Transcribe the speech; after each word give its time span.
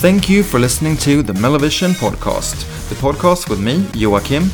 Thank 0.00 0.30
you 0.30 0.42
for 0.42 0.58
listening 0.58 0.96
to 0.98 1.22
the 1.22 1.34
MelloVision 1.34 1.92
podcast, 1.92 2.56
the 2.88 2.94
podcast 2.94 3.50
with 3.50 3.60
me, 3.60 3.86
Joachim, 3.92 4.44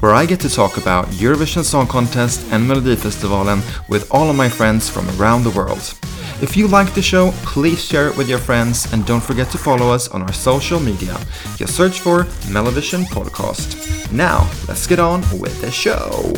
where 0.00 0.12
I 0.12 0.26
get 0.26 0.40
to 0.40 0.48
talk 0.48 0.78
about 0.78 1.06
Eurovision 1.22 1.62
Song 1.62 1.86
Contest 1.86 2.44
and 2.50 2.68
Melodifestivalen 2.68 3.62
with 3.88 4.12
all 4.12 4.28
of 4.28 4.34
my 4.34 4.48
friends 4.48 4.90
from 4.90 5.08
around 5.10 5.44
the 5.44 5.50
world. 5.50 5.94
If 6.42 6.56
you 6.56 6.66
like 6.66 6.92
the 6.92 7.02
show, 7.02 7.30
please 7.44 7.84
share 7.84 8.08
it 8.08 8.16
with 8.16 8.28
your 8.28 8.40
friends 8.40 8.92
and 8.92 9.06
don't 9.06 9.22
forget 9.22 9.48
to 9.50 9.58
follow 9.58 9.92
us 9.92 10.08
on 10.08 10.22
our 10.22 10.32
social 10.32 10.80
media. 10.80 11.16
Just 11.54 11.76
search 11.76 12.00
for 12.00 12.24
MelloVision 12.50 13.04
Podcast. 13.04 14.10
Now, 14.10 14.50
let's 14.66 14.88
get 14.88 14.98
on 14.98 15.20
with 15.38 15.60
the 15.60 15.70
show. 15.70 16.32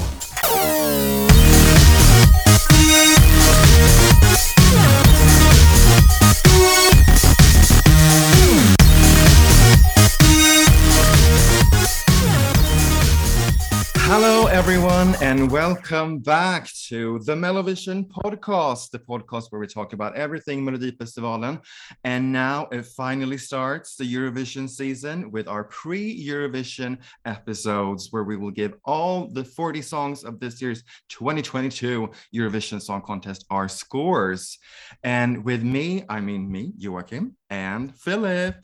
Everyone, 14.59 15.15
and 15.23 15.53
welcome 15.53 16.19
back 16.19 16.69
to 16.89 17.21
the 17.21 17.35
MelloVision 17.37 18.09
podcast, 18.09 18.91
the 18.91 18.99
podcast 18.99 19.53
where 19.53 19.61
we 19.61 19.69
talk 19.69 19.93
about 19.93 20.17
everything 20.17 20.67
Melodifestivalen. 20.67 21.63
And 22.03 22.33
now 22.33 22.67
it 22.73 22.85
finally 22.85 23.39
starts 23.39 23.95
the 23.95 24.03
Eurovision 24.03 24.69
season 24.69 25.31
with 25.31 25.47
our 25.47 25.63
pre 25.63 26.03
Eurovision 26.27 26.99
episodes, 27.25 28.09
where 28.11 28.25
we 28.25 28.37
will 28.37 28.51
give 28.51 28.75
all 28.85 29.29
the 29.29 29.45
40 29.45 29.81
songs 29.81 30.25
of 30.25 30.41
this 30.41 30.61
year's 30.61 30.83
2022 31.09 32.11
Eurovision 32.35 32.83
Song 32.83 33.03
Contest 33.03 33.45
our 33.51 33.69
scores. 33.69 34.59
And 35.05 35.45
with 35.45 35.63
me, 35.63 36.03
I 36.09 36.19
mean 36.19 36.51
me, 36.51 36.73
Joachim, 36.77 37.37
and 37.49 37.95
Philip. 37.95 38.57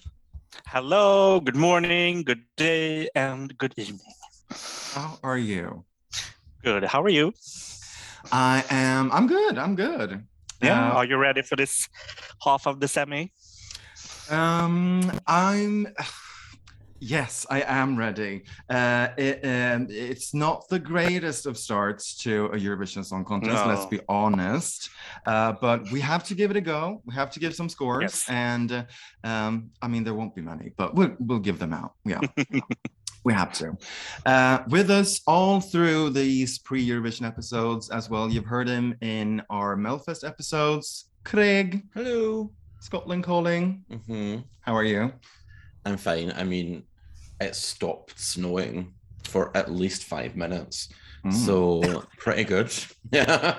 Hello, 0.67 1.39
good 1.39 1.57
morning, 1.57 2.25
good 2.25 2.43
day, 2.57 3.09
and 3.15 3.57
good 3.57 3.75
evening. 3.77 4.01
How 4.95 5.19
are 5.25 5.39
you? 5.39 5.85
Good. 6.63 6.85
How 6.85 7.03
are 7.03 7.09
you? 7.09 7.33
I 8.31 8.65
am. 8.71 9.11
I'm 9.11 9.27
good. 9.27 9.59
I'm 9.59 9.75
good. 9.75 10.25
Yeah. 10.63 10.91
Uh, 10.91 10.95
are 10.95 11.05
you 11.05 11.17
ready 11.17 11.43
for 11.43 11.57
this 11.57 11.89
half 12.45 12.69
of 12.69 12.79
the 12.79 12.87
semi? 12.87 13.33
Um, 14.31 15.11
I'm. 15.27 15.89
Yes, 17.01 17.45
I 17.51 17.63
am 17.63 17.99
ready. 17.99 18.45
Uh, 18.71 19.09
it, 19.19 19.45
um, 19.45 19.89
it's 19.91 20.33
not 20.33 20.67
the 20.71 20.79
greatest 20.79 21.45
of 21.45 21.59
starts 21.59 22.15
to 22.23 22.47
a 22.47 22.57
Eurovision 22.57 23.05
Song 23.05 23.25
Contest. 23.25 23.67
Let's 23.67 23.87
be 23.87 23.99
honest. 24.09 24.91
Uh, 25.27 25.53
but 25.61 25.91
we 25.91 26.01
have 26.01 26.23
to 26.25 26.35
give 26.37 26.53
it 26.53 26.57
a 26.57 26.61
go. 26.63 27.03
We 27.05 27.15
have 27.15 27.31
to 27.33 27.41
give 27.41 27.55
some 27.55 27.69
scores, 27.69 28.03
Yes. 28.03 28.25
and 28.31 28.73
uh, 28.73 28.85
um, 29.25 29.71
I 29.83 29.89
mean 29.89 30.05
there 30.05 30.15
won't 30.15 30.37
be 30.37 30.41
many, 30.41 30.71
but 30.77 30.95
we'll 30.95 31.15
we'll 31.19 31.41
give 31.41 31.59
them 31.59 31.73
out. 31.73 31.95
Yeah. 32.05 32.21
We 33.25 33.33
have 33.33 33.53
to. 33.55 33.77
Uh, 34.27 34.59
with 34.69 34.91
us 34.91 35.21
all 35.27 35.61
through 35.61 36.11
these 36.11 36.59
pre 36.59 36.87
Eurovision 36.87 37.27
episodes 37.27 37.91
as 37.91 38.11
well. 38.11 38.29
You've 38.31 38.45
heard 38.45 38.69
him 38.69 38.95
in 39.01 39.43
our 39.51 39.77
Melfest 39.77 40.27
episodes. 40.27 41.07
Craig, 41.25 41.83
Hello. 41.95 42.51
Scotland 42.81 43.25
calling. 43.25 43.83
hmm 44.07 44.37
How 44.61 44.77
are 44.77 44.85
you? 44.85 45.11
I'm 45.87 45.97
fine. 45.97 46.33
I 46.37 46.45
mean, 46.45 46.85
it 47.41 47.55
stopped 47.55 48.19
snowing 48.21 48.93
for 49.25 49.57
at 49.57 49.71
least 49.73 50.05
five 50.05 50.37
minutes, 50.37 50.89
Mm. 51.25 51.33
so 51.33 52.05
pretty 52.19 52.45
good. 52.45 52.71
Yeah. 53.11 53.59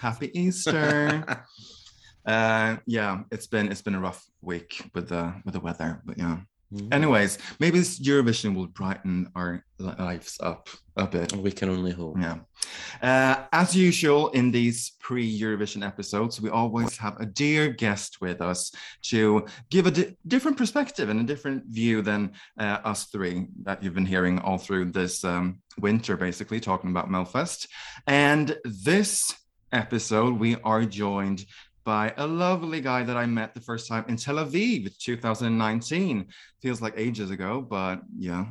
Happy 0.00 0.30
Easter. 0.38 1.44
uh, 2.26 2.76
yeah, 2.86 3.20
it's 3.30 3.46
been 3.46 3.70
it's 3.70 3.82
been 3.82 3.94
a 3.94 4.00
rough 4.00 4.24
week 4.40 4.80
with 4.94 5.08
the 5.10 5.34
with 5.44 5.52
the 5.54 5.60
weather, 5.60 6.00
but 6.06 6.16
yeah. 6.16 6.38
Mhm. 6.72 6.94
Anyways, 6.94 7.38
maybe 7.60 7.78
this 7.78 7.98
Eurovision 8.00 8.54
will 8.54 8.66
brighten 8.66 9.30
our 9.34 9.64
lives 9.78 10.38
up 10.40 10.68
a 10.96 11.06
bit. 11.06 11.32
we 11.36 11.50
can 11.52 11.68
only 11.68 11.90
hope. 11.92 12.16
Yeah. 12.18 12.38
Uh, 13.02 13.44
as 13.52 13.74
usual, 13.76 14.28
in 14.30 14.50
these 14.50 14.92
pre 15.00 15.22
Eurovision 15.40 15.84
episodes, 15.86 16.40
we 16.40 16.48
always 16.50 16.96
have 16.96 17.20
a 17.20 17.26
dear 17.26 17.68
guest 17.68 18.20
with 18.20 18.40
us 18.40 18.72
to 19.02 19.44
give 19.70 19.86
a 19.86 19.90
di- 19.90 20.16
different 20.26 20.56
perspective 20.56 21.08
and 21.08 21.20
a 21.20 21.24
different 21.24 21.64
view 21.66 22.00
than 22.02 22.32
uh, 22.58 22.78
us 22.84 23.06
three 23.06 23.46
that 23.64 23.82
you've 23.82 23.94
been 23.94 24.06
hearing 24.06 24.38
all 24.38 24.58
through 24.58 24.86
this 24.92 25.24
um, 25.24 25.58
winter, 25.78 26.16
basically, 26.16 26.60
talking 26.60 26.90
about 26.90 27.10
Melfest. 27.10 27.66
And 28.06 28.56
this 28.64 29.34
episode, 29.72 30.38
we 30.38 30.56
are 30.62 30.84
joined 30.84 31.44
by 31.84 32.12
a 32.16 32.26
lovely 32.26 32.80
guy 32.80 33.02
that 33.02 33.16
I 33.16 33.26
met 33.26 33.54
the 33.54 33.60
first 33.60 33.88
time 33.88 34.04
in 34.08 34.16
Tel 34.16 34.36
Aviv, 34.36 34.96
2019. 34.98 36.26
Feels 36.60 36.80
like 36.80 36.94
ages 36.96 37.30
ago, 37.30 37.60
but 37.60 38.00
yeah, 38.18 38.46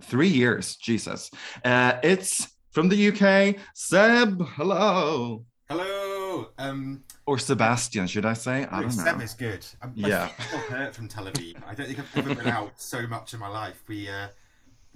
three 0.00 0.28
years, 0.28 0.76
Jesus. 0.76 1.30
Uh, 1.64 1.98
it's 2.02 2.48
from 2.70 2.88
the 2.88 3.08
UK, 3.08 3.56
Seb. 3.74 4.42
Hello. 4.56 5.44
Hello. 5.68 6.48
Um, 6.58 7.02
Or 7.26 7.38
Sebastian, 7.38 8.06
should 8.06 8.24
I 8.26 8.32
say? 8.34 8.66
I 8.70 8.80
don't 8.82 8.90
Seb 8.90 9.20
is 9.20 9.34
good. 9.34 9.64
I'm, 9.80 9.92
Yeah. 9.94 10.08
yeah. 10.08 10.44
still 10.46 10.58
hurt 10.60 10.94
from 10.94 11.08
Tel 11.08 11.26
Aviv. 11.26 11.56
I 11.66 11.74
don't 11.74 11.86
think 11.86 11.98
I've 11.98 12.16
ever 12.16 12.34
been 12.34 12.48
out 12.48 12.80
so 12.80 13.06
much 13.06 13.32
in 13.34 13.40
my 13.40 13.48
life. 13.48 13.82
We 13.88 14.08
uh, 14.08 14.28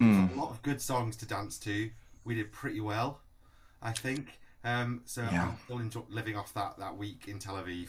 Mm. 0.01 0.35
a 0.37 0.39
lot 0.39 0.51
of 0.51 0.61
good 0.63 0.83
songs 0.83 1.17
to 1.17 1.27
dance 1.27 1.59
to. 1.61 1.91
We 2.25 2.35
did 2.35 2.53
pretty 2.53 2.81
well, 2.81 3.21
I 3.81 3.93
think. 3.93 4.39
Um, 4.67 5.03
so 5.05 5.23
Yeah. 5.23 5.49
I'm 5.49 5.57
still 5.65 5.79
enjoy- 5.79 6.05
living 6.09 6.37
off 6.37 6.53
that 6.55 6.77
that 6.79 6.97
week 6.97 7.29
in 7.29 7.39
Tel 7.39 7.55
Aviv. 7.55 7.89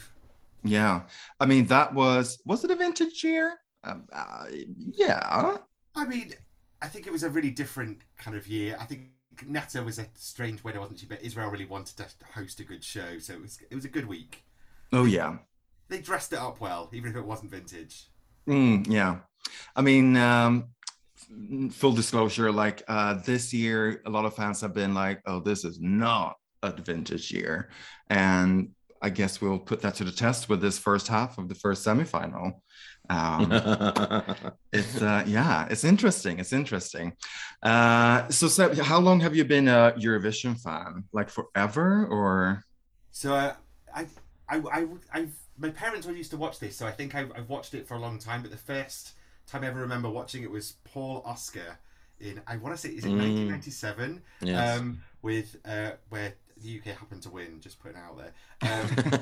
Yeah. 0.63 1.01
I 1.39 1.45
mean, 1.45 1.65
that 1.67 1.93
was, 1.93 2.39
was 2.45 2.63
it 2.63 2.71
a 2.71 2.75
vintage 2.75 3.23
year? 3.23 3.57
Um, 3.83 4.07
uh, 4.13 4.45
yeah. 4.51 5.57
I 5.95 6.05
mean, 6.05 6.33
I 6.81 6.87
think 6.87 7.07
it 7.07 7.11
was 7.11 7.23
a 7.23 7.29
really 7.29 7.49
different 7.51 7.99
kind 8.17 8.37
of 8.37 8.47
year. 8.47 8.77
I 8.79 8.85
think 8.85 9.09
Netta 9.45 9.81
was 9.81 9.97
a 9.97 10.05
strange 10.15 10.63
winner, 10.63 10.79
wasn't 10.79 10.99
she? 10.99 11.07
But 11.07 11.23
Israel 11.23 11.49
really 11.49 11.65
wanted 11.65 11.97
to 11.97 12.05
host 12.33 12.59
a 12.59 12.63
good 12.63 12.83
show, 12.83 13.17
so 13.19 13.33
it 13.33 13.41
was 13.41 13.59
it 13.71 13.75
was 13.75 13.85
a 13.85 13.89
good 13.89 14.07
week. 14.07 14.43
Oh, 14.93 15.05
yeah. 15.05 15.37
They 15.89 15.99
dressed 16.01 16.33
it 16.33 16.39
up 16.39 16.59
well, 16.59 16.89
even 16.93 17.11
if 17.11 17.17
it 17.17 17.25
wasn't 17.25 17.51
vintage. 17.51 18.09
Mm, 18.47 18.87
yeah. 18.89 19.17
I 19.75 19.81
mean, 19.81 20.17
um, 20.17 20.69
full 21.71 21.93
disclosure, 21.93 22.51
like 22.51 22.83
uh, 22.87 23.15
this 23.25 23.53
year, 23.53 24.01
a 24.05 24.09
lot 24.09 24.25
of 24.25 24.35
fans 24.35 24.61
have 24.61 24.73
been 24.73 24.93
like, 24.93 25.21
oh, 25.25 25.39
this 25.39 25.63
is 25.65 25.79
not 25.79 26.35
a 26.63 26.71
vintage 26.71 27.31
year. 27.31 27.69
And 28.09 28.69
I 29.01 29.09
guess 29.09 29.41
we'll 29.41 29.59
put 29.59 29.81
that 29.81 29.95
to 29.95 30.03
the 30.03 30.11
test 30.11 30.49
with 30.49 30.61
this 30.61 30.79
first 30.79 31.07
half 31.07 31.37
of 31.37 31.49
the 31.49 31.55
first 31.55 31.85
semifinal. 31.85 32.53
Um, 33.09 33.51
it's 34.73 35.01
uh, 35.01 35.23
yeah, 35.25 35.67
it's 35.69 35.83
interesting. 35.83 36.39
It's 36.39 36.51
interesting. 36.53 37.13
Uh, 37.63 38.27
so, 38.29 38.47
Seb, 38.47 38.77
how 38.77 38.99
long 38.99 39.19
have 39.21 39.35
you 39.35 39.45
been 39.45 39.67
a 39.67 39.93
Eurovision 39.97 40.59
fan? 40.59 41.03
Like 41.13 41.29
forever, 41.29 42.07
or 42.07 42.63
So 43.11 43.33
uh, 43.33 43.53
I, 43.95 44.07
I, 44.49 44.57
I, 44.71 44.87
I've 45.13 45.33
my 45.59 45.69
parents 45.69 46.05
all 46.07 46.13
used 46.13 46.31
to 46.31 46.37
watch 46.37 46.59
this, 46.59 46.75
so 46.75 46.85
I 46.85 46.91
think 46.91 47.15
I've, 47.15 47.31
I've 47.35 47.49
watched 47.49 47.73
it 47.73 47.87
for 47.87 47.95
a 47.95 47.99
long 47.99 48.19
time. 48.19 48.41
But 48.41 48.51
the 48.51 48.57
first 48.57 49.13
time 49.47 49.63
I 49.63 49.67
ever 49.67 49.79
remember 49.79 50.09
watching 50.09 50.43
it 50.43 50.51
was 50.51 50.75
Páll 50.93 51.25
Óskar 51.25 51.77
in 52.19 52.41
I 52.47 52.57
want 52.57 52.75
to 52.75 52.81
say 52.81 52.89
is 52.89 53.05
it 53.05 53.09
Mm. 53.09 53.17
1997 53.17 54.21
yes. 54.41 54.79
um, 54.79 55.01
with 55.21 55.55
uh, 55.65 55.91
where 56.09 56.33
the 56.61 56.77
UK 56.77 56.97
happened 56.97 57.21
to 57.23 57.29
win. 57.29 57.59
Just 57.59 57.79
putting 57.79 57.97
it 57.97 58.01
out 58.01 58.17
there. 58.17 58.33
Um, 58.61 59.21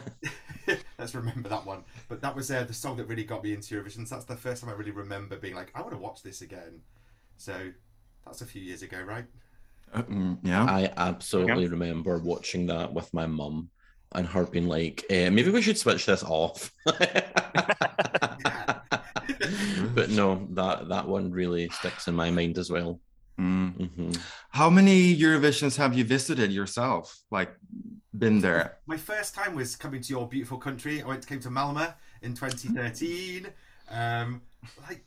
let's 1.00 1.16
remember 1.16 1.50
that 1.50 1.66
one. 1.66 1.84
But 2.08 2.22
that 2.22 2.36
was 2.36 2.52
uh, 2.52 2.64
the 2.64 2.74
song 2.74 2.98
that 2.98 3.06
really 3.08 3.24
got 3.24 3.44
me 3.44 3.54
into 3.54 3.76
Eurovision. 3.76 4.08
So 4.08 4.16
that's 4.16 4.26
the 4.26 4.36
first 4.36 4.62
time 4.62 4.72
I 4.72 4.74
really 4.74 4.92
remember 4.92 5.36
being 5.36 5.56
like, 5.56 5.72
I 5.76 5.82
want 5.82 5.94
to 5.94 6.00
watch 6.00 6.24
this 6.24 6.42
again. 6.42 6.82
So 7.38 7.72
that's 8.26 8.42
a 8.42 8.46
few 8.46 8.62
years 8.62 8.82
ago, 8.82 9.02
right? 9.02 9.26
Uh, 9.94 10.02
mm, 10.04 10.38
yeah, 10.44 10.64
I 10.64 10.92
absolutely 10.98 11.68
remember 11.68 12.18
watching 12.18 12.66
that 12.68 12.94
with 12.94 13.14
my 13.14 13.28
mum 13.28 13.70
and 14.14 14.28
her 14.28 14.46
being 14.46 14.68
like, 14.68 15.04
eh, 15.10 15.30
maybe 15.30 15.52
we 15.52 15.62
should 15.62 15.78
switch 15.78 16.06
this 16.06 16.24
off. 16.24 16.72
but 16.86 17.00
no, 20.10 20.48
that 20.52 20.90
that 20.90 21.08
one 21.08 21.32
really 21.32 21.70
sticks 21.70 22.08
in 22.08 22.16
my 22.16 22.32
mind 22.32 22.58
as 22.58 22.70
well. 22.70 23.00
Mm. 23.40 23.90
hmm 23.90 24.12
How 24.50 24.70
many 24.70 25.16
Eurovisions 25.16 25.76
have 25.78 25.94
you 25.98 26.04
visited 26.04 26.52
yourself? 26.52 27.20
Like, 27.32 27.54
been 28.18 28.40
there? 28.40 28.78
My 28.86 28.98
first 28.98 29.36
time 29.36 29.56
was 29.56 29.76
coming 29.76 30.02
to 30.02 30.10
your 30.10 30.28
beautiful 30.28 30.58
country. 30.58 31.02
I 31.02 31.08
went 31.08 31.28
came 31.28 31.40
to 31.42 31.50
Malmö 31.50 31.94
in 32.22 32.34
2013. 32.34 33.48
Um, 33.90 34.42
like 34.88 35.04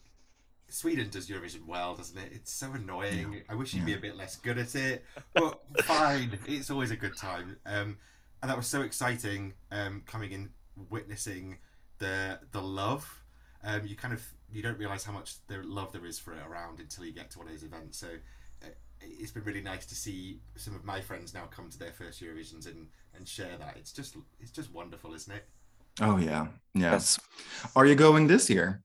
Sweden 0.69 1.09
does 1.11 1.29
Eurovision 1.29 1.67
well, 1.67 1.95
doesn't 1.95 2.19
it? 2.19 2.31
It's 2.35 2.53
so 2.53 2.73
annoying. 2.73 3.43
I 3.49 3.55
wish 3.55 3.73
you'd 3.73 3.87
be 3.87 3.95
a 3.95 3.99
bit 3.99 4.17
less 4.17 4.37
good 4.37 4.59
at 4.59 4.75
it, 4.75 5.05
but 5.35 5.61
fine. 5.85 6.39
It's 6.47 6.71
always 6.71 6.91
a 6.91 6.97
good 6.97 7.17
time. 7.17 7.57
Um, 7.65 7.97
and 8.43 8.51
that 8.51 8.57
was 8.57 8.67
so 8.67 8.83
exciting. 8.83 9.55
Um, 9.73 10.03
coming 10.07 10.33
in, 10.33 10.51
witnessing 10.91 11.59
the 11.99 12.39
the 12.53 12.61
love. 12.61 13.23
Um, 13.65 13.87
you 13.87 13.97
kind 13.97 14.15
of 14.15 14.23
you 14.53 14.63
don't 14.63 14.79
realize 14.79 15.05
how 15.05 15.13
much 15.13 15.35
the 15.47 15.59
love 15.63 15.93
there 15.93 16.07
is 16.07 16.19
for 16.19 16.33
it 16.33 16.41
around 16.49 16.81
until 16.81 17.05
you 17.05 17.13
get 17.13 17.31
to 17.33 17.39
one 17.39 17.47
of 17.49 17.53
those 17.53 17.63
events. 17.65 17.99
So 17.99 18.09
uh, 18.63 18.67
it's 19.01 19.31
been 19.33 19.45
really 19.45 19.61
nice 19.61 19.87
to 19.87 19.95
see 19.95 20.41
some 20.57 20.75
of 20.75 20.85
my 20.85 21.01
friends 21.01 21.35
now 21.35 21.45
come 21.51 21.69
to 21.71 21.79
their 21.79 21.93
first 21.93 22.23
Eurovisions 22.23 22.67
and, 22.67 22.89
and 23.17 23.27
share 23.29 23.57
that. 23.59 23.77
It's 23.77 23.93
just 23.93 24.17
it's 24.41 24.51
just 24.51 24.73
wonderful, 24.73 25.15
isn't 25.15 25.35
it? 25.35 25.45
Oh 26.01 26.17
yeah, 26.17 26.47
yes. 26.75 27.19
Are 27.77 27.85
you 27.87 27.95
going 27.95 28.27
this 28.29 28.49
year? 28.49 28.83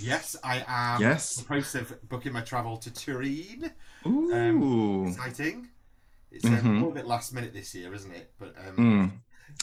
Yes, 0.00 0.34
I 0.42 0.64
am. 0.66 1.00
Yes. 1.02 1.36
in 1.36 1.42
the 1.44 1.46
process 1.46 1.74
of 1.90 2.08
booking 2.08 2.32
my 2.32 2.40
travel 2.40 2.78
to 2.78 2.90
Turin. 2.90 3.70
Ooh. 4.06 5.06
Exciting. 5.08 5.68
It's 6.30 6.44
um, 6.44 6.52
Mhm. 6.56 6.64
a 6.66 6.72
little 6.72 6.90
bit 6.90 7.06
last 7.06 7.32
minute 7.34 7.52
this 7.52 7.74
year, 7.74 7.92
isn't 7.94 8.10
it? 8.12 8.32
But 8.38 8.54
um, 8.58 8.76
Mm. 8.76 9.12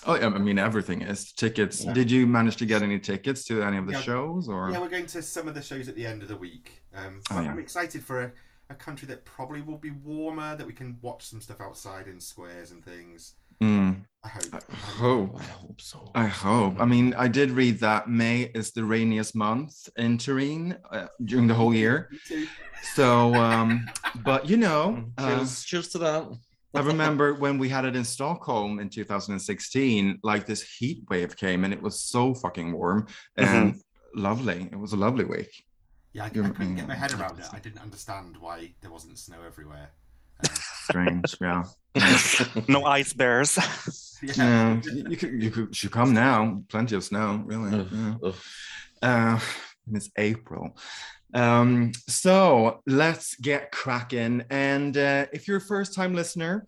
Oh, 0.06 0.16
yeah, 0.16 0.28
I 0.28 0.38
mean, 0.40 0.58
everything 0.58 1.02
is 1.02 1.32
tickets. 1.32 1.84
Yeah. 1.84 1.94
Did 1.94 2.10
you 2.10 2.26
manage 2.26 2.56
to 2.58 2.66
get 2.66 2.82
any 2.82 3.00
tickets 3.00 3.46
to 3.46 3.62
any 3.62 3.78
of 3.78 3.86
the 3.86 3.94
Yeah. 3.94 4.02
shows 4.02 4.48
or? 4.50 4.72
yeah, 4.72 4.80
we're 4.80 4.90
going 4.90 5.06
to 5.08 5.22
some 5.22 5.48
of 5.48 5.54
the 5.54 5.62
shows 5.62 5.88
at 5.88 5.96
the 5.96 6.06
end 6.06 6.22
of 6.24 6.28
the 6.28 6.38
week. 6.38 6.82
Um, 6.96 7.22
Oh, 7.30 7.42
yeah. 7.42 7.52
I'm 7.52 7.60
excited 7.60 8.04
for 8.04 8.24
a, 8.24 8.32
a 8.70 8.76
country 8.76 9.08
that 9.10 9.26
probably 9.26 9.62
will 9.62 9.78
be 9.78 9.92
warmer, 9.92 10.56
that 10.56 10.66
we 10.66 10.74
can 10.74 10.98
watch 11.02 11.26
some 11.26 11.40
stuff 11.42 11.62
outside 11.62 12.08
in 12.08 12.20
squares 12.20 12.72
and 12.72 12.84
things. 12.84 13.36
Mm, 13.62 13.98
I 14.24 14.28
hope. 14.30 14.46
I 14.56 14.76
hope. 14.76 15.40
I 15.40 15.44
hope 15.44 15.82
so. 15.82 16.12
I 16.16 16.26
hope. 16.26 16.80
I 16.82 16.86
mean, 16.86 17.14
I 17.14 17.28
did 17.28 17.52
read 17.52 17.80
that 17.82 18.10
May 18.10 18.50
is 18.56 18.72
the 18.72 18.84
rainiest 18.84 19.36
month 19.36 19.88
in 19.98 20.18
Turin 20.18 20.78
uh, 20.92 21.08
during 21.26 21.46
the 21.46 21.54
whole 21.54 21.72
year. 21.74 22.10
Me 22.12 22.18
too. 22.28 22.48
So, 22.96 23.36
um, 23.36 23.86
but 24.24 24.50
you 24.50 24.58
know, 24.58 25.04
uh, 25.20 25.38
cheers, 25.38 25.64
cheers 25.64 25.88
to 25.90 26.00
that. 26.00 26.28
I 26.74 26.80
remember 26.82 27.34
when 27.34 27.58
we 27.58 27.68
had 27.70 27.86
it 27.86 27.96
in 27.96 28.06
Stockholm 28.06 28.80
in 28.80 28.90
2016, 28.90 30.20
like 30.24 30.46
this 30.46 30.62
heat 30.62 31.04
wave 31.10 31.36
came 31.36 31.64
and 31.64 31.74
it 31.74 31.82
was 31.82 32.02
so 32.02 32.34
fucking 32.34 32.72
warm 32.72 33.08
and 33.36 33.76
lovely. 34.16 34.70
It 34.72 34.80
was 34.80 34.94
a 34.94 34.98
lovely 34.98 35.26
week. 35.26 35.66
Yeah, 36.14 36.24
I, 36.24 36.28
I 36.28 36.30
couldn't 36.30 36.76
get 36.76 36.88
my 36.88 36.96
head 36.96 37.12
mm, 37.12 37.20
around 37.20 37.40
it. 37.40 37.46
I 37.54 37.60
didn't 37.60 37.82
understand 37.82 38.38
why 38.40 38.74
there 38.82 38.92
wasn't 38.92 39.18
snow 39.18 39.38
everywhere. 39.46 39.92
Um, 40.40 40.56
Strange, 40.84 41.36
yeah. 41.40 41.64
no 42.68 42.86
ice 42.86 43.14
bears. 43.14 43.58
yeah. 44.24 44.34
Yeah, 44.36 44.82
you 44.84 45.10
you 45.10 45.18
could 45.18 45.44
you 45.44 45.52
could 45.52 45.76
should 45.76 45.92
come 45.92 46.14
now. 46.14 46.64
Plenty 46.70 46.96
of 46.96 47.04
snow, 47.04 47.44
really. 47.46 47.80
Ugh, 47.80 47.88
yeah. 47.92 48.16
ugh. 48.24 48.36
Uh, 49.02 49.40
and 49.88 49.98
it's 49.98 50.10
April. 50.18 50.76
Um, 51.34 51.92
so 52.08 52.82
let's 52.88 53.36
get 53.36 53.72
cracking. 53.72 54.44
And 54.50 54.98
uh, 54.98 55.28
if 55.32 55.48
you're 55.48 55.58
a 55.58 55.62
first 55.62 55.94
time 55.94 56.14
listener, 56.14 56.66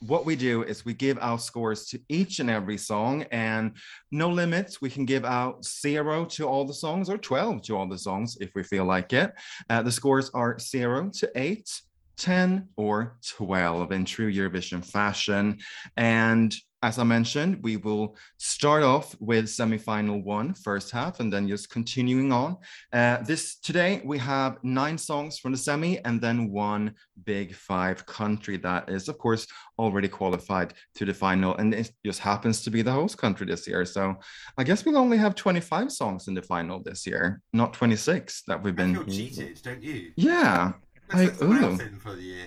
what 0.00 0.26
we 0.26 0.36
do 0.36 0.62
is 0.62 0.84
we 0.84 0.94
give 0.94 1.18
out 1.20 1.42
scores 1.42 1.86
to 1.86 2.00
each 2.08 2.38
and 2.38 2.50
every 2.50 2.76
song, 2.76 3.22
and 3.30 3.72
no 4.10 4.28
limits. 4.28 4.80
We 4.80 4.90
can 4.90 5.04
give 5.04 5.24
out 5.24 5.64
zero 5.64 6.24
to 6.26 6.46
all 6.46 6.64
the 6.64 6.74
songs 6.74 7.08
or 7.08 7.16
12 7.16 7.62
to 7.62 7.76
all 7.76 7.88
the 7.88 7.98
songs 7.98 8.36
if 8.40 8.54
we 8.54 8.62
feel 8.62 8.84
like 8.84 9.12
it. 9.12 9.32
Uh, 9.70 9.82
the 9.82 9.92
scores 9.92 10.30
are 10.34 10.58
zero 10.58 11.10
to 11.14 11.30
eight, 11.34 11.80
10, 12.18 12.68
or 12.76 13.18
12 13.26 13.92
in 13.92 14.04
true 14.04 14.32
Eurovision 14.32 14.84
fashion. 14.84 15.58
And 15.96 16.54
as 16.82 16.98
I 16.98 17.04
mentioned, 17.04 17.62
we 17.62 17.78
will 17.78 18.16
start 18.38 18.82
off 18.82 19.16
with 19.18 19.46
semifinal 19.46 20.22
one, 20.22 20.52
first 20.52 20.90
half, 20.90 21.20
and 21.20 21.32
then 21.32 21.48
just 21.48 21.70
continuing 21.70 22.32
on. 22.32 22.58
Uh, 22.92 23.18
this 23.22 23.56
today 23.56 24.02
we 24.04 24.18
have 24.18 24.58
nine 24.62 24.98
songs 24.98 25.38
from 25.38 25.52
the 25.52 25.58
semi, 25.58 25.98
and 26.04 26.20
then 26.20 26.50
one 26.50 26.92
big 27.24 27.54
five 27.54 28.04
country 28.04 28.58
that 28.58 28.90
is, 28.90 29.08
of 29.08 29.16
course, 29.18 29.46
already 29.78 30.08
qualified 30.08 30.74
to 30.96 31.06
the 31.06 31.14
final, 31.14 31.56
and 31.56 31.72
it 31.72 31.90
just 32.04 32.20
happens 32.20 32.62
to 32.62 32.70
be 32.70 32.82
the 32.82 32.92
host 32.92 33.16
country 33.16 33.46
this 33.46 33.66
year. 33.66 33.84
So 33.86 34.16
I 34.58 34.64
guess 34.64 34.84
we'll 34.84 34.98
only 34.98 35.16
have 35.16 35.34
25 35.34 35.90
songs 35.90 36.28
in 36.28 36.34
the 36.34 36.42
final 36.42 36.82
this 36.82 37.06
year, 37.06 37.40
not 37.54 37.72
26 37.72 38.42
that 38.48 38.62
we've 38.62 38.76
been. 38.76 38.94
feel 38.94 39.04
cheated, 39.04 39.60
don't 39.62 39.82
you? 39.82 40.12
Yeah. 40.16 40.72
Let's 41.12 41.22
I- 41.22 41.26
put 41.30 41.38
someone 41.38 41.80
ooh. 41.80 41.98
for 41.98 42.14
the 42.14 42.22
year. 42.22 42.46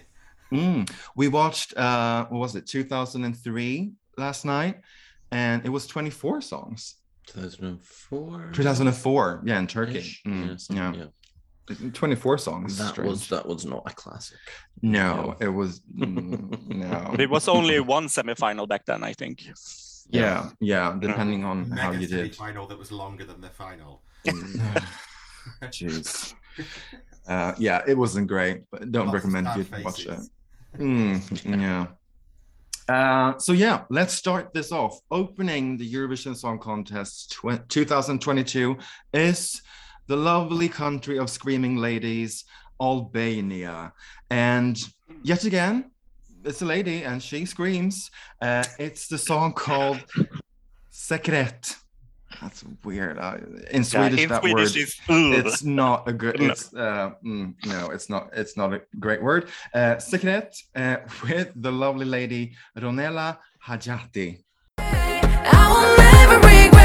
Mm. 0.51 0.91
We 1.15 1.27
watched 1.27 1.77
uh 1.77 2.25
what 2.29 2.39
was 2.39 2.55
it 2.55 2.65
2003 2.65 3.91
last 4.19 4.45
night 4.45 4.75
and 5.31 5.65
it 5.65 5.69
was 5.69 5.87
24 5.87 6.41
songs 6.41 6.95
2004. 7.27 8.51
2004 8.53 9.41
yeah 9.45 9.59
in 9.59 9.67
Turkey 9.67 9.97
Ish. 9.99 10.21
Mm, 10.27 10.47
Yes, 10.49 10.67
yeah. 10.71 10.93
24 11.93 12.37
songs 12.39 12.77
That 12.79 12.89
strange. 12.89 13.09
was 13.09 13.27
that 13.29 13.45
was 13.45 13.63
not 13.65 13.83
a 13.85 13.93
classic. 13.93 14.39
no 14.81 15.35
it 15.39 15.47
was 15.49 15.81
mm, 15.95 16.67
no 16.67 17.15
it 17.19 17.29
was 17.29 17.47
only 17.47 17.79
one 17.79 18.07
semifinal 18.07 18.67
back 18.67 18.85
then, 18.85 19.03
I 19.03 19.13
think. 19.13 19.37
yeah 20.09 20.49
yeah 20.59 20.95
depending 20.99 21.45
on 21.45 21.69
how 21.71 21.91
you 21.91 22.07
did 22.07 22.35
final 22.35 22.65
that 22.67 22.77
was 22.79 22.91
longer 22.91 23.23
than 23.29 23.39
the 23.41 23.49
final. 23.63 24.01
jeez 25.75 26.33
uh 27.27 27.53
yeah 27.57 27.81
it 27.87 27.97
wasn't 27.97 28.27
great 28.27 28.57
but 28.71 28.91
don't 28.91 29.07
Lots 29.07 29.15
recommend 29.17 29.47
sad 29.47 29.57
you 29.57 29.83
watch 29.85 30.05
it. 30.05 30.19
Mm, 30.77 31.15
yeah. 31.61 31.85
Uh, 32.89 33.37
so 33.37 33.53
yeah, 33.53 33.83
let's 33.91 34.15
start 34.15 34.51
this 34.51 34.71
off. 34.71 34.99
Opening 35.11 35.77
the 35.77 35.93
Eurovision 35.93 36.35
Song 36.35 36.57
Contest 36.57 37.31
tw- 37.31 37.69
2022 37.69 38.75
is 39.13 39.61
the 40.07 40.15
lovely 40.15 40.67
country 40.67 41.19
of 41.19 41.29
screaming 41.29 41.77
ladies, 41.77 42.45
Albania, 42.81 43.93
and 44.31 44.75
yet 45.21 45.43
again, 45.43 45.91
it's 46.43 46.63
a 46.63 46.65
lady 46.65 47.03
and 47.03 47.21
she 47.21 47.45
screams. 47.45 48.09
Uh, 48.41 48.63
it's 48.79 49.07
the 49.07 49.19
song 49.19 49.53
called 49.53 50.03
"Sekret." 50.91 51.75
That's 52.41 52.63
weird. 52.83 53.17
Uh, 53.19 53.37
in 53.71 53.81
Yeah, 53.83 53.83
Swedish, 53.83 54.21
in 54.21 54.29
that 54.29 54.41
Swedish, 54.41 54.75
word 55.09 55.37
it's 55.37 55.47
it's 55.49 55.63
not 55.63 56.07
a 56.07 56.13
good 56.13 56.39
No. 56.39 56.47
it's 56.51 56.73
uh 56.73 57.11
mm, 57.25 57.53
no 57.65 57.89
it's 57.91 58.09
not 58.09 58.29
it's 58.33 58.55
not 58.55 58.73
a 58.73 58.81
great 58.99 59.21
word. 59.21 59.49
Uh 59.73 59.99
secret 59.99 60.55
uh, 60.75 60.97
with 61.23 61.51
the 61.55 61.71
lovely 61.71 62.05
lady 62.05 62.55
Ronela 62.77 63.37
Hajati. 63.67 64.43
I 64.77 65.63
will 65.71 65.97
never 65.97 66.37
regret. 66.47 66.79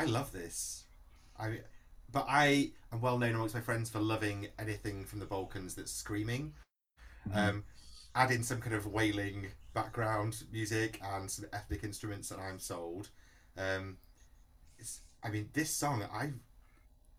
I 0.00 0.04
love 0.04 0.32
this. 0.32 0.84
I, 1.38 1.58
but 2.10 2.24
I 2.26 2.70
am 2.90 3.02
well 3.02 3.18
known 3.18 3.34
amongst 3.34 3.54
my 3.54 3.60
friends 3.60 3.90
for 3.90 3.98
loving 3.98 4.48
anything 4.58 5.04
from 5.04 5.18
the 5.18 5.26
Balkans 5.26 5.74
that's 5.74 5.92
screaming. 5.92 6.54
Um, 7.34 7.64
add 8.14 8.30
in 8.30 8.42
some 8.42 8.62
kind 8.62 8.74
of 8.74 8.86
wailing 8.86 9.48
background 9.74 10.42
music 10.50 10.98
and 11.04 11.30
some 11.30 11.44
ethnic 11.52 11.84
instruments, 11.84 12.30
and 12.30 12.40
I'm 12.40 12.58
sold. 12.58 13.10
Um, 13.58 13.98
it's, 14.78 15.02
I 15.22 15.28
mean, 15.28 15.50
this 15.52 15.68
song, 15.68 16.02
I, 16.10 16.30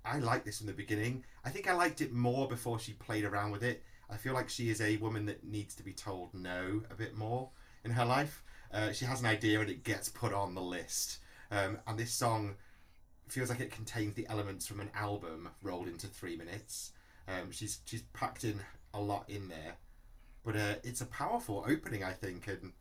I 0.03 0.17
liked 0.17 0.45
this 0.45 0.57
from 0.57 0.65
the 0.65 0.73
beginning. 0.73 1.23
I 1.45 1.51
think 1.51 1.69
I 1.69 1.73
liked 1.73 2.01
it 2.01 2.11
more 2.11 2.47
before 2.47 2.79
she 2.79 2.93
played 2.93 3.25
around 3.25 3.51
with 3.51 3.63
it. 3.63 3.83
I 4.09 4.17
feel 4.17 4.33
like 4.33 4.49
she 4.49 4.71
is 4.71 4.81
a 4.81 4.97
woman 4.97 5.27
that 5.27 5.43
needs 5.43 5.75
to 5.75 5.83
be 5.83 5.93
told 5.93 6.33
no 6.33 6.81
a 6.89 6.95
bit 6.95 7.15
more 7.15 7.51
in 7.85 7.91
her 7.91 8.05
life. 8.05 8.41
Uh, 8.73 8.91
she 8.91 9.05
has 9.05 9.19
an 9.19 9.27
idea 9.27 9.59
and 9.59 9.69
it 9.69 9.83
gets 9.83 10.09
put 10.09 10.33
on 10.33 10.55
the 10.55 10.61
list. 10.61 11.19
Um, 11.51 11.77
and 11.85 11.99
this 11.99 12.11
song 12.11 12.55
feels 13.31 13.49
like 13.49 13.59
it 13.59 13.71
contains 13.71 14.15
the 14.15 14.27
elements 14.29 14.67
from 14.67 14.79
an 14.79 14.89
album 14.93 15.49
rolled 15.63 15.87
into 15.87 16.07
three 16.07 16.35
minutes. 16.35 16.91
Um, 17.27 17.51
she's 17.51 17.79
she's 17.85 18.03
packed 18.13 18.43
in 18.43 18.59
a 18.93 18.99
lot 18.99 19.29
in 19.29 19.47
there, 19.47 19.75
but 20.43 20.55
uh, 20.55 20.75
it's 20.83 21.01
a 21.01 21.05
powerful 21.05 21.63
opening, 21.67 22.03
I 22.03 22.11
think, 22.11 22.47
and 22.47 22.73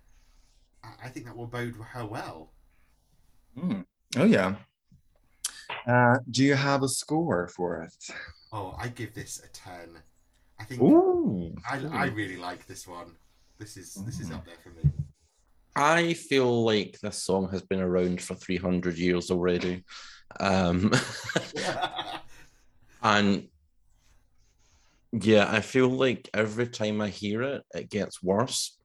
I, 0.82 1.06
I 1.06 1.08
think 1.08 1.26
that 1.26 1.36
will 1.36 1.46
bode 1.46 1.74
her 1.92 2.06
well. 2.06 2.52
Mm. 3.58 3.84
oh 4.16 4.24
yeah 4.24 4.54
uh 5.88 6.18
do 6.30 6.44
you 6.44 6.54
have 6.54 6.84
a 6.84 6.88
score 6.88 7.48
for 7.48 7.82
it 7.82 8.14
Oh, 8.52 8.74
I 8.78 8.88
give 8.88 9.14
this 9.14 9.40
a 9.44 9.48
ten. 9.48 9.98
I 10.58 10.64
think 10.64 10.82
Ooh. 10.82 11.54
I, 11.70 11.78
I 11.92 12.06
really 12.06 12.36
like 12.36 12.66
this 12.66 12.86
one. 12.86 13.14
This 13.58 13.76
is 13.76 13.94
this 13.94 14.20
is 14.20 14.30
up 14.30 14.44
there 14.44 14.56
for 14.62 14.70
me. 14.70 14.92
I 15.76 16.14
feel 16.14 16.64
like 16.64 16.98
this 17.00 17.22
song 17.22 17.48
has 17.50 17.62
been 17.62 17.80
around 17.80 18.20
for 18.20 18.34
300 18.34 18.98
years 18.98 19.30
already. 19.30 19.84
Um, 20.38 20.92
and 23.02 23.48
yeah, 25.12 25.50
I 25.50 25.60
feel 25.60 25.88
like 25.88 26.30
every 26.32 26.68
time 26.68 27.00
I 27.00 27.08
hear 27.08 27.42
it, 27.42 27.62
it 27.74 27.90
gets 27.90 28.22
worse. 28.22 28.78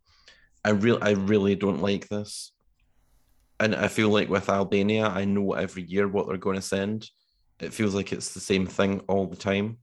I 0.63 0.71
real 0.71 0.97
I 1.01 1.11
really 1.11 1.55
don't 1.55 1.81
like 1.81 2.07
this. 2.07 2.51
And 3.59 3.75
I 3.75 3.87
feel 3.87 4.09
like 4.09 4.27
with 4.27 4.49
Albania, 4.49 5.05
I 5.07 5.25
know 5.25 5.53
every 5.53 5.83
year 5.83 6.07
what 6.07 6.27
they're 6.27 6.37
going 6.37 6.57
to 6.57 6.61
send. 6.61 7.09
It 7.59 7.73
feels 7.73 7.95
like 7.95 8.11
it's 8.11 8.33
the 8.33 8.39
same 8.39 8.65
thing 8.65 9.01
all 9.07 9.27
the 9.27 9.37
time. 9.37 9.77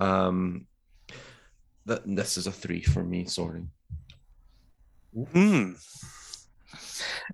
Um, 0.00 0.66
that 1.86 2.02
this 2.06 2.38
is 2.38 2.46
a 2.46 2.52
three 2.52 2.80
for 2.80 3.04
me. 3.04 3.26
Sorry. 3.26 3.64
Hmm. 5.32 5.72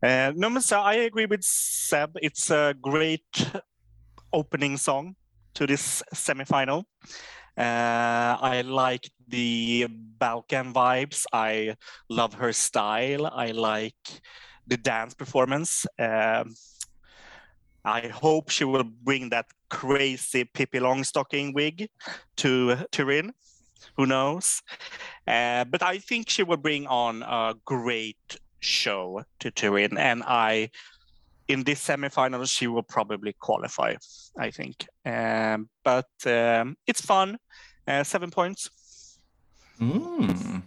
Uh, 0.03 0.33
no, 0.37 0.59
so 0.61 0.81
I 0.81 0.95
agree 0.95 1.27
with 1.27 1.43
Seb. 1.43 2.17
It's 2.23 2.51
a 2.51 2.75
great 2.81 3.51
opening 4.33 4.77
song 4.77 5.17
to 5.55 5.67
this 5.67 6.03
semifinal. 6.15 6.85
Uh, 7.57 8.37
I 8.41 8.63
like 8.65 9.11
the 9.29 9.87
Balkan 9.91 10.73
vibes. 10.73 11.25
I 11.33 11.77
love 12.09 12.35
her 12.35 12.53
style. 12.53 13.27
I 13.27 13.51
like 13.51 13.95
the 14.67 14.77
dance 14.77 15.15
performance. 15.15 15.87
Um, 15.99 16.55
I 17.85 18.09
hope 18.09 18.51
she 18.51 18.65
will 18.65 18.85
bring 18.85 19.31
that 19.31 19.47
crazy 19.69 20.45
Pippi 20.45 20.79
Longstocking 20.79 21.55
wig 21.55 21.89
to 22.37 22.77
Turin. 22.93 23.33
Who 23.97 24.07
knows? 24.07 24.63
Uh, 25.27 25.65
but 25.65 25.83
I 25.83 25.99
think 25.99 26.29
she 26.29 26.43
will 26.43 26.59
bring 26.59 26.87
on 26.87 27.23
a 27.23 27.55
great 27.65 28.39
show 28.61 29.25
to 29.41 29.51
Turin, 29.51 29.99
and 29.99 30.23
I, 30.27 30.71
in 31.49 31.65
this 31.65 31.85
semifinal, 31.87 32.49
she 32.49 32.67
will 32.67 32.83
probably 32.83 33.35
qualify. 33.39 33.97
I 34.39 34.51
think, 34.51 34.87
um, 35.05 35.69
but 35.85 36.09
um, 36.27 36.77
it's 36.87 37.01
fun. 37.01 37.39
Uh, 37.87 38.05
seven 38.05 38.31
points. 38.31 38.71
Mm. 39.81 40.63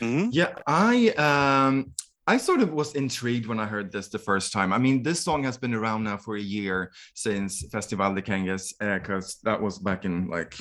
Mhm. 0.00 0.28
Yeah, 0.32 0.54
I 0.66 1.10
um 1.10 1.92
I 2.26 2.38
sort 2.38 2.60
of 2.60 2.72
was 2.72 2.94
intrigued 2.94 3.46
when 3.46 3.60
I 3.60 3.66
heard 3.66 3.92
this 3.92 4.08
the 4.08 4.18
first 4.18 4.52
time. 4.52 4.72
I 4.72 4.78
mean, 4.78 5.02
this 5.02 5.20
song 5.20 5.44
has 5.44 5.56
been 5.56 5.74
around 5.74 6.02
now 6.04 6.16
for 6.16 6.36
a 6.36 6.40
year 6.40 6.90
since 7.14 7.62
Festivali 7.68 8.18
i 8.18 8.22
Këngës, 8.22 8.72
because 8.78 9.38
that 9.44 9.62
was 9.62 9.78
back 9.78 10.04
in 10.04 10.26
like 10.28 10.56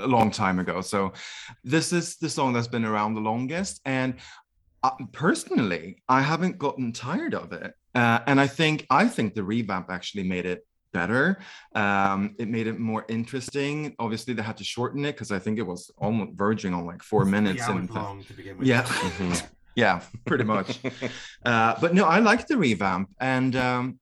a 0.00 0.06
long 0.06 0.30
time 0.30 0.58
ago. 0.58 0.80
So 0.80 1.12
this 1.62 1.92
is 1.92 2.16
the 2.16 2.30
song 2.30 2.54
that's 2.54 2.66
been 2.66 2.86
around 2.86 3.14
the 3.14 3.20
longest, 3.20 3.82
and 3.84 4.14
uh, 4.82 4.90
personally, 5.12 6.02
I 6.08 6.22
haven't 6.22 6.58
gotten 6.58 6.92
tired 6.92 7.34
of 7.34 7.52
it. 7.52 7.74
Uh, 7.94 8.20
and 8.26 8.40
I 8.40 8.46
think 8.46 8.86
I 8.90 9.06
think 9.08 9.34
the 9.34 9.42
revamp 9.42 9.90
actually 9.90 10.22
made 10.22 10.46
it 10.46 10.66
better. 10.92 11.38
Um, 11.74 12.34
it 12.38 12.48
made 12.48 12.66
it 12.66 12.78
more 12.78 13.04
interesting. 13.08 13.94
Obviously, 13.98 14.34
they 14.34 14.42
had 14.42 14.56
to 14.58 14.64
shorten 14.64 15.04
it 15.04 15.12
because 15.12 15.32
I 15.32 15.38
think 15.38 15.58
it 15.58 15.66
was 15.66 15.90
almost 15.98 16.32
verging 16.34 16.72
on 16.74 16.86
like 16.86 17.02
four 17.02 17.24
minutes. 17.24 17.64
Three 17.66 17.76
and 17.76 17.90
hours 17.90 17.96
long 17.96 18.24
to 18.24 18.32
begin 18.32 18.58
with. 18.58 18.66
yeah, 18.66 18.82
Mhm. 18.84 19.46
yeah, 19.76 20.00
pretty 20.24 20.44
much. 20.44 20.78
Uh, 21.44 21.74
but 21.80 21.94
no, 21.94 22.04
I 22.06 22.18
like 22.20 22.46
the 22.46 22.56
revamp, 22.56 23.10
and 23.20 23.54
um, 23.56 23.98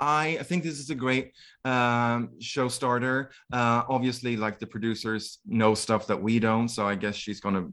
I, 0.00 0.38
I 0.40 0.42
think 0.42 0.62
this 0.62 0.78
is 0.78 0.90
a 0.90 0.94
great 0.94 1.32
um, 1.64 2.30
show 2.40 2.68
starter. 2.68 3.30
Uh, 3.52 3.82
obviously, 3.88 4.36
like 4.36 4.58
the 4.58 4.66
producers 4.66 5.38
know 5.46 5.74
stuff 5.74 6.06
that 6.08 6.20
we 6.22 6.38
don't, 6.38 6.68
so 6.68 6.86
I 6.86 6.94
guess 6.94 7.14
she's 7.16 7.40
gonna 7.40 7.68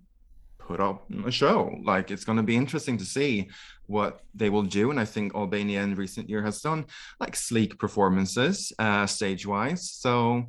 put 0.68 0.80
up 0.80 0.98
a 1.26 1.32
show. 1.32 1.58
Like 1.84 2.12
it's 2.12 2.26
gonna 2.26 2.44
be 2.44 2.56
interesting 2.56 2.98
to 2.98 3.06
see 3.06 3.50
what 3.88 4.22
they 4.34 4.50
will 4.50 4.64
do, 4.64 4.92
and 4.92 5.00
I 5.00 5.06
think 5.06 5.36
Albania 5.36 5.82
in 5.84 5.96
recent 5.96 6.30
year 6.30 6.42
has 6.44 6.62
done 6.62 6.86
like 7.20 7.36
sleek 7.36 7.78
performances, 7.80 8.72
uh, 8.80 9.06
stage 9.08 9.46
wise. 9.46 9.90
So. 9.92 10.46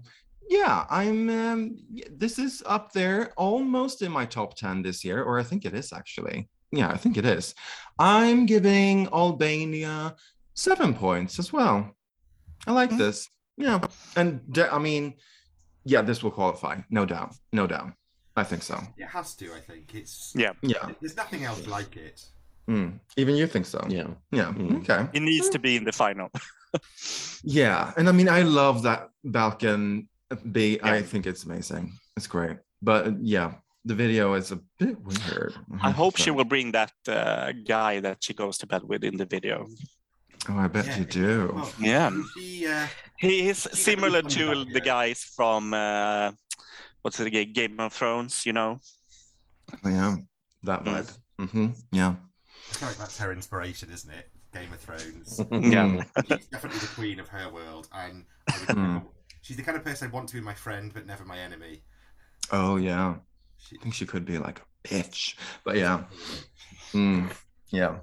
Yeah, 0.51 0.85
I'm. 0.91 1.31
Um, 1.31 1.61
this 2.11 2.39
is 2.39 2.63
up 2.67 2.93
there, 2.93 3.33
almost 3.39 4.03
in 4.03 4.13
my 4.13 4.27
top 4.27 4.55
ten 4.55 4.83
this 4.83 5.03
year, 5.03 5.23
or 5.25 5.39
I 5.41 5.43
think 5.43 5.65
it 5.65 5.73
is 5.73 5.91
actually. 5.91 6.51
Yeah, 6.71 6.91
I 6.91 6.99
think 6.99 7.17
it 7.17 7.25
is. 7.25 7.55
I'm 7.99 8.45
giving 8.45 9.09
Albania 9.09 10.15
seven 10.53 10.93
points 10.93 11.39
as 11.39 11.51
well. 11.51 11.97
I 12.67 12.73
like 12.73 12.91
Mm. 12.91 12.99
this. 12.99 13.27
Yeah. 13.57 13.81
And 14.17 14.41
de- 14.53 14.71
I 14.71 14.79
mean, 14.79 15.15
yeah, 15.87 16.03
this 16.03 16.23
will 16.23 16.31
qualify. 16.31 16.75
No 16.91 17.07
doubt. 17.07 17.33
No 17.51 17.67
doubt. 17.67 17.93
I 18.37 18.45
think 18.45 18.63
so. 18.63 18.81
It 18.97 19.07
has 19.07 19.35
to, 19.37 19.53
I 19.55 19.61
think. 19.61 19.95
It's 19.95 20.33
Yeah. 20.35 20.53
Yeah. 20.63 20.91
There's 21.01 21.17
nothing 21.17 21.45
else 21.45 21.67
like 21.67 21.97
it. 21.97 22.25
Mm. 22.69 22.99
Even 23.17 23.37
you 23.37 23.47
think 23.47 23.67
so? 23.67 23.85
yeah. 23.89 24.09
Yeah. 24.33 24.53
Mm. 24.53 24.81
Okay. 24.81 25.07
It 25.13 25.21
needs 25.23 25.49
to 25.51 25.59
be 25.59 25.77
in 25.77 25.85
the 25.85 25.93
final. 25.93 26.31
Yeah. 27.45 27.93
And 27.97 28.09
I 28.09 28.13
mean, 28.13 28.29
I 28.29 28.43
love 28.43 28.83
that 28.83 29.11
Balkan 29.23 30.09
B. 30.51 30.81
I 30.83 30.97
Yeah. 30.97 31.03
think 31.03 31.27
it's 31.27 31.45
amazing. 31.45 31.93
It's 32.17 32.27
great. 32.27 32.57
But 32.83 33.07
uh, 33.07 33.13
yeah, 33.21 33.53
the 33.85 33.95
video 33.95 34.35
is 34.35 34.51
a 34.51 34.59
bit 34.79 34.97
weird. 35.01 35.55
I 35.83 35.91
hope 35.91 36.17
she 36.17 36.31
will 36.33 36.45
bring 36.45 36.73
that 36.73 36.93
uh, 37.07 37.53
guy 37.65 38.01
that 38.01 38.25
she 38.25 38.35
goes 38.35 38.59
to 38.59 38.67
bed 38.67 38.83
with 38.83 39.05
in 39.05 39.17
the 39.17 39.27
video. 39.27 39.67
Oh, 40.49 40.59
I 40.59 40.67
bet 40.69 40.87
Yeah, 40.87 40.99
you 40.99 41.05
do. 41.05 41.53
Well, 41.55 41.73
Yeah. 41.79 42.11
She, 42.37 42.67
uh, 42.67 42.87
He 43.19 43.49
is 43.49 43.69
Yeah, 43.71 43.75
similar 43.77 44.23
to 44.23 44.65
the 44.65 44.81
guys 44.81 45.21
from 45.37 45.73
uh, 45.75 46.33
what's 47.05 47.21
it 47.21 47.27
again? 47.27 47.53
Game 47.53 47.79
of 47.81 47.93
Thrones, 47.93 48.47
you 48.47 48.55
know. 48.55 48.81
Yeah. 49.85 50.17
That 50.63 50.85
Mm. 50.85 51.07
vibe. 51.39 51.51
hmm 51.51 51.67
Yeah. 51.93 52.15
I 52.71 52.75
feel 52.75 52.89
like 52.89 52.97
that's 52.97 53.19
her 53.19 53.31
inspiration, 53.31 53.91
isn't 53.93 54.11
it? 54.11 54.31
Game 54.55 54.73
of 54.73 54.81
Thrones. 54.81 55.39
Yeah. 55.51 55.85
Mm. 55.87 56.07
She's 56.39 56.47
definitely 56.47 56.79
the 56.81 56.87
queen 56.95 57.21
of 57.21 57.29
her 57.29 57.51
world, 57.53 57.89
and 57.93 58.25
I 58.49 58.59
would 58.59 58.69
Hmm. 58.71 58.93
never- 58.95 59.07
she's 59.43 59.57
the 59.59 59.63
kind 59.63 59.77
of 59.77 59.85
person 59.85 60.09
I'd 60.09 60.15
want 60.15 60.29
to 60.31 60.35
be 60.35 60.41
my 60.41 60.55
friend, 60.55 60.91
but 60.95 61.05
never 61.07 61.25
my 61.27 61.39
enemy. 61.39 61.83
Oh, 62.51 62.77
yeah. 62.77 63.17
She, 63.59 63.77
I 63.79 63.83
think 63.83 63.95
she 63.95 64.07
could 64.07 64.25
be 64.25 64.39
like 64.39 64.61
a 64.61 64.89
bitch. 64.89 65.35
But 65.65 65.77
yeah. 65.77 66.05
Mm, 66.95 67.31
yeah. 67.71 67.99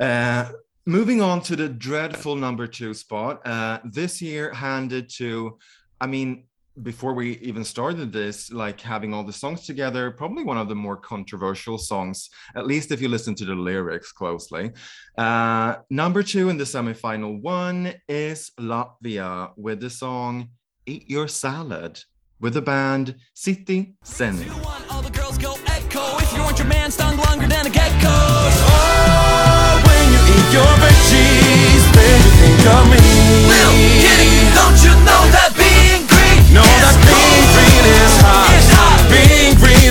Uh, 0.00 0.52
moving 0.86 1.20
on 1.20 1.40
to 1.42 1.56
the 1.56 1.68
dreadful 1.68 2.36
number 2.36 2.66
two 2.68 2.94
spot. 2.94 3.44
Uh, 3.46 3.80
this 3.84 4.22
year 4.22 4.52
handed 4.52 5.08
to, 5.16 5.58
I 6.00 6.06
mean, 6.06 6.44
before 6.80 7.12
we 7.12 7.38
even 7.38 7.64
started 7.64 8.12
this, 8.12 8.50
like 8.50 8.80
having 8.80 9.12
all 9.12 9.24
the 9.24 9.32
songs 9.32 9.66
together, 9.66 10.10
probably 10.10 10.44
one 10.44 10.56
of 10.56 10.68
the 10.68 10.74
more 10.74 10.96
controversial 10.96 11.76
songs, 11.76 12.30
at 12.56 12.66
least 12.66 12.90
if 12.92 13.00
you 13.00 13.08
listen 13.08 13.34
to 13.34 13.44
the 13.44 13.54
lyrics 13.54 14.12
closely. 14.12 14.70
Uh, 15.18 15.76
number 15.90 16.22
two 16.22 16.48
in 16.48 16.56
the 16.56 16.64
semifinal 16.64 17.40
one 17.40 17.92
is 18.08 18.50
Latvia 18.58 19.50
with 19.56 19.80
the 19.80 19.90
song 19.90 20.48
Eat 20.86 21.10
Your 21.10 21.28
Salad 21.28 22.00
with 22.40 22.54
the 22.54 22.62
band 22.62 23.16
Citi 23.36 23.94
Zēni. 24.04 24.46
You 24.46 24.62
want 24.62 24.90
all 24.92 25.02
the 25.02 25.10
girls 25.10 25.38
go 25.38 25.54
echo 25.66 26.18
if 26.18 26.32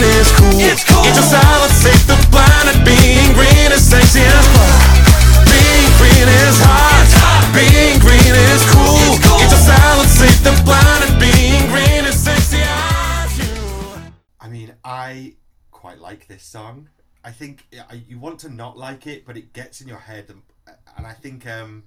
green 0.01 0.17
is 0.17 0.31
cool. 0.33 0.57
It's 0.57 0.83
cool. 0.83 1.05
Eat 1.05 1.13
your 1.13 1.29
salad, 1.29 1.71
save 1.71 2.07
the 2.07 2.17
planet. 2.33 2.77
Being 2.85 3.33
green 3.33 3.69
is 3.71 3.83
sexy 3.85 4.21
as 4.21 4.47
fuck. 4.53 5.45
Being 5.45 5.91
green 6.01 6.27
is 6.27 6.57
hot. 6.57 7.05
Hot. 7.21 7.45
Being 7.53 7.99
green 8.01 8.33
is 8.33 8.63
cool. 8.73 8.97
It's 8.97 9.21
cool. 9.21 9.37
Eat 9.37 9.51
your 9.53 9.61
salad, 9.61 10.09
save 10.09 10.41
the 10.43 10.55
planet. 10.65 11.11
Being 11.21 11.69
green 11.69 12.05
is 12.05 12.17
sexy 12.17 12.61
as 12.61 13.37
you. 13.37 14.01
I 14.39 14.47
mean, 14.49 14.73
I 14.83 15.35
quite 15.69 15.99
like 15.99 16.27
this 16.27 16.43
song. 16.43 16.89
I 17.23 17.31
think 17.31 17.67
you 18.07 18.17
want 18.17 18.39
to 18.39 18.49
not 18.49 18.77
like 18.77 19.05
it, 19.05 19.25
but 19.25 19.37
it 19.37 19.53
gets 19.53 19.81
in 19.81 19.87
your 19.87 19.99
head, 19.99 20.25
and, 20.29 20.41
and 20.97 21.05
I 21.05 21.13
think 21.13 21.45
um, 21.45 21.83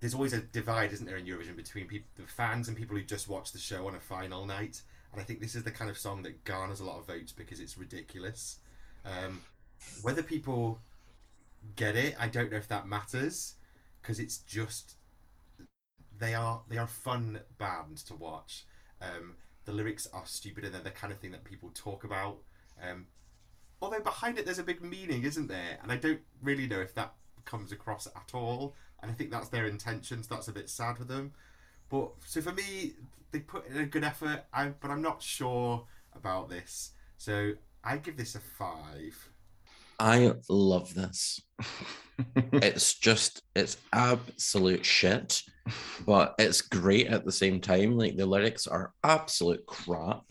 there's 0.00 0.12
always 0.12 0.34
a 0.34 0.40
divide, 0.40 0.92
isn't 0.92 1.06
there, 1.06 1.16
in 1.16 1.24
Eurovision 1.24 1.56
between 1.56 1.86
people, 1.86 2.06
the 2.16 2.24
fans 2.24 2.68
and 2.68 2.76
people 2.76 2.94
who 2.94 3.02
just 3.02 3.28
watch 3.28 3.52
the 3.52 3.58
show 3.58 3.86
on 3.86 3.94
a 3.94 4.00
final 4.00 4.44
night. 4.44 4.82
And 5.12 5.20
I 5.20 5.24
think 5.24 5.40
this 5.40 5.54
is 5.54 5.62
the 5.62 5.70
kind 5.70 5.90
of 5.90 5.98
song 5.98 6.22
that 6.22 6.44
garners 6.44 6.80
a 6.80 6.84
lot 6.84 6.98
of 6.98 7.06
votes 7.06 7.32
because 7.32 7.60
it's 7.60 7.78
ridiculous. 7.78 8.58
Um, 9.04 9.42
whether 10.02 10.22
people 10.22 10.80
get 11.76 11.96
it, 11.96 12.16
I 12.18 12.28
don't 12.28 12.50
know 12.50 12.56
if 12.56 12.68
that 12.68 12.86
matters 12.86 13.54
because 14.02 14.20
it's 14.20 14.38
just 14.38 14.96
they 16.18 16.34
are 16.34 16.62
they 16.68 16.78
are 16.78 16.86
fun 16.86 17.40
band 17.58 17.98
to 18.06 18.14
watch. 18.14 18.64
Um, 19.00 19.34
the 19.64 19.72
lyrics 19.72 20.06
are 20.12 20.24
stupid 20.26 20.64
and 20.64 20.74
they're 20.74 20.82
the 20.82 20.90
kind 20.90 21.12
of 21.12 21.18
thing 21.18 21.32
that 21.32 21.44
people 21.44 21.70
talk 21.74 22.04
about. 22.04 22.38
Um, 22.82 23.06
although 23.80 24.00
behind 24.00 24.38
it 24.38 24.44
there's 24.44 24.58
a 24.58 24.64
big 24.64 24.82
meaning, 24.82 25.24
isn't 25.24 25.48
there? 25.48 25.78
And 25.82 25.90
I 25.90 25.96
don't 25.96 26.20
really 26.42 26.66
know 26.66 26.80
if 26.80 26.94
that 26.94 27.14
comes 27.44 27.72
across 27.72 28.06
at 28.06 28.34
all. 28.34 28.74
And 29.02 29.10
I 29.10 29.14
think 29.14 29.30
that's 29.30 29.48
their 29.48 29.66
intentions. 29.66 30.28
So 30.28 30.34
that's 30.34 30.48
a 30.48 30.52
bit 30.52 30.70
sad 30.70 30.96
for 30.96 31.04
them. 31.04 31.32
But 31.88 32.10
so 32.26 32.40
for 32.40 32.52
me, 32.52 32.94
they 33.32 33.40
put 33.40 33.68
in 33.68 33.78
a 33.78 33.86
good 33.86 34.04
effort. 34.04 34.44
I 34.52 34.68
but 34.68 34.90
I'm 34.90 35.02
not 35.02 35.22
sure 35.22 35.86
about 36.14 36.48
this. 36.48 36.92
So 37.16 37.52
I 37.84 37.98
give 37.98 38.16
this 38.16 38.34
a 38.34 38.40
five. 38.40 39.30
I 39.98 40.32
love 40.48 40.94
this. 40.94 41.40
it's 42.52 42.94
just 42.94 43.42
it's 43.54 43.78
absolute 43.92 44.84
shit, 44.84 45.42
but 46.04 46.34
it's 46.38 46.60
great 46.60 47.06
at 47.08 47.24
the 47.24 47.32
same 47.32 47.60
time. 47.60 47.96
Like 47.96 48.16
the 48.16 48.26
lyrics 48.26 48.66
are 48.66 48.92
absolute 49.04 49.64
crap. 49.66 50.22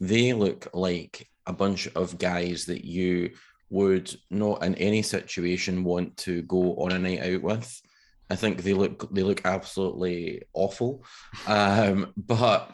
They 0.00 0.32
look 0.32 0.68
like 0.72 1.28
a 1.46 1.52
bunch 1.52 1.88
of 1.94 2.18
guys 2.18 2.66
that 2.66 2.84
you 2.84 3.30
would 3.70 4.14
not 4.30 4.64
in 4.64 4.74
any 4.76 5.02
situation 5.02 5.84
want 5.84 6.16
to 6.18 6.42
go 6.42 6.74
on 6.76 6.92
a 6.92 6.98
night 6.98 7.22
out 7.22 7.42
with. 7.42 7.82
I 8.30 8.36
think 8.36 8.62
they 8.62 8.74
look 8.74 9.12
they 9.12 9.22
look 9.22 9.44
absolutely 9.44 10.42
awful. 10.52 11.04
Um, 11.46 12.12
but 12.16 12.72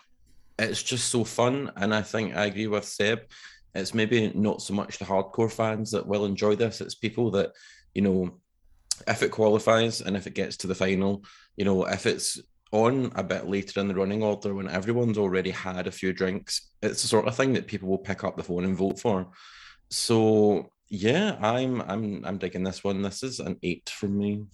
it's 0.58 0.82
just 0.82 1.10
so 1.10 1.24
fun. 1.24 1.72
And 1.76 1.94
I 1.94 2.02
think 2.02 2.36
I 2.36 2.46
agree 2.46 2.66
with 2.66 2.84
Seb 2.84 3.20
it's 3.76 3.94
maybe 3.94 4.32
not 4.34 4.62
so 4.62 4.74
much 4.74 4.98
the 4.98 5.04
hardcore 5.04 5.52
fans 5.52 5.90
that 5.90 6.06
will 6.06 6.24
enjoy 6.24 6.56
this. 6.56 6.80
It's 6.80 6.94
people 6.94 7.30
that, 7.32 7.52
you 7.94 8.02
know, 8.02 8.38
if 9.06 9.22
it 9.22 9.30
qualifies 9.30 10.00
and 10.00 10.16
if 10.16 10.26
it 10.26 10.34
gets 10.34 10.56
to 10.58 10.66
the 10.66 10.74
final, 10.74 11.24
you 11.56 11.64
know, 11.64 11.84
if 11.84 12.06
it's 12.06 12.40
on 12.72 13.12
a 13.14 13.22
bit 13.22 13.46
later 13.46 13.78
in 13.80 13.88
the 13.88 13.94
running 13.94 14.22
order 14.22 14.54
when 14.54 14.68
everyone's 14.68 15.18
already 15.18 15.50
had 15.50 15.86
a 15.86 15.92
few 15.92 16.12
drinks. 16.12 16.70
It's 16.82 17.02
the 17.02 17.08
sort 17.08 17.28
of 17.28 17.36
thing 17.36 17.52
that 17.52 17.66
people 17.66 17.88
will 17.88 17.98
pick 17.98 18.24
up 18.24 18.36
the 18.36 18.42
phone 18.42 18.64
and 18.64 18.76
vote 18.76 18.98
for. 18.98 19.28
So 19.90 20.70
yeah, 20.88 21.36
I'm 21.40 21.80
I'm 21.82 22.24
I'm 22.24 22.38
digging 22.38 22.64
this 22.64 22.82
one. 22.82 23.02
This 23.02 23.22
is 23.22 23.40
an 23.40 23.58
eight 23.62 23.88
from 23.88 24.18
me. 24.18 24.44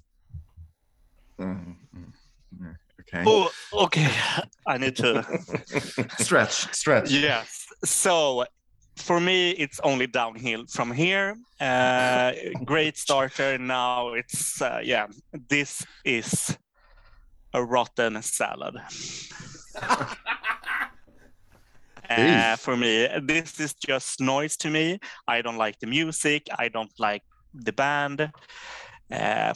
Mm, 1.42 1.76
mm, 1.96 2.12
mm. 2.62 2.76
Okay. 3.00 3.24
Oh, 3.26 3.50
okay. 3.84 4.08
I 4.66 4.78
need 4.78 4.96
to. 4.96 5.24
Stretch, 6.18 6.72
stretch. 6.72 7.10
yes. 7.10 7.66
So 7.84 8.44
for 8.96 9.20
me, 9.20 9.50
it's 9.50 9.80
only 9.80 10.06
downhill 10.06 10.64
from 10.68 10.92
here. 10.92 11.36
Uh, 11.60 12.32
great 12.64 12.96
starter. 12.96 13.58
Now 13.58 14.14
it's 14.14 14.62
uh, 14.62 14.80
yeah. 14.84 15.06
This 15.48 15.84
is 16.04 16.56
a 17.52 17.62
rotten 17.64 18.22
salad. 18.22 18.76
Uh, 22.10 22.56
for 22.56 22.76
me, 22.76 23.08
this 23.22 23.58
is 23.58 23.72
just 23.74 24.20
noise 24.20 24.54
to 24.58 24.68
me. 24.68 24.98
I 25.26 25.40
don't 25.40 25.56
like 25.56 25.78
the 25.78 25.86
music. 25.86 26.46
I 26.58 26.68
don't 26.68 26.92
like 26.98 27.22
the 27.54 27.72
band. 27.72 28.30
Uh, 29.12 29.52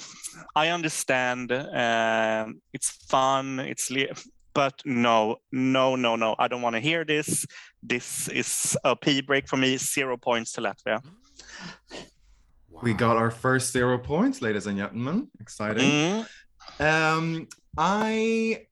I 0.54 0.68
understand 0.68 1.50
um, 1.52 2.60
it's 2.72 2.90
fun. 3.08 3.58
It's 3.60 3.90
li- 3.90 4.10
but 4.52 4.82
no, 4.84 5.36
no, 5.52 5.96
no, 5.96 6.16
no. 6.16 6.34
I 6.38 6.48
don't 6.48 6.62
want 6.62 6.74
to 6.76 6.80
hear 6.80 7.04
this. 7.04 7.46
This 7.82 8.28
is 8.28 8.76
a 8.84 8.90
a 8.90 8.96
P 8.96 9.22
break 9.22 9.48
for 9.48 9.56
me. 9.56 9.76
Zero 9.78 10.16
points 10.16 10.52
to 10.52 10.60
Latvia. 10.60 11.00
We 12.82 12.92
got 12.92 13.16
our 13.16 13.30
first 13.30 13.72
zero 13.72 13.98
points, 13.98 14.42
ladies 14.42 14.66
and 14.66 14.76
gentlemen. 14.78 15.28
Exciting. 15.40 15.90
Mm, 15.90 16.26
Um, 16.80 17.48
I, 17.78 18.66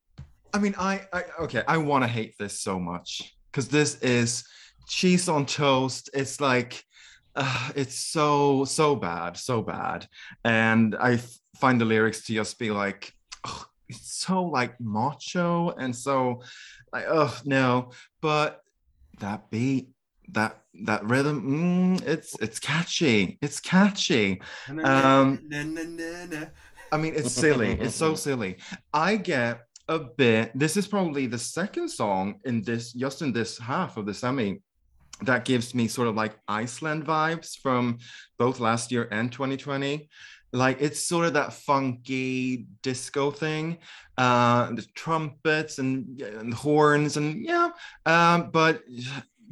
I 0.53 0.59
mean, 0.59 0.75
I, 0.79 1.01
I 1.13 1.25
okay, 1.45 1.63
I 1.67 1.79
want 1.79 2.05
to 2.05 2.09
hate 2.09 2.35
this 2.39 2.61
so 2.61 2.79
much 2.79 3.35
because 3.51 3.69
this 3.69 3.97
is 4.03 4.45
cheese 4.89 5.29
on 5.29 5.47
toast. 5.47 6.11
It's 6.13 6.41
like, 6.41 6.85
uh, 7.37 7.71
it's 7.75 7.99
so 7.99 8.65
so 8.65 8.97
bad, 8.97 9.37
so 9.37 9.63
bad, 9.63 10.07
and 10.45 10.95
I 10.97 11.21
find 11.57 11.81
the 11.81 11.85
lyrics 11.85 12.27
to 12.27 12.35
just 12.35 12.59
be 12.59 12.71
like, 12.71 13.13
ugh, 13.45 13.67
it's 13.89 14.13
so 14.15 14.45
like 14.45 14.81
macho 14.81 15.71
and 15.71 15.95
so 15.95 16.43
like, 16.93 17.05
oh 17.09 17.37
no, 17.45 17.91
but 18.21 18.61
that 19.21 19.51
beat. 19.51 19.89
That 20.31 20.63
that 20.85 21.05
rhythm, 21.05 21.99
mm, 21.99 22.07
it's 22.09 22.35
it's 22.41 22.59
catchy. 22.59 23.39
It's 23.43 23.61
catchy. 23.61 24.41
Um, 24.71 25.39
Na, 25.49 25.63
na, 25.63 25.83
na, 25.83 26.25
na. 26.25 26.47
I 26.91 26.97
mean, 26.97 27.15
it's 27.15 27.33
silly. 27.33 27.73
it's 27.73 27.95
so 27.95 28.15
silly. 28.27 28.57
I 28.95 29.17
get 29.17 29.61
a 29.89 29.99
bit. 29.99 30.51
This 30.59 30.79
is 30.79 30.87
probably 30.87 31.27
the 31.27 31.39
second 31.39 31.91
song 31.91 32.41
in 32.47 32.63
this, 32.63 32.95
just 32.95 33.21
in 33.21 33.35
this 33.35 33.59
half 33.59 33.99
of 33.99 34.07
the 34.07 34.15
semi, 34.15 34.63
that 35.23 35.45
gives 35.45 35.75
me 35.75 35.89
sort 35.89 36.09
of 36.09 36.15
like 36.15 36.37
Iceland 36.49 37.07
vibes 37.07 37.57
from 37.57 37.99
both 38.39 38.61
last 38.61 38.91
year 38.93 39.09
and 39.11 39.31
2020. 39.31 40.09
Like 40.53 40.81
it's 40.81 41.05
sort 41.05 41.27
of 41.27 41.35
that 41.35 41.53
funky 41.53 42.67
disco 42.83 43.31
thing, 43.31 43.79
uh, 44.19 44.71
the 44.73 44.87
trumpets 44.95 45.79
and, 45.79 46.21
and 46.21 46.55
horns 46.55 47.17
and 47.17 47.45
yeah. 47.45 47.71
Um, 48.07 48.51
but 48.53 48.83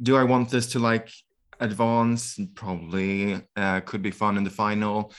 do 0.01 0.15
I 0.15 0.23
want 0.23 0.49
this 0.49 0.67
to 0.73 0.79
like 0.79 1.11
advance? 1.59 2.39
Probably 2.55 3.41
uh, 3.55 3.81
could 3.81 4.01
be 4.01 4.11
fun 4.11 4.37
in 4.37 4.43
the 4.43 4.49
final 4.49 5.11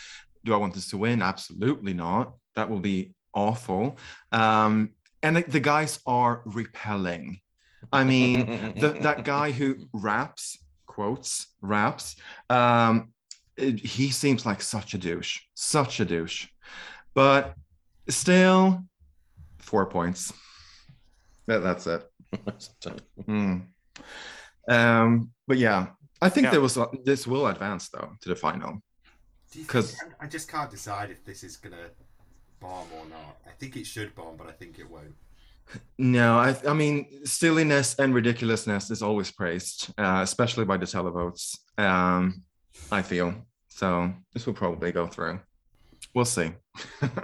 do 0.44 0.52
I 0.52 0.56
want 0.56 0.74
this 0.74 0.88
to 0.90 0.98
win? 0.98 1.22
Absolutely 1.22 1.94
not. 1.94 2.34
That 2.54 2.70
will 2.70 2.80
be 2.80 3.14
awful. 3.32 3.96
Um, 4.30 4.90
and 5.22 5.36
the, 5.36 5.42
the 5.42 5.60
guys 5.60 6.00
are 6.06 6.42
repelling. 6.44 7.40
I 7.94 8.04
mean, 8.04 8.74
the, 8.78 8.88
that 9.02 9.24
guy 9.24 9.50
who 9.52 9.76
raps, 9.92 10.58
quotes, 10.86 11.54
raps, 11.62 12.16
um, 12.50 13.12
it- 13.56 13.78
he 13.80 14.10
seems 14.10 14.44
like 14.44 14.60
such 14.62 14.94
a 14.94 14.98
douche, 14.98 15.40
such 15.54 16.00
a 16.00 16.04
douche. 16.04 16.48
But 17.14 17.54
still, 18.08 18.82
four 19.58 19.86
points. 19.86 20.32
That, 21.46 21.60
that's 21.62 21.86
it. 21.86 22.02
Hmm. 23.26 23.58
Um, 24.68 25.30
but 25.46 25.58
yeah, 25.58 25.88
I 26.20 26.28
think 26.30 26.46
Yeah. 26.46 26.50
there 26.52 26.60
was 26.60 26.78
this 27.04 27.26
will 27.26 27.46
advance 27.46 27.90
though 27.90 28.10
to 28.22 28.28
the 28.28 28.34
final. 28.36 28.80
Do 29.52 29.60
you 29.60 29.66
'Cause- 29.66 29.94
think- 29.96 30.14
I 30.20 30.24
I 30.24 30.28
just 30.28 30.48
can't 30.48 30.70
decide 30.70 31.10
if 31.10 31.24
this 31.24 31.44
is 31.44 31.56
gonna 31.56 31.90
bomb 32.60 32.88
or 32.98 33.06
not. 33.06 33.36
I 33.46 33.50
think 33.58 33.76
it 33.76 33.86
should 33.86 34.14
bomb, 34.16 34.36
but 34.36 34.48
I 34.48 34.52
think 34.52 34.78
it 34.78 34.90
won't. 34.90 35.14
No, 35.98 36.38
I, 36.38 36.56
I 36.66 36.72
mean, 36.72 37.24
silliness 37.24 37.94
and 37.98 38.14
ridiculousness 38.14 38.90
is 38.90 39.02
always 39.02 39.30
praised, 39.30 39.92
uh, 39.98 40.20
especially 40.22 40.64
by 40.64 40.76
the 40.76 40.86
televotes. 40.86 41.56
Um, 41.78 42.42
I 42.90 43.02
feel 43.02 43.34
so. 43.68 44.12
This 44.32 44.46
will 44.46 44.54
probably 44.54 44.92
go 44.92 45.06
through. 45.06 45.40
We'll 46.14 46.24
see. 46.24 46.52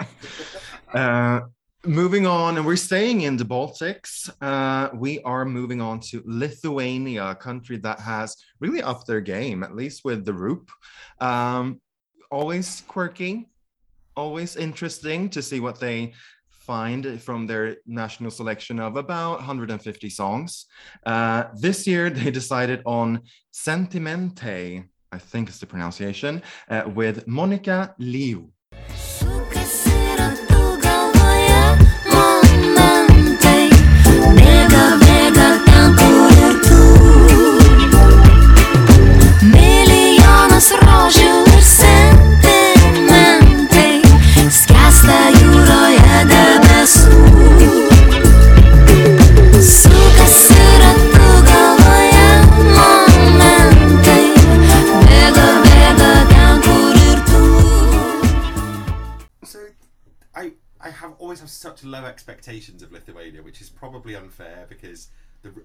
uh, 0.94 1.40
moving 1.84 2.26
on, 2.26 2.56
and 2.56 2.66
we're 2.66 2.76
staying 2.76 3.22
in 3.22 3.36
the 3.36 3.44
Baltics. 3.44 4.30
Uh, 4.40 4.90
we 4.94 5.20
are 5.22 5.44
moving 5.44 5.80
on 5.80 6.00
to 6.00 6.22
Lithuania, 6.24 7.30
a 7.30 7.34
country 7.34 7.76
that 7.78 8.00
has 8.00 8.36
really 8.60 8.82
upped 8.82 9.06
their 9.06 9.20
game, 9.20 9.62
at 9.62 9.74
least 9.74 10.04
with 10.04 10.24
the 10.24 10.34
Roop. 10.34 10.70
Um, 11.20 11.80
always 12.30 12.82
quirky, 12.86 13.48
always 14.16 14.56
interesting 14.56 15.28
to 15.30 15.42
see 15.42 15.60
what 15.60 15.80
they 15.80 16.12
find 16.70 17.20
from 17.20 17.48
their 17.48 17.78
national 17.84 18.30
selection 18.30 18.78
of 18.78 18.96
about 18.96 19.38
150 19.38 20.08
songs. 20.08 20.66
Uh, 21.04 21.42
this 21.58 21.84
year, 21.84 22.08
they 22.10 22.30
decided 22.40 22.80
on 22.86 23.22
Sentimente, 23.52 24.84
I 25.10 25.18
think 25.18 25.48
is 25.48 25.58
the 25.58 25.66
pronunciation, 25.66 26.42
uh, 26.68 26.84
with 26.94 27.26
Monika 27.26 27.92
Liu. 27.98 28.52
So, 46.86 47.10
I 60.34 60.52
always 61.18 61.40
have 61.40 61.50
such 61.50 61.84
low 61.84 62.06
expectations 62.06 62.82
of 62.82 62.92
Lithuania, 62.92 63.42
which 63.42 63.60
is 63.60 63.68
probably 63.68 64.14
unfair 64.16 64.64
because 64.68 65.08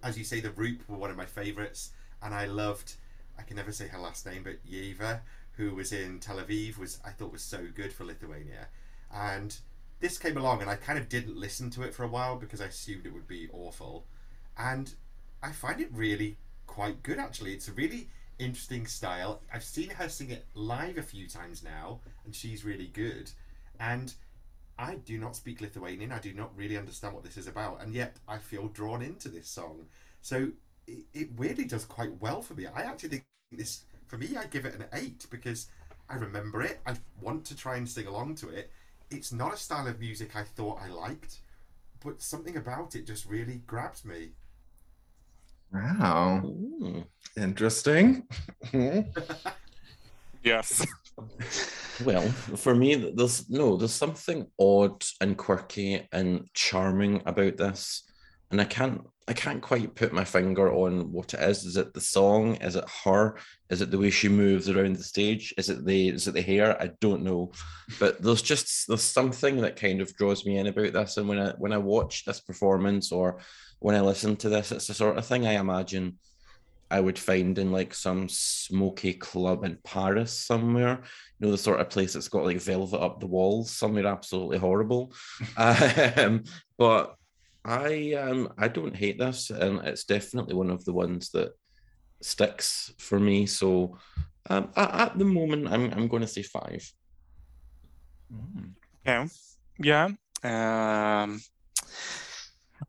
as 0.03 0.17
you 0.17 0.23
say, 0.23 0.41
the 0.41 0.51
Roop 0.51 0.81
were 0.89 0.97
one 0.97 1.09
of 1.09 1.17
my 1.17 1.25
favourites, 1.25 1.91
and 2.21 2.33
I 2.33 2.45
loved. 2.45 2.95
I 3.37 3.43
can 3.43 3.55
never 3.55 3.71
say 3.71 3.87
her 3.87 3.99
last 3.99 4.25
name, 4.25 4.43
but 4.43 4.65
Yeva, 4.65 5.21
who 5.53 5.75
was 5.75 5.91
in 5.91 6.19
Tel 6.19 6.37
Aviv, 6.37 6.77
was 6.77 6.99
I 7.05 7.11
thought 7.11 7.31
was 7.31 7.41
so 7.41 7.65
good 7.73 7.93
for 7.93 8.03
Lithuania, 8.03 8.67
and 9.13 9.57
this 9.99 10.17
came 10.17 10.37
along, 10.37 10.61
and 10.61 10.69
I 10.69 10.75
kind 10.75 10.99
of 10.99 11.09
didn't 11.09 11.37
listen 11.37 11.69
to 11.71 11.83
it 11.83 11.93
for 11.93 12.03
a 12.03 12.07
while 12.07 12.35
because 12.35 12.61
I 12.61 12.65
assumed 12.65 13.05
it 13.05 13.13
would 13.13 13.27
be 13.27 13.49
awful, 13.53 14.05
and 14.57 14.93
I 15.41 15.51
find 15.51 15.79
it 15.79 15.89
really 15.91 16.37
quite 16.67 17.03
good 17.03 17.19
actually. 17.19 17.53
It's 17.53 17.67
a 17.67 17.73
really 17.73 18.09
interesting 18.39 18.85
style. 18.85 19.41
I've 19.53 19.63
seen 19.63 19.89
her 19.91 20.09
sing 20.09 20.31
it 20.31 20.45
live 20.53 20.97
a 20.97 21.03
few 21.03 21.27
times 21.27 21.63
now, 21.63 22.01
and 22.25 22.35
she's 22.35 22.65
really 22.65 22.87
good. 22.87 23.31
And 23.79 24.13
I 24.77 24.95
do 24.95 25.17
not 25.17 25.35
speak 25.35 25.61
Lithuanian. 25.61 26.11
I 26.11 26.19
do 26.19 26.33
not 26.33 26.55
really 26.55 26.77
understand 26.77 27.13
what 27.13 27.23
this 27.23 27.37
is 27.37 27.47
about, 27.47 27.81
and 27.81 27.93
yet 27.93 28.17
I 28.27 28.37
feel 28.37 28.67
drawn 28.67 29.01
into 29.01 29.29
this 29.29 29.47
song. 29.47 29.85
So 30.21 30.49
it, 30.87 31.05
it 31.13 31.29
weirdly 31.37 31.65
does 31.65 31.85
quite 31.85 32.19
well 32.19 32.41
for 32.41 32.53
me. 32.55 32.65
I 32.67 32.81
actually 32.81 33.09
think 33.09 33.25
this, 33.51 33.83
for 34.07 34.17
me, 34.17 34.35
I 34.37 34.45
give 34.45 34.65
it 34.65 34.75
an 34.75 34.85
eight 34.93 35.25
because 35.29 35.67
I 36.09 36.15
remember 36.15 36.61
it. 36.61 36.79
I 36.85 36.95
want 37.21 37.45
to 37.45 37.55
try 37.55 37.77
and 37.77 37.87
sing 37.87 38.07
along 38.07 38.35
to 38.35 38.49
it. 38.49 38.71
It's 39.11 39.31
not 39.31 39.53
a 39.53 39.57
style 39.57 39.87
of 39.87 39.99
music 39.99 40.35
I 40.35 40.43
thought 40.43 40.81
I 40.81 40.89
liked, 40.89 41.39
but 42.03 42.21
something 42.21 42.57
about 42.57 42.95
it 42.95 43.05
just 43.05 43.25
really 43.25 43.61
grabs 43.67 44.03
me. 44.05 44.31
Wow, 45.71 46.41
Ooh. 46.45 47.03
interesting. 47.37 48.27
yes. 50.43 50.85
Well, 52.03 52.27
for 52.29 52.75
me, 52.75 52.95
there's 52.95 53.49
no, 53.49 53.77
there's 53.77 53.93
something 53.93 54.47
odd 54.59 55.03
and 55.21 55.37
quirky 55.37 56.07
and 56.11 56.47
charming 56.53 57.21
about 57.25 57.57
this. 57.57 58.03
And 58.55 58.61
I 58.61 58.65
can't 58.65 59.01
I 59.27 59.33
can't 59.33 59.61
quite 59.61 59.95
put 59.95 60.13
my 60.13 60.23
finger 60.23 60.71
on 60.71 61.11
what 61.11 61.33
it 61.33 61.41
is. 61.41 61.65
Is 61.65 61.75
it 61.75 61.93
the 61.93 61.99
song? 61.99 62.55
Is 62.57 62.77
it 62.77 62.85
her? 63.03 63.37
Is 63.69 63.81
it 63.81 63.91
the 63.91 63.97
way 63.97 64.09
she 64.11 64.29
moves 64.29 64.69
around 64.69 64.95
the 64.95 65.03
stage? 65.03 65.53
Is 65.57 65.69
it 65.69 65.83
the 65.83 66.09
is 66.09 66.29
it 66.29 66.35
the 66.35 66.41
hair? 66.41 66.81
I 66.81 66.91
don't 67.01 67.23
know, 67.23 67.51
but 67.99 68.21
there's 68.21 68.41
just 68.41 68.87
there's 68.87 69.03
something 69.03 69.57
that 69.57 69.75
kind 69.75 69.99
of 69.99 70.15
draws 70.15 70.45
me 70.45 70.57
in 70.57 70.67
about 70.67 70.93
this. 70.93 71.17
And 71.17 71.27
when 71.27 71.39
I 71.39 71.49
when 71.57 71.73
I 71.73 71.79
watch 71.79 72.23
this 72.23 72.39
performance 72.39 73.11
or 73.11 73.39
when 73.79 73.93
I 73.93 73.99
listen 73.99 74.37
to 74.37 74.47
this, 74.47 74.71
it's 74.71 74.87
the 74.87 74.93
sort 74.93 75.17
of 75.17 75.25
thing 75.25 75.45
I 75.45 75.53
imagine 75.53 76.17
I 76.89 77.01
would 77.01 77.19
find 77.19 77.57
in 77.57 77.73
like 77.73 77.93
some 77.93 78.29
smoky 78.29 79.15
club 79.15 79.65
in 79.65 79.79
Paris 79.83 80.31
somewhere. 80.31 81.01
You 81.39 81.47
know, 81.47 81.51
the 81.51 81.57
sort 81.57 81.81
of 81.81 81.89
place 81.89 82.13
that's 82.13 82.29
got 82.29 82.45
like 82.45 82.61
velvet 82.61 83.01
up 83.01 83.19
the 83.19 83.27
walls, 83.27 83.71
somewhere 83.71 84.07
absolutely 84.07 84.59
horrible. 84.59 85.13
um, 85.57 86.45
but 86.77 87.15
I 87.65 88.13
um 88.13 88.53
I 88.57 88.67
don't 88.67 88.95
hate 88.95 89.17
this, 89.17 89.49
and 89.49 89.79
it's 89.85 90.05
definitely 90.05 90.53
one 90.53 90.69
of 90.69 90.85
the 90.85 90.93
ones 90.93 91.31
that 91.31 91.53
sticks 92.21 92.93
for 92.99 93.19
me. 93.19 93.45
So 93.47 93.97
um, 94.49 94.69
at, 94.75 94.93
at 94.93 95.17
the 95.17 95.25
moment, 95.25 95.67
I'm 95.67 95.91
I'm 95.91 96.07
going 96.07 96.21
to 96.21 96.27
say 96.27 96.43
five. 96.43 96.87
Yeah, 99.05 99.27
yeah. 99.79 100.09
Um, 100.43 101.41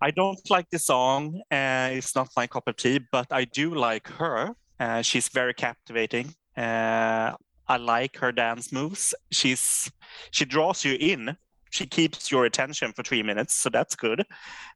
I 0.00 0.10
don't 0.10 0.50
like 0.50 0.68
the 0.70 0.78
song. 0.78 1.40
Uh, 1.50 1.90
it's 1.92 2.14
not 2.14 2.28
my 2.36 2.46
cup 2.46 2.68
of 2.68 2.76
tea, 2.76 3.00
but 3.10 3.26
I 3.30 3.44
do 3.44 3.74
like 3.74 4.08
her. 4.08 4.54
Uh, 4.78 5.00
she's 5.00 5.28
very 5.28 5.54
captivating. 5.54 6.34
Uh, 6.56 7.32
I 7.68 7.76
like 7.78 8.16
her 8.18 8.32
dance 8.32 8.72
moves. 8.72 9.14
She's 9.30 9.90
she 10.30 10.44
draws 10.44 10.84
you 10.84 10.96
in. 11.00 11.36
She 11.76 11.86
keeps 11.86 12.30
your 12.30 12.46
attention 12.46 12.92
for 12.94 13.02
three 13.02 13.22
minutes, 13.22 13.54
so 13.54 13.68
that's 13.68 13.94
good. 13.96 14.24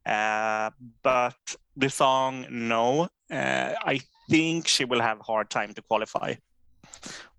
Uh, 0.05 0.69
but 1.03 1.57
the 1.75 1.89
song, 1.89 2.47
no. 2.51 3.09
Uh, 3.31 3.73
I 3.93 4.01
think 4.29 4.69
she 4.69 4.85
will 4.85 5.01
have 5.01 5.19
hard 5.21 5.49
time 5.49 5.73
to 5.75 5.83
qualify 5.83 6.35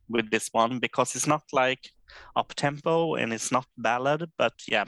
with 0.10 0.32
this 0.32 0.50
one 0.52 0.80
because 0.80 1.16
it's 1.16 1.28
not 1.28 1.44
like 1.54 1.92
up 2.36 2.54
tempo 2.56 3.14
and 3.14 3.32
it's 3.32 3.52
not 3.52 3.68
ballad. 3.78 4.32
But 4.36 4.54
yeah, 4.68 4.86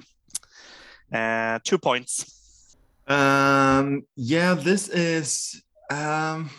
uh, 1.13 1.59
two 1.63 1.77
points. 1.77 2.75
Um, 3.07 4.07
yeah, 4.15 4.55
this 4.55 4.89
is 4.89 5.61
um 5.91 6.49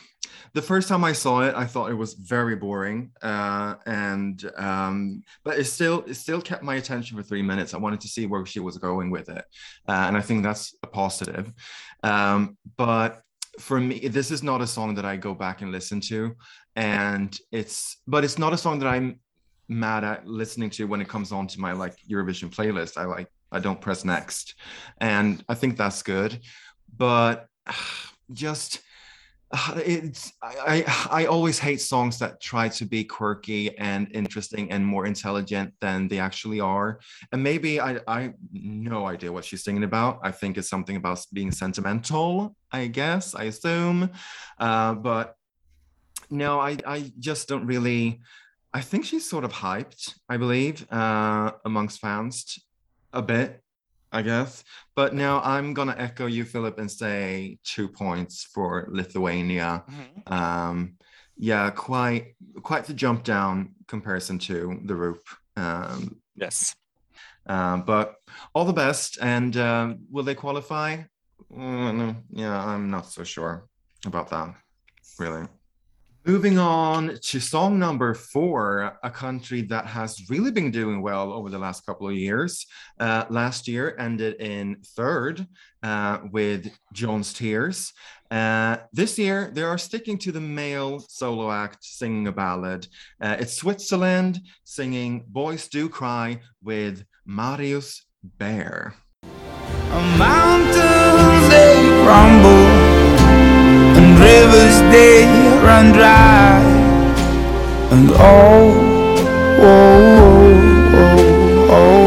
the 0.54 0.62
first 0.62 0.88
time 0.88 1.02
I 1.02 1.12
saw 1.12 1.40
it, 1.42 1.54
I 1.56 1.66
thought 1.66 1.90
it 1.90 1.94
was 1.94 2.14
very 2.14 2.54
boring. 2.54 3.10
Uh, 3.20 3.74
and 3.86 4.50
um, 4.56 5.22
but 5.42 5.58
it 5.58 5.64
still 5.64 6.04
it 6.06 6.14
still 6.14 6.40
kept 6.40 6.62
my 6.62 6.76
attention 6.76 7.16
for 7.16 7.24
three 7.24 7.42
minutes. 7.42 7.74
I 7.74 7.78
wanted 7.78 8.00
to 8.02 8.08
see 8.08 8.26
where 8.26 8.46
she 8.46 8.60
was 8.60 8.78
going 8.78 9.10
with 9.10 9.28
it. 9.28 9.44
Uh, 9.88 10.04
and 10.06 10.16
I 10.16 10.20
think 10.20 10.44
that's 10.44 10.74
a 10.84 10.86
positive. 10.86 11.52
Um, 12.04 12.56
but 12.76 13.22
for 13.58 13.80
me, 13.80 14.06
this 14.08 14.30
is 14.30 14.42
not 14.42 14.60
a 14.60 14.66
song 14.66 14.94
that 14.94 15.04
I 15.04 15.16
go 15.16 15.34
back 15.34 15.60
and 15.60 15.72
listen 15.72 16.00
to. 16.02 16.34
And 16.76 17.36
it's 17.50 18.00
but 18.06 18.22
it's 18.22 18.38
not 18.38 18.52
a 18.52 18.58
song 18.58 18.78
that 18.78 18.88
I'm 18.88 19.18
mad 19.68 20.04
at 20.04 20.26
listening 20.26 20.70
to 20.70 20.86
when 20.86 21.00
it 21.00 21.08
comes 21.08 21.32
on 21.32 21.48
to 21.48 21.60
my 21.60 21.72
like 21.72 21.96
Eurovision 22.08 22.54
playlist. 22.54 22.96
I 22.96 23.06
like 23.06 23.28
I 23.50 23.58
don't 23.58 23.80
press 23.80 24.04
next. 24.04 24.54
And 25.00 25.44
I 25.48 25.54
think 25.54 25.76
that's 25.76 26.02
good. 26.04 26.38
But 26.96 27.48
just 28.32 28.80
it's 29.76 30.33
I, 30.42 30.85
I 31.11 31.26
always 31.26 31.59
hate 31.59 31.80
songs 31.80 32.18
that 32.18 32.40
try 32.40 32.68
to 32.70 32.85
be 32.85 33.04
quirky 33.04 33.76
and 33.78 34.09
interesting 34.12 34.70
and 34.70 34.85
more 34.85 35.07
intelligent 35.07 35.74
than 35.80 36.09
they 36.09 36.18
actually 36.18 36.61
are. 36.61 37.00
And 37.33 37.42
maybe 37.42 37.80
I 37.80 38.00
I 38.07 38.35
no 38.52 39.07
idea 39.07 39.33
what 39.33 39.44
she's 39.44 39.64
singing 39.64 39.85
about. 39.85 40.20
I 40.22 40.30
think 40.33 40.59
it's 40.59 40.68
something 40.68 40.96
about 40.96 41.24
being 41.33 41.52
sentimental. 41.52 42.57
I 42.72 42.87
guess 42.88 43.35
I 43.35 43.44
assume, 43.44 44.11
uh, 44.59 44.94
but 44.94 45.37
no, 46.30 46.61
I 46.61 46.78
I 46.87 47.12
just 47.18 47.48
don't 47.48 47.66
really. 47.66 48.20
I 48.72 48.80
think 48.80 49.04
she's 49.04 49.28
sort 49.28 49.44
of 49.44 49.52
hyped. 49.52 50.14
I 50.28 50.37
believe 50.37 50.90
uh, 50.90 51.52
amongst 51.64 52.00
fans 52.00 52.59
a 53.12 53.22
bit. 53.22 53.63
I 54.14 54.22
guess. 54.22 54.62
But 54.94 55.12
now 55.14 55.40
I'm 55.42 55.74
gonna 55.74 55.96
echo 55.98 56.27
you, 56.27 56.44
Philip, 56.44 56.79
and 56.79 56.90
say 56.90 57.59
two 57.64 57.88
points 57.88 58.44
for 58.44 58.87
Lithuania. 58.90 59.85
Um, 60.29 60.96
yeah, 61.37 61.68
quite 61.70 62.37
quite 62.62 62.85
the 62.85 62.94
jump 62.94 63.24
down 63.24 63.74
comparison 63.88 64.38
to 64.38 64.81
the 64.85 64.94
Roop. 64.94 65.22
Um, 65.57 66.20
Yes. 66.37 66.74
um, 67.46 67.83
but 67.85 68.16
all 68.55 68.64
the 68.64 68.72
best. 68.72 69.18
And 69.20 69.57
um, 69.57 69.98
will 70.11 70.24
they 70.24 70.35
qualify? 70.35 71.03
Mm, 71.53 72.22
yeah, 72.31 72.57
I'm 72.64 72.90
not 72.90 73.07
so 73.07 73.24
sure 73.24 73.66
about 74.07 74.31
that. 74.31 74.55
Really. 75.18 75.46
Moving 76.26 76.58
on 76.58 77.18
to 77.20 77.38
song 77.38 77.78
number 77.78 78.14
four, 78.14 78.98
a 79.02 79.10
country 79.10 79.60
that 79.60 79.84
has 79.84 80.30
really 80.30 80.50
been 80.50 80.70
doing 80.70 81.02
well 81.02 81.30
over 81.34 81.50
the 81.50 81.58
last 81.58 81.84
couple 81.84 82.08
of 82.08 82.14
years. 82.14 82.64
Uh, 82.98 83.26
last 83.28 83.68
year 83.68 83.94
ended 83.98 84.40
in 84.40 84.78
third 84.96 85.46
uh, 85.82 86.20
with 86.32 86.72
Gjon's 86.94 87.34
Tears. 87.34 87.92
Uh, 88.30 88.78
this 88.90 89.18
year, 89.18 89.50
they 89.52 89.60
are 89.60 89.76
sticking 89.76 90.16
to 90.16 90.32
the 90.32 90.40
male 90.40 90.98
solo 90.98 91.50
act 91.52 91.84
singing 91.84 92.26
a 92.26 92.32
ballad. 92.32 92.88
Uh, 93.20 93.37
it's 93.38 93.58
Switzerland 93.58 94.40
singing 94.64 95.26
Boys 95.28 95.68
Do 95.68 95.90
Cry 95.90 96.40
with 96.62 97.04
Marius 97.26 98.02
Bear. 98.22 98.94
Mountains 100.16 101.48
they 101.50 102.02
crumble 102.02 102.94
and 103.96 104.18
rivers 104.18 104.63
they 104.92 105.25
run 105.62 105.92
dry. 105.92 106.62
And 107.92 108.11
oh 108.12 108.94
oh 109.61 109.64
oh 109.64 110.40
oh, 110.94 111.70
oh 111.70 112.03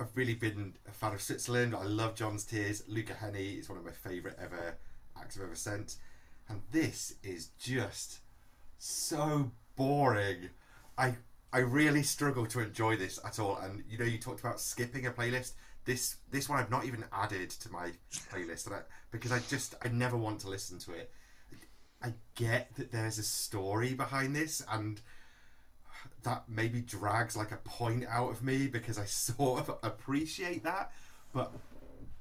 I 0.00 0.04
have 0.04 0.16
really 0.16 0.34
been 0.34 0.72
a 0.88 0.92
fan 0.92 1.12
of 1.12 1.20
Switzerland. 1.20 1.74
I 1.74 1.84
love 1.84 2.14
Gjon's 2.14 2.44
Tears. 2.44 2.82
Luca 2.88 3.12
Hänni 3.12 3.60
is 3.60 3.68
one 3.68 3.76
of 3.76 3.84
my 3.84 3.90
favourite 3.90 4.38
ever 4.40 4.78
acts 5.14 5.36
I've 5.36 5.42
ever 5.42 5.54
sent. 5.54 5.96
And 6.48 6.62
this 6.72 7.16
is 7.22 7.50
just 7.58 8.20
so 8.78 9.52
boring. 9.76 10.48
I 10.96 11.16
I 11.52 11.58
really 11.58 12.02
struggle 12.02 12.46
to 12.46 12.60
enjoy 12.60 12.96
this 12.96 13.20
at 13.26 13.38
all. 13.38 13.58
And 13.58 13.84
you 13.90 13.98
know, 13.98 14.06
you 14.06 14.16
talked 14.16 14.40
about 14.40 14.58
skipping 14.58 15.06
a 15.06 15.10
playlist. 15.10 15.52
This 15.84 16.16
this 16.30 16.48
one 16.48 16.60
I've 16.60 16.70
not 16.70 16.86
even 16.86 17.04
added 17.12 17.50
to 17.50 17.70
my 17.70 17.92
playlist, 18.32 18.72
I, 18.72 18.80
because 19.10 19.32
I 19.32 19.40
just 19.50 19.74
I 19.84 19.88
never 19.88 20.16
want 20.16 20.40
to 20.40 20.48
listen 20.48 20.78
to 20.78 20.92
it. 20.92 21.12
I 22.02 22.14
get 22.36 22.74
that 22.76 22.90
there's 22.90 23.18
a 23.18 23.22
story 23.22 23.92
behind 23.92 24.34
this, 24.34 24.62
and 24.72 24.98
that 26.22 26.44
maybe 26.48 26.80
drags 26.80 27.36
like 27.36 27.52
a 27.52 27.56
point 27.58 28.04
out 28.08 28.30
of 28.30 28.42
me 28.42 28.66
because 28.66 28.98
I 28.98 29.04
sort 29.06 29.68
of 29.68 29.78
appreciate 29.82 30.64
that, 30.64 30.92
but 31.32 31.52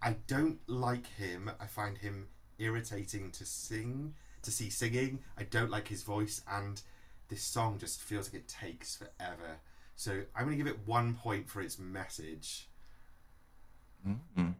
I 0.01 0.15
don't 0.27 0.59
like 0.67 1.07
him. 1.07 1.51
I 1.59 1.65
find 1.67 1.97
him 1.97 2.27
irritating 2.57 3.31
to 3.31 3.45
sing, 3.45 4.13
to 4.43 4.51
see 4.51 4.69
singing. 4.69 5.19
I 5.37 5.43
don't 5.43 5.69
like 5.69 5.87
his 5.87 6.03
voice, 6.03 6.41
and 6.49 6.81
this 7.29 7.41
song 7.41 7.77
just 7.79 8.01
feels 8.01 8.27
like 8.27 8.41
it 8.41 8.47
takes 8.47 8.95
forever. 8.97 9.59
So 9.95 10.23
I'm 10.35 10.45
going 10.45 10.57
to 10.57 10.63
give 10.63 10.73
it 10.73 10.79
one 10.85 11.15
point 11.15 11.49
for 11.49 11.61
its 11.61 11.77
message. 11.77 12.69
Mhm. 14.07 14.55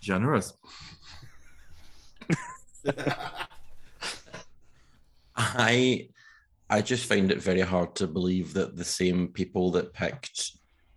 Generous. 0.00 0.54
I 5.36 6.08
I 6.70 6.80
just 6.80 7.06
find 7.06 7.32
it 7.32 7.42
very 7.42 7.62
hard 7.62 7.96
to 7.96 8.06
believe 8.06 8.54
that 8.54 8.76
the 8.76 8.84
same 8.84 9.28
people 9.28 9.72
that 9.72 9.92
picked 9.92 10.52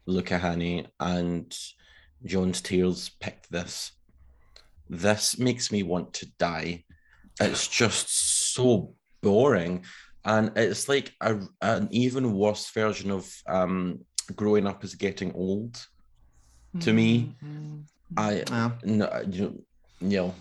Luca 0.05 0.37
Hänni 0.37 0.85
and 0.99 1.51
Gjon's 2.25 2.61
Tears 2.61 3.09
picked 3.19 3.51
this. 3.51 3.91
This 4.87 5.39
makes 5.39 5.71
me 5.71 5.81
want 5.81 6.13
to 6.13 6.31
die. 6.37 6.83
It's 7.41 7.67
just 7.67 8.53
so 8.53 8.93
boring. 9.23 9.83
And 10.23 10.51
it's 10.55 10.87
like 10.87 11.11
a, 11.21 11.39
an 11.61 11.87
even 11.89 12.33
worse 12.33 12.69
version 12.69 13.09
of 13.09 13.33
um, 13.47 14.05
growing 14.35 14.67
up 14.67 14.83
is 14.83 14.93
getting 14.93 15.33
old 15.33 15.83
to 16.81 16.93
me. 16.93 17.35
I 18.15 18.43
Yeah. 18.47 18.71
no, 18.83 19.23
you 19.29 19.65
you 19.99 20.17
know, 20.17 20.35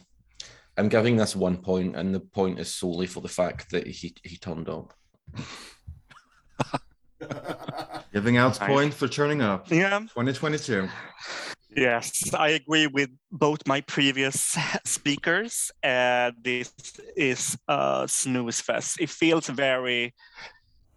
I'm 0.76 0.88
giving 0.88 1.16
this 1.16 1.34
one 1.34 1.56
point, 1.56 1.96
and 1.96 2.14
the 2.14 2.20
point 2.20 2.58
is 2.58 2.74
solely 2.74 3.06
for 3.06 3.20
the 3.20 3.28
fact 3.28 3.70
that 3.70 3.86
he 3.86 4.14
he 4.22 4.36
turned 4.36 4.68
up. 4.68 4.92
Giving 8.12 8.36
out 8.36 8.60
Nice. 8.60 8.68
points 8.68 8.96
for 8.96 9.08
turning 9.08 9.40
up. 9.40 9.70
Yeah. 9.70 10.00
2022. 10.00 10.88
Yes, 11.74 12.34
I 12.34 12.50
agree 12.50 12.86
with 12.86 13.08
both 13.30 13.66
my 13.66 13.80
previous 13.82 14.56
speakers. 14.84 15.70
Uh, 15.82 16.32
this 16.40 16.70
is 17.16 17.56
a 17.66 18.04
snooze 18.06 18.60
fest. 18.60 19.00
It 19.00 19.08
feels 19.08 19.48
very 19.48 20.14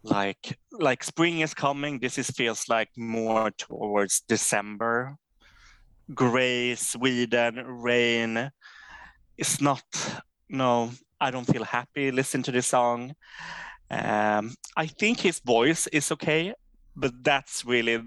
like 0.04 0.60
like 0.72 1.04
spring 1.04 1.40
is 1.40 1.54
coming. 1.54 2.00
This 2.00 2.18
is 2.18 2.30
feels 2.30 2.68
like 2.68 2.90
more 2.98 3.52
towards 3.52 4.22
December. 4.28 5.16
Gray 6.14 6.76
Sweden, 6.76 7.56
rain. 7.66 8.52
It's 9.38 9.62
not. 9.62 9.84
No, 10.50 10.92
I 11.22 11.32
don't 11.32 11.48
feel 11.48 11.64
happy 11.64 12.12
listening 12.12 12.44
to 12.44 12.52
this 12.52 12.68
song. 12.68 13.16
Um, 13.89 14.56
I 14.76 14.88
think 14.88 15.19
his 15.19 15.39
voice 15.39 15.88
is 15.88 16.12
okay, 16.12 16.54
but 16.95 17.24
that's 17.24 17.65
really 17.65 18.02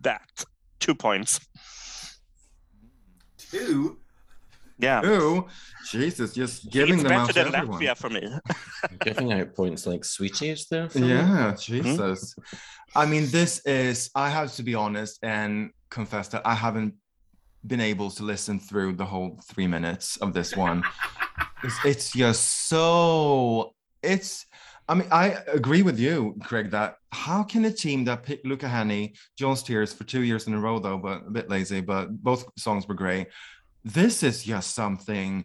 that. 0.00 0.44
Two 0.80 0.94
points. 0.94 1.40
Two. 3.36 3.98
Yeah. 4.78 5.00
Two. 5.00 5.46
Jesus, 5.90 6.32
just 6.34 6.70
giving 6.70 6.94
it's 6.94 7.02
them 7.02 7.12
out 7.12 7.26
better 7.28 7.44
to 7.44 7.50
than 7.50 7.60
everyone. 7.60 7.80
Latvia 7.82 7.96
for 7.96 8.10
me. 8.10 8.28
Giving 9.00 9.32
out 9.32 9.54
points 9.54 9.86
like 9.86 10.04
sweeties 10.04 10.66
there. 10.70 10.88
for 10.88 10.98
me. 11.00 11.08
Yeah, 11.08 11.50
Hmm? 11.50 11.56
Jesus. 11.56 12.34
I 12.94 13.06
mean, 13.06 13.26
this 13.30 13.60
is, 13.66 14.10
I 14.14 14.30
have 14.30 14.54
to 14.54 14.62
be 14.62 14.74
honest 14.74 15.18
and 15.22 15.70
confess 15.90 16.28
that 16.28 16.42
I 16.46 16.54
haven't 16.54 16.94
been 17.66 17.80
able 17.80 18.10
to 18.12 18.22
listen 18.22 18.60
through 18.60 18.94
the 18.94 19.04
whole 19.04 19.40
three 19.50 19.66
minutes 19.66 20.16
of 20.18 20.32
this 20.32 20.56
one. 20.56 20.84
it's, 21.64 21.84
it's 21.84 22.12
just 22.12 22.68
so, 22.68 23.74
it's, 24.02 24.46
I 24.90 24.94
mean, 24.94 25.08
I 25.12 25.36
agree 25.52 25.82
with 25.82 25.98
you, 25.98 26.34
Craig, 26.42 26.70
that 26.70 26.96
how 27.12 27.42
can 27.42 27.66
a 27.66 27.70
team 27.70 28.04
that 28.04 28.22
picked 28.22 28.46
Luca 28.46 28.66
Hänni, 28.66 29.14
Gjon's 29.38 29.62
Tears 29.62 29.92
for 29.92 30.04
two 30.04 30.22
years 30.22 30.46
in 30.46 30.54
a 30.54 30.60
row, 30.60 30.78
though, 30.78 30.96
but 30.96 31.26
a 31.26 31.30
bit 31.30 31.50
lazy, 31.50 31.82
but 31.82 32.22
both 32.22 32.48
songs 32.56 32.88
were 32.88 32.94
great. 32.94 33.28
This 33.84 34.22
is 34.22 34.44
just 34.44 34.74
something 34.74 35.44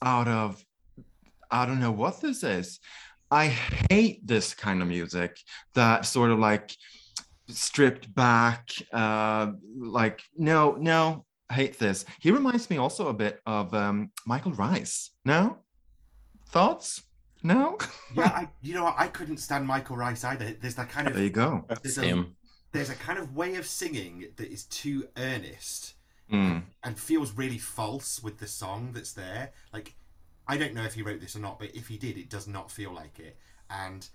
out 0.00 0.28
of, 0.28 0.64
I 1.50 1.66
don't 1.66 1.80
know 1.80 1.92
what 1.92 2.22
this 2.22 2.42
is. 2.42 2.80
I 3.30 3.48
hate 3.48 4.26
this 4.26 4.54
kind 4.54 4.80
of 4.80 4.88
music 4.88 5.38
that 5.74 6.06
sort 6.06 6.30
of 6.30 6.38
like 6.38 6.74
stripped 7.48 8.12
back, 8.14 8.70
uh, 8.92 9.52
like, 9.76 10.22
no, 10.36 10.72
no, 10.72 11.26
hate 11.52 11.78
this. 11.78 12.06
He 12.20 12.30
reminds 12.30 12.70
me 12.70 12.78
also 12.78 13.08
a 13.08 13.14
bit 13.14 13.40
of 13.44 13.74
um, 13.74 14.10
Michael 14.26 14.52
Rice. 14.52 15.10
No? 15.24 15.58
Thoughts? 16.48 17.02
No? 17.42 17.78
Yeah, 18.14 18.24
I, 18.34 18.48
you 18.60 18.74
know? 18.74 18.92
I 18.96 19.08
couldn't 19.08 19.38
stand 19.38 19.66
Michael 19.66 19.96
Rice 19.96 20.24
either. 20.24 20.54
There's 20.60 20.74
that 20.76 20.90
kind 20.90 21.08
of 21.08 21.14
There 21.14 21.24
you 21.24 21.30
go. 21.30 21.64
there's 21.82 21.98
a, 21.98 22.24
there's 22.72 22.90
a 22.90 22.94
kind 22.94 23.18
of 23.18 23.34
way 23.34 23.54
of 23.56 23.66
singing 23.66 24.26
that 24.36 24.50
is 24.50 24.64
too 24.64 25.08
earnest 25.16 25.94
Mm. 26.32 26.62
and 26.84 26.96
feels 26.96 27.32
really 27.32 27.58
false 27.58 28.22
with 28.22 28.38
the 28.38 28.46
song 28.46 28.92
that's 28.94 29.12
there. 29.14 29.50
Like, 29.72 29.96
I 30.46 30.56
don't 30.56 30.74
know 30.74 30.84
if 30.84 30.94
he 30.94 31.02
wrote 31.02 31.20
this 31.20 31.34
or 31.34 31.40
not, 31.40 31.58
but 31.58 31.74
if 31.74 31.88
he 31.88 31.96
did, 31.98 32.16
it 32.16 32.30
does 32.30 32.46
not 32.46 32.70
feel 32.70 32.92
like 32.94 33.18
it. 33.18 33.36
And 33.68 34.08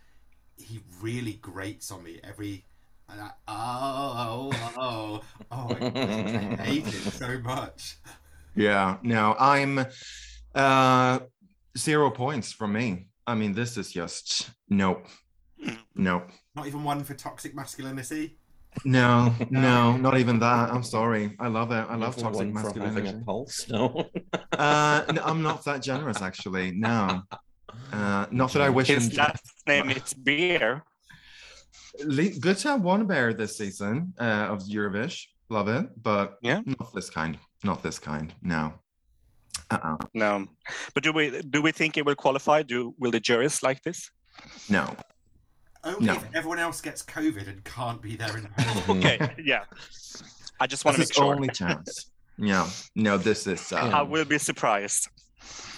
he 0.55 0.79
really 1.01 1.33
grates 1.33 1.91
on 1.91 2.03
me 2.03 2.21
every. 2.23 2.63
And 3.09 3.19
I, 3.19 3.31
oh, 3.49 4.51
oh, 4.55 4.71
oh, 4.77 5.21
oh! 5.51 5.75
I, 5.75 6.55
I 6.57 6.63
hate 6.63 6.88
it 6.88 6.93
so 6.93 7.38
much. 7.39 7.97
Yeah, 8.55 8.95
no, 9.03 9.35
I'm 9.38 9.85
uh 10.55 11.19
zero 11.77 12.11
points 12.11 12.53
from 12.53 12.71
me. 12.71 13.07
I 13.27 13.35
mean, 13.35 13.53
this 13.53 13.77
is 13.77 13.91
just 13.91 14.49
nope. 14.69 15.07
Nope. 15.95 16.29
Not 16.55 16.67
even 16.67 16.83
one 16.83 17.03
for 17.03 17.13
toxic 17.15 17.55
masculinity. 17.55 18.38
No, 18.83 19.33
no, 19.49 19.95
not 19.95 20.17
even 20.17 20.38
that. 20.39 20.69
I'm 20.69 20.83
sorry. 20.83 21.33
I 21.39 21.47
love 21.47 21.71
it. 21.71 21.75
I 21.89 21.95
love 21.95 22.17
Never 22.17 22.21
toxic 22.33 22.53
one 22.53 22.73
for 22.73 22.79
having 22.79 23.07
a 23.07 23.13
pulse. 23.25 23.67
No. 23.69 24.09
Uh, 24.51 25.03
no, 25.13 25.21
I'm 25.23 25.41
not 25.41 25.63
that 25.65 25.81
generous, 25.81 26.21
actually. 26.21 26.71
No, 26.71 27.21
uh, 27.93 28.25
not 28.31 28.51
that 28.51 28.61
I 28.61 28.69
wish. 28.69 28.88
His 28.88 29.07
him- 29.09 29.15
last 29.17 29.45
name 29.65 29.89
is 29.91 30.13
Beer. 30.13 30.83
Le- 32.03 32.38
Good 32.39 32.57
to 32.57 32.67
have 32.71 32.81
one 32.81 33.05
bear 33.07 33.33
this 33.33 33.57
season 33.57 34.13
uh, 34.19 34.47
of 34.51 34.59
Eurovish. 34.63 35.23
Love 35.49 35.69
it, 35.69 35.85
but 36.03 36.38
Yeah. 36.41 36.61
not 36.65 36.93
this 36.93 37.09
kind. 37.09 37.38
Not 37.63 37.81
this 37.81 37.97
kind. 37.97 38.33
No. 38.41 38.73
Uh-uh. 39.71 39.97
No, 40.13 40.45
but 40.93 41.04
do 41.04 41.12
we 41.12 41.41
do 41.49 41.62
we 41.62 41.71
think 41.71 41.97
it 41.97 42.06
will 42.06 42.15
qualify? 42.15 42.62
Do 42.63 42.93
will 42.99 43.12
the 43.12 43.19
juries 43.19 43.63
like 43.63 43.82
this? 43.84 44.10
No. 44.69 44.95
Only 45.84 46.06
No. 46.08 46.13
if 46.15 46.23
everyone 46.36 46.60
else 46.60 46.82
gets 46.82 47.04
COVID 47.04 47.47
and 47.47 47.63
can't 47.63 48.01
be 48.01 48.15
there 48.15 48.36
in 48.38 48.43
the. 48.43 48.84
Okay, 48.89 49.36
yeah. 49.43 49.63
I 50.60 50.67
just 50.67 50.86
want 50.86 50.95
to 50.95 51.01
This 51.01 51.10
make 51.10 51.17
is 51.17 51.23
sure. 51.23 51.36
only 51.36 51.49
chance. 51.49 52.12
No, 52.38 52.67
no, 52.95 53.17
this 53.17 53.47
is 53.47 53.71
uh, 53.71 53.78
I 53.78 54.01
will 54.01 54.25
be 54.25 54.38
surprised. 54.38 55.08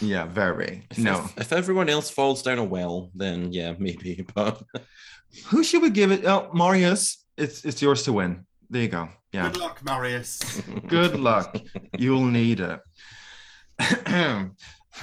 yeah, 0.01 0.25
very 0.25 0.85
If, 0.91 0.97
no. 0.99 1.25
if, 1.25 1.37
if 1.41 1.53
everyone 1.53 1.89
else 1.89 2.09
falls 2.09 2.41
down 2.41 2.57
a 2.57 2.63
well, 2.63 3.09
then 3.15 3.51
yeah, 3.51 3.73
maybe. 3.77 4.25
But 4.35 4.61
Who 5.47 5.63
should 5.63 5.81
we 5.81 5.89
give 5.91 6.11
it? 6.11 6.25
Oh, 6.25 6.49
Marius, 6.53 7.23
it's 7.37 7.63
it's 7.65 7.81
yours 7.81 8.03
to 8.03 8.13
win. 8.13 8.45
There 8.69 8.81
you 8.81 8.87
go. 8.89 9.09
Yeah. 9.33 9.49
Good 9.51 9.57
luck, 9.61 9.83
Marius. 9.83 10.39
Good 10.87 11.19
luck. 11.19 11.57
You'll 11.97 12.25
need 12.25 12.59
it. 12.59 12.79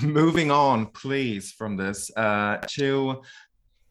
Moving 0.02 0.50
on, 0.50 0.86
please, 0.86 1.52
from 1.52 1.76
this 1.76 2.10
uh, 2.16 2.58
to 2.70 3.22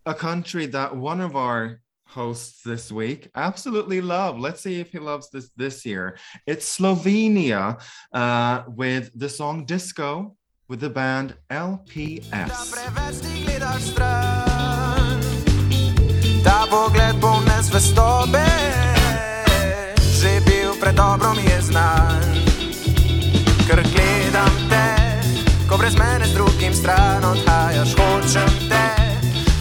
a 0.06 0.13
country 0.13 0.65
that 0.67 0.96
one 0.96 1.22
of 1.22 1.36
our 1.36 1.80
hosts 2.06 2.62
this 2.63 2.91
week 2.91 3.30
absolutely 3.36 4.02
love. 4.02 4.38
Let's 4.38 4.62
see 4.62 4.80
if 4.80 4.91
he 4.91 5.00
loves 5.00 5.30
this 5.30 5.50
this 5.56 5.86
year. 5.86 6.17
It's 6.46 6.78
Slovenia 6.78 7.82
uh, 8.13 8.63
with 8.67 9.12
the 9.15 9.30
song 9.30 9.65
Disco 9.65 10.36
with 10.67 10.80
the 10.80 10.89
band 10.89 11.36
LPS. 11.50 12.50
Gledam 24.44 24.70
te, 24.70 25.68
ko 25.70 25.78
brez 25.78 25.96
mene 25.96 26.26
z 26.26 26.34
drugim 26.34 26.74
stran 26.74 27.24
odhajaš, 27.24 27.96
hočem 27.96 28.70
te, 28.70 28.90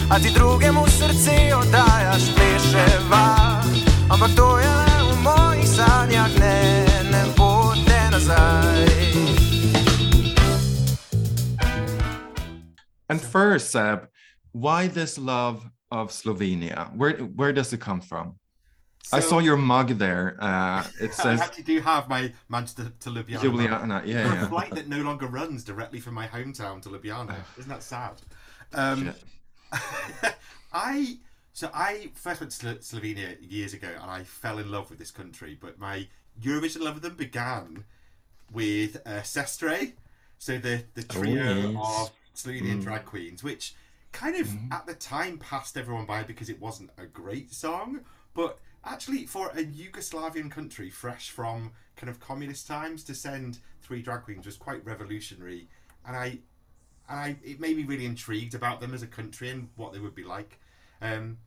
a 0.09 0.19
ti 0.19 0.31
drugemu 0.33 0.87
srce 0.87 1.55
oddajaš, 1.55 2.23
pleševa. 2.35 3.61
Ampak 4.09 4.35
to 4.35 4.59
je 4.59 4.67
le 4.67 5.13
v 5.13 5.21
mojih 5.23 5.67
sanjah, 5.67 6.39
ne, 6.39 6.85
ne 7.11 7.23
bo 7.37 7.73
te 7.85 8.09
nazaj. 8.11 8.87
And 13.09 13.21
first, 13.21 13.71
Seb, 13.71 14.07
why 14.53 14.87
this 14.87 15.17
love 15.17 15.63
of 15.91 16.11
Slovenia? 16.11 16.89
Where 16.95 17.13
where 17.35 17.53
does 17.53 17.73
it 17.73 17.79
come 17.79 18.01
from? 18.01 18.35
I 19.11 19.19
saw 19.19 19.39
your 19.39 19.57
mug 19.57 19.89
there. 19.99 20.37
Uh, 20.39 20.83
it 21.01 21.13
says 21.23 21.41
I 21.41 21.45
actually 21.45 21.63
do 21.63 21.81
have 21.81 22.07
my 22.07 22.31
Manchester 22.49 22.91
to 23.01 23.09
Ljubljana. 23.09 23.41
Juliana. 23.41 24.01
Yeah, 24.05 24.29
For 24.39 24.45
a 24.45 24.47
flight 24.47 24.71
that 24.75 24.87
no 24.87 24.97
longer 24.99 25.27
runs 25.27 25.63
directly 25.63 25.99
from 25.99 26.13
my 26.13 26.27
hometown 26.27 26.81
to 26.83 26.89
Ljubljana. 26.89 27.35
Isn't 27.57 27.69
that 27.69 27.83
sad? 27.83 28.21
Um, 28.73 29.13
I 30.73 31.17
so 31.51 31.69
I 31.73 32.11
first 32.15 32.39
went 32.41 32.51
to 32.53 32.75
Slovenia 32.75 33.37
years 33.41 33.73
ago 33.73 33.89
and 34.01 34.09
I 34.09 34.23
fell 34.23 34.57
in 34.57 34.71
love 34.71 34.89
with 34.89 34.99
this 34.99 35.11
country, 35.11 35.57
but 35.59 35.77
my 35.79 36.07
Eurovision 36.41 36.81
love 36.81 36.95
of 36.95 37.01
them 37.01 37.15
began 37.15 37.83
with 38.51 38.97
uh, 39.05 39.21
Sestre, 39.21 39.93
so 40.39 40.57
the 40.57 40.83
the 40.95 41.03
trio 41.03 41.71
yes. 41.71 41.75
of 41.77 42.11
Slovenian 42.35 42.79
Mm. 42.79 42.83
drag 42.83 43.05
queens, 43.05 43.43
which 43.43 43.75
kind 44.11 44.35
of 44.35 44.47
Mhm. 44.47 44.71
at 44.73 44.85
the 44.87 44.95
time 44.95 45.37
passed 45.37 45.77
everyone 45.77 46.05
by 46.05 46.23
because 46.23 46.49
it 46.49 46.59
wasn't 46.59 46.89
a 46.97 47.05
great 47.05 47.53
song, 47.53 48.01
but 48.33 48.59
actually 48.85 49.25
for 49.25 49.49
a 49.49 49.63
Yugoslavian 49.63 50.51
country 50.51 50.89
fresh 50.89 51.29
from 51.29 51.71
kind 51.95 52.09
of 52.09 52.19
communist 52.19 52.67
times 52.67 53.03
to 53.05 53.15
send 53.15 53.59
three 53.81 54.01
drag 54.01 54.23
queens 54.23 54.45
was 54.45 54.57
quite 54.57 54.83
revolutionary, 54.85 55.67
and 56.05 56.15
I 56.15 56.39
and 57.09 57.19
I 57.19 57.35
it 57.43 57.59
made 57.59 57.77
me 57.77 57.83
really 57.83 58.05
intrigued 58.05 58.55
about 58.55 58.81
them 58.81 58.93
as 58.93 59.03
a 59.03 59.07
country 59.07 59.49
and 59.49 59.69
what 59.75 59.93
they 59.93 59.99
would 59.99 60.15
be 60.15 60.23
like. 60.23 60.59
Um, 61.01 61.37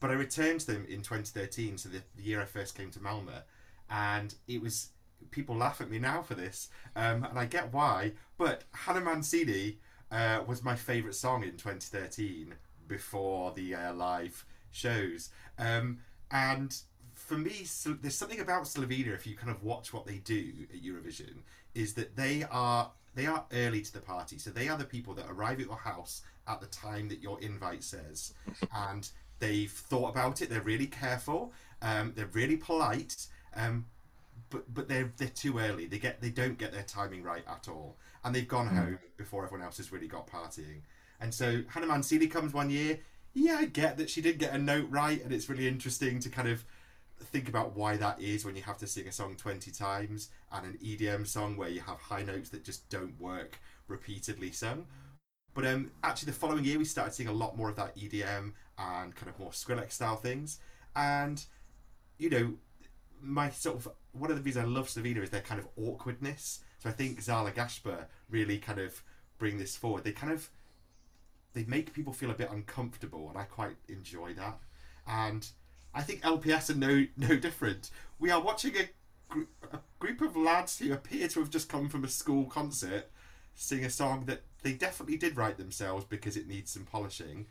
but 0.00 0.10
I 0.10 0.14
returned 0.14 0.60
to 0.60 0.66
them 0.72 0.86
in 0.88 1.02
2013, 1.02 1.76
so 1.76 1.88
the, 1.88 2.02
the 2.16 2.22
year 2.22 2.40
I 2.40 2.46
first 2.46 2.76
came 2.76 2.90
to 2.92 2.98
Malmö, 2.98 3.42
and 3.90 4.34
it 4.48 4.62
was 4.62 4.90
people 5.30 5.56
laugh 5.56 5.80
at 5.80 5.90
me 5.90 5.98
now 5.98 6.22
for 6.22 6.34
this, 6.34 6.68
um, 6.94 7.24
and 7.24 7.38
I 7.38 7.46
get 7.46 7.72
why. 7.72 8.12
But 8.38 8.64
Hannah 8.72 9.00
Mancini 9.00 9.78
uh, 10.10 10.40
was 10.46 10.62
my 10.62 10.76
favourite 10.76 11.14
song 11.14 11.42
in 11.42 11.52
2013 11.52 12.54
before 12.88 13.52
the 13.52 13.74
uh, 13.74 13.94
live 13.94 14.44
shows, 14.70 15.30
um, 15.58 15.98
and 16.30 16.76
for 17.14 17.36
me, 17.38 17.64
so 17.64 17.96
there's 18.00 18.14
something 18.14 18.40
about 18.40 18.64
Slovenia. 18.64 19.14
If 19.14 19.26
you 19.26 19.36
kind 19.36 19.50
of 19.50 19.62
watch 19.62 19.92
what 19.92 20.06
they 20.06 20.18
do 20.18 20.52
at 20.72 20.82
Eurovision, 20.82 21.38
is 21.74 21.94
that 21.94 22.16
they 22.16 22.44
are 22.50 22.90
they 23.14 23.26
are 23.26 23.44
early 23.52 23.82
to 23.82 23.92
the 23.92 24.00
party. 24.00 24.38
So 24.38 24.50
they 24.50 24.68
are 24.68 24.78
the 24.78 24.84
people 24.84 25.14
that 25.14 25.26
arrive 25.28 25.60
at 25.60 25.66
your 25.66 25.76
house 25.76 26.22
at 26.46 26.60
the 26.60 26.66
time 26.66 27.08
that 27.08 27.22
your 27.22 27.40
invite 27.40 27.82
says, 27.82 28.34
and 28.74 29.08
they've 29.38 29.70
thought 29.70 30.10
about 30.10 30.42
it. 30.42 30.50
They're 30.50 30.60
really 30.60 30.86
careful. 30.86 31.52
Um, 31.82 32.12
they're 32.14 32.26
really 32.26 32.56
polite. 32.56 33.26
Um, 33.54 33.86
but 34.50 34.72
but 34.72 34.88
they're 34.88 35.12
they're 35.16 35.28
too 35.28 35.58
early. 35.58 35.86
They 35.86 35.98
get 35.98 36.20
they 36.20 36.30
don't 36.30 36.58
get 36.58 36.72
their 36.72 36.82
timing 36.82 37.22
right 37.22 37.44
at 37.48 37.68
all, 37.68 37.96
and 38.24 38.34
they've 38.34 38.46
gone 38.46 38.68
home 38.68 38.98
before 39.16 39.44
everyone 39.44 39.64
else 39.64 39.78
has 39.78 39.90
really 39.92 40.08
got 40.08 40.26
partying. 40.26 40.82
And 41.20 41.32
so 41.32 41.62
Hannah 41.68 41.86
Mancini 41.86 42.26
comes 42.26 42.52
one 42.52 42.70
year. 42.70 42.98
Yeah, 43.38 43.58
I 43.58 43.66
get 43.66 43.98
that 43.98 44.08
she 44.08 44.22
did 44.22 44.38
get 44.38 44.54
a 44.54 44.58
note 44.58 44.86
right, 44.88 45.22
and 45.22 45.30
it's 45.30 45.50
really 45.50 45.68
interesting 45.68 46.20
to 46.20 46.30
kind 46.30 46.48
of 46.48 46.64
think 47.20 47.50
about 47.50 47.76
why 47.76 47.98
that 47.98 48.18
is 48.18 48.46
when 48.46 48.56
you 48.56 48.62
have 48.62 48.78
to 48.78 48.86
sing 48.86 49.06
a 49.08 49.12
song 49.12 49.36
20 49.36 49.70
times 49.72 50.30
and 50.50 50.64
an 50.64 50.78
EDM 50.82 51.26
song 51.26 51.54
where 51.54 51.68
you 51.68 51.80
have 51.80 52.00
high 52.00 52.22
notes 52.22 52.48
that 52.48 52.64
just 52.64 52.88
don't 52.88 53.20
work 53.20 53.60
repeatedly 53.88 54.52
sung. 54.52 54.86
But 55.52 55.66
um, 55.66 55.90
actually, 56.02 56.32
the 56.32 56.38
following 56.38 56.64
year, 56.64 56.78
we 56.78 56.86
started 56.86 57.12
seeing 57.12 57.28
a 57.28 57.32
lot 57.32 57.58
more 57.58 57.68
of 57.68 57.76
that 57.76 57.94
EDM 57.94 58.52
and 58.78 59.14
kind 59.14 59.28
of 59.28 59.38
more 59.38 59.50
Skrillex 59.50 59.92
style 59.92 60.16
things. 60.16 60.58
And, 60.94 61.44
you 62.16 62.30
know, 62.30 62.54
my 63.20 63.50
sort 63.50 63.76
of 63.76 63.88
one 64.12 64.30
of 64.30 64.38
the 64.38 64.42
reasons 64.42 64.64
I 64.64 64.68
love 64.68 64.88
Slovenia 64.88 65.22
is 65.22 65.28
their 65.28 65.42
kind 65.42 65.60
of 65.60 65.68
awkwardness. 65.76 66.60
So 66.78 66.88
I 66.88 66.92
think 66.92 67.20
Zala 67.20 67.50
Gasper 67.50 68.08
really 68.30 68.56
kind 68.56 68.78
of 68.78 69.02
bring 69.36 69.58
this 69.58 69.76
forward. 69.76 70.04
They 70.04 70.12
kind 70.12 70.32
of 70.32 70.48
they 71.56 71.64
make 71.64 71.94
people 71.94 72.12
feel 72.12 72.30
a 72.30 72.34
bit 72.34 72.50
uncomfortable, 72.52 73.30
and 73.30 73.38
I 73.38 73.44
quite 73.44 73.76
enjoy 73.88 74.34
that. 74.34 74.58
And 75.08 75.48
I 75.94 76.02
think 76.02 76.20
LPS 76.20 76.68
are 76.68 76.74
no 76.74 77.06
no 77.16 77.36
different. 77.36 77.90
We 78.18 78.30
are 78.30 78.40
watching 78.40 78.76
a, 78.76 78.88
gr- 79.30 79.50
a 79.72 79.78
group 79.98 80.20
of 80.20 80.36
lads 80.36 80.78
who 80.78 80.92
appear 80.92 81.26
to 81.28 81.40
have 81.40 81.50
just 81.50 81.70
come 81.70 81.88
from 81.88 82.04
a 82.04 82.08
school 82.08 82.44
concert 82.44 83.10
sing 83.54 83.86
a 83.86 83.90
song 83.90 84.26
that 84.26 84.42
they 84.62 84.74
definitely 84.74 85.16
did 85.16 85.34
write 85.34 85.56
themselves 85.56 86.04
because 86.04 86.36
it 86.36 86.46
needs 86.46 86.70
some 86.70 86.84
polishing. 86.84 87.46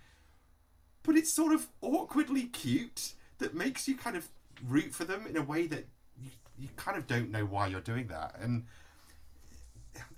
But 1.01 1.15
it's 1.15 1.33
sort 1.33 1.51
of 1.51 1.67
awkwardly 1.81 2.43
cute 2.43 3.13
that 3.39 3.55
makes 3.55 3.87
you 3.87 3.95
kind 3.95 4.15
of 4.15 4.27
root 4.67 4.93
for 4.93 5.03
them 5.03 5.25
in 5.27 5.35
a 5.35 5.41
way 5.41 5.65
that 5.65 5.87
you, 6.21 6.29
you 6.59 6.69
kind 6.75 6.95
of 6.95 7.07
don't 7.07 7.31
know 7.31 7.45
why 7.45 7.67
you're 7.67 7.81
doing 7.81 8.05
that. 8.07 8.35
And 8.39 8.65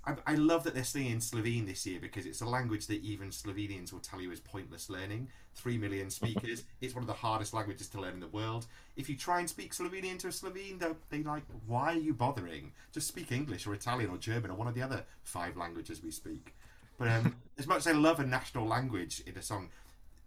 I, 0.06 0.16
I 0.26 0.36
love 0.36 0.64
that 0.64 0.74
they're 0.74 0.84
singing 0.84 1.20
Slovene 1.20 1.66
this 1.66 1.86
year 1.86 2.00
because 2.00 2.26
it's 2.26 2.42
a 2.42 2.46
language 2.48 2.88
that 2.88 3.04
even 3.04 3.30
Slovenians 3.30 3.92
will 3.92 4.00
tell 4.00 4.22
you 4.22 4.32
is 4.32 4.40
pointless 4.40 4.90
learning. 4.90 5.30
Three 5.56 5.78
million 5.78 6.10
speakers. 6.10 6.64
it's 6.82 6.96
one 6.96 7.04
of 7.04 7.08
the 7.08 7.14
hardest 7.14 7.54
languages 7.54 7.88
to 7.90 8.02
learn 8.02 8.16
in 8.16 8.20
the 8.20 8.28
world. 8.28 8.68
If 8.96 9.10
you 9.10 9.16
try 9.16 9.40
and 9.40 9.50
speak 9.50 9.74
Slovenian 9.74 10.20
to 10.20 10.28
a 10.28 10.32
Slovene, 10.32 10.78
they're, 10.80 10.96
they 11.10 11.24
like, 11.24 11.44
why 11.66 11.94
are 11.94 12.00
you 12.00 12.14
bothering? 12.14 12.72
Just 12.94 13.08
speak 13.08 13.32
English 13.32 13.68
or 13.68 13.74
Italian 13.74 14.10
or 14.10 14.18
German 14.18 14.52
or 14.52 14.56
one 14.56 14.68
of 14.68 14.76
the 14.76 14.82
other 14.82 15.04
five 15.24 15.58
languages 15.58 16.02
we 16.04 16.12
speak. 16.12 16.56
But 16.98 17.10
um, 17.10 17.36
as 17.58 17.68
much 17.68 17.80
as 17.80 17.88
I 17.88 17.92
love 17.92 18.20
a 18.20 18.26
national 18.26 18.66
language 18.66 19.22
in 19.26 19.38
a 19.38 19.42
song, 19.42 19.70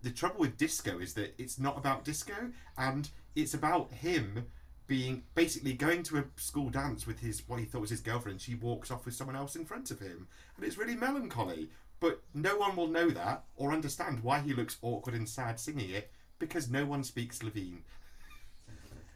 the 0.03 0.11
trouble 0.11 0.41
with 0.41 0.57
disco 0.57 0.99
is 0.99 1.15
that 1.15 1.35
it's 1.39 1.59
not 1.59 1.77
about 1.77 2.05
disco 2.05 2.51
and 2.79 3.09
it's 3.35 3.55
about 3.55 3.93
him 3.93 4.47
being 4.91 5.23
basically 5.37 5.73
going 5.73 6.03
to 6.03 6.19
a 6.19 6.25
school 6.35 6.69
dance 6.69 7.07
with 7.07 7.21
his 7.21 7.45
what 7.47 7.61
he 7.61 7.65
thought 7.65 7.81
was 7.81 7.91
his 7.91 8.01
girlfriend. 8.01 8.41
She 8.41 8.57
walks 8.57 8.91
off 8.91 9.05
with 9.05 9.15
someone 9.15 9.37
else 9.37 9.55
in 9.55 9.65
front 9.65 9.93
of 9.93 10.01
him, 10.01 10.27
and 10.57 10.67
it's 10.67 10.77
really 10.77 10.97
melancholy. 10.97 11.71
But 12.01 12.21
no 12.35 12.57
one 12.57 12.75
will 12.75 12.89
know 12.89 13.09
that 13.11 13.45
or 13.55 13.73
understand 13.73 14.25
why 14.25 14.41
he 14.41 14.53
looks 14.53 14.79
awkward 14.83 15.15
and 15.15 15.29
sad 15.29 15.61
singing 15.61 15.91
it 15.91 16.11
because 16.41 16.69
no 16.69 16.85
one 16.85 17.05
speaks 17.05 17.39
Slovene. 17.39 17.85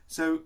So 0.06 0.42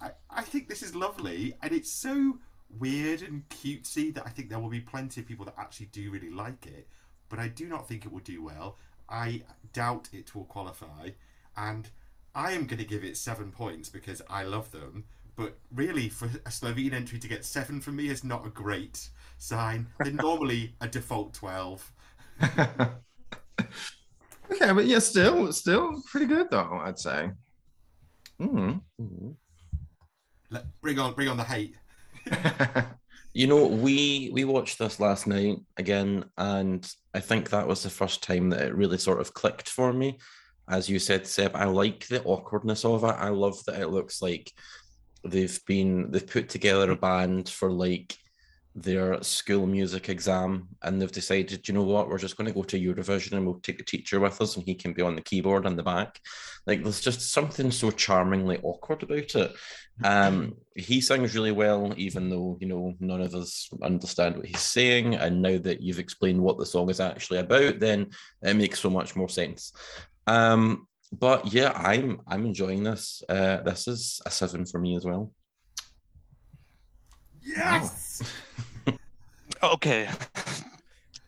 I, 0.00 0.10
I 0.28 0.42
think 0.42 0.68
this 0.68 0.82
is 0.82 0.96
lovely, 0.96 1.54
and 1.62 1.72
it's 1.72 1.92
so 1.92 2.40
weird 2.80 3.22
and 3.22 3.48
cutesy 3.48 4.12
that 4.12 4.26
I 4.26 4.30
think 4.30 4.48
there 4.48 4.58
will 4.58 4.70
be 4.70 4.80
plenty 4.80 5.20
of 5.20 5.28
people 5.28 5.44
that 5.44 5.54
actually 5.56 5.86
do 5.86 6.10
really 6.10 6.30
like 6.30 6.66
it. 6.66 6.88
But 7.28 7.38
I 7.38 7.46
do 7.46 7.68
not 7.68 7.86
think 7.86 8.04
it 8.04 8.12
will 8.12 8.18
do 8.18 8.42
well. 8.42 8.76
I 9.08 9.42
doubt 9.72 10.08
it 10.12 10.34
will 10.34 10.46
qualify, 10.46 11.10
and 11.56 11.88
I 12.34 12.52
am 12.52 12.66
going 12.66 12.78
to 12.78 12.84
give 12.84 13.04
it 13.04 13.16
seven 13.16 13.50
points 13.50 13.88
because 13.88 14.22
I 14.28 14.44
love 14.44 14.70
them. 14.70 15.04
But 15.36 15.58
really, 15.74 16.08
for 16.08 16.30
a 16.44 16.50
Slovene 16.50 16.92
entry 16.94 17.18
to 17.18 17.28
get 17.28 17.44
seven 17.44 17.80
from 17.80 17.96
me 17.96 18.08
is 18.08 18.22
not 18.22 18.46
a 18.46 18.50
great 18.50 19.08
sign. 19.38 19.86
They're 20.00 20.12
normally 20.12 20.74
a 20.80 20.88
default 20.88 21.32
twelve. 21.32 21.90
okay, 22.42 22.90
but 24.50 24.84
yeah, 24.84 24.98
still, 24.98 25.52
still 25.52 26.02
pretty 26.10 26.26
good 26.26 26.50
though. 26.50 26.80
I'd 26.84 26.98
say. 26.98 27.30
Mm. 28.40 28.82
Let, 30.50 30.80
bring 30.82 30.98
on, 30.98 31.14
bring 31.14 31.28
on 31.28 31.38
the 31.38 31.44
hate. 31.44 31.76
You 33.34 33.46
know, 33.46 33.66
we 33.66 34.30
we 34.34 34.44
watched 34.44 34.78
this 34.78 35.00
last 35.00 35.26
night 35.26 35.56
again, 35.78 36.26
and 36.36 36.86
I 37.14 37.20
think 37.20 37.48
that 37.48 37.66
was 37.66 37.82
the 37.82 37.88
first 37.88 38.22
time 38.22 38.50
that 38.50 38.60
it 38.60 38.74
really 38.74 38.98
sort 38.98 39.20
of 39.20 39.32
clicked 39.32 39.70
for 39.70 39.90
me. 39.92 40.18
As 40.72 40.88
you 40.88 40.98
said, 40.98 41.26
Seb, 41.26 41.54
I 41.54 41.66
like 41.66 42.06
the 42.06 42.22
awkwardness 42.24 42.86
of 42.86 43.04
it. 43.04 43.08
I 43.18 43.28
love 43.28 43.62
that 43.66 43.78
it 43.78 43.88
looks 43.88 44.22
like 44.22 44.50
they've 45.22 45.60
been 45.66 46.10
they've 46.10 46.26
put 46.26 46.48
together 46.48 46.90
a 46.90 46.96
band 46.96 47.50
for 47.50 47.70
like 47.70 48.16
their 48.74 49.22
school 49.22 49.66
music 49.66 50.08
exam 50.08 50.66
and 50.82 51.00
they've 51.00 51.12
decided 51.12 51.68
you 51.68 51.74
know 51.74 51.82
what? 51.82 52.08
We're 52.08 52.16
just 52.16 52.38
going 52.38 52.48
to 52.48 52.54
go 52.54 52.62
to 52.62 52.80
eurovision 52.80 53.32
and 53.32 53.44
we'll 53.44 53.60
take 53.60 53.80
a 53.80 53.84
teacher 53.84 54.18
with 54.18 54.40
us 54.40 54.56
and 54.56 54.64
he 54.64 54.74
can 54.74 54.94
be 54.94 55.02
on 55.02 55.14
the 55.14 55.20
keyboard 55.20 55.66
on 55.66 55.76
the 55.76 55.82
back. 55.82 56.18
Like 56.66 56.82
there's 56.82 57.02
just 57.02 57.32
something 57.32 57.70
so 57.70 57.90
charmingly 57.90 58.58
awkward 58.62 59.02
about 59.02 59.34
it. 59.34 59.54
Um 60.02 60.54
he 60.74 61.02
sings 61.02 61.34
really 61.34 61.52
well 61.52 61.92
even 61.98 62.30
though 62.30 62.56
you 62.62 62.66
know 62.66 62.94
none 62.98 63.20
of 63.20 63.34
us 63.34 63.68
understand 63.82 64.36
what 64.38 64.46
he's 64.46 64.60
saying 64.60 65.16
and 65.16 65.42
now 65.42 65.58
that 65.58 65.82
you've 65.82 65.98
explained 65.98 66.40
what 66.40 66.56
the 66.56 66.64
song 66.64 66.88
is 66.88 66.98
actually 66.98 67.40
about 67.40 67.78
then 67.78 68.08
it 68.40 68.54
makes 68.54 68.80
so 68.80 68.88
much 68.88 69.14
more 69.14 69.28
sense 69.28 69.74
um 70.26 70.86
but 71.12 71.52
yeah 71.52 71.72
i'm 71.74 72.20
i'm 72.26 72.46
enjoying 72.46 72.82
this 72.82 73.22
uh 73.28 73.58
this 73.62 73.86
is 73.88 74.20
a 74.26 74.30
seven 74.30 74.64
for 74.66 74.78
me 74.80 74.96
as 74.96 75.04
well 75.04 75.32
Yes. 77.44 78.22
Okay. 79.62 80.08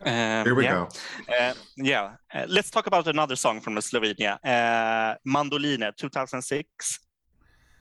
Um, 0.07 0.45
Here 0.45 0.55
we 0.55 0.65
yeah. 0.65 0.71
go. 0.71 0.89
Uh, 1.41 1.55
yeah, 1.77 2.17
uh, 2.35 2.45
let's 2.47 2.69
talk 2.71 2.87
about 2.87 3.07
another 3.09 3.37
song 3.37 3.61
from 3.63 3.75
Slovenia, 3.77 4.39
uh, 4.45 5.17
Mandoline, 5.27 5.97
2006. 5.97 6.99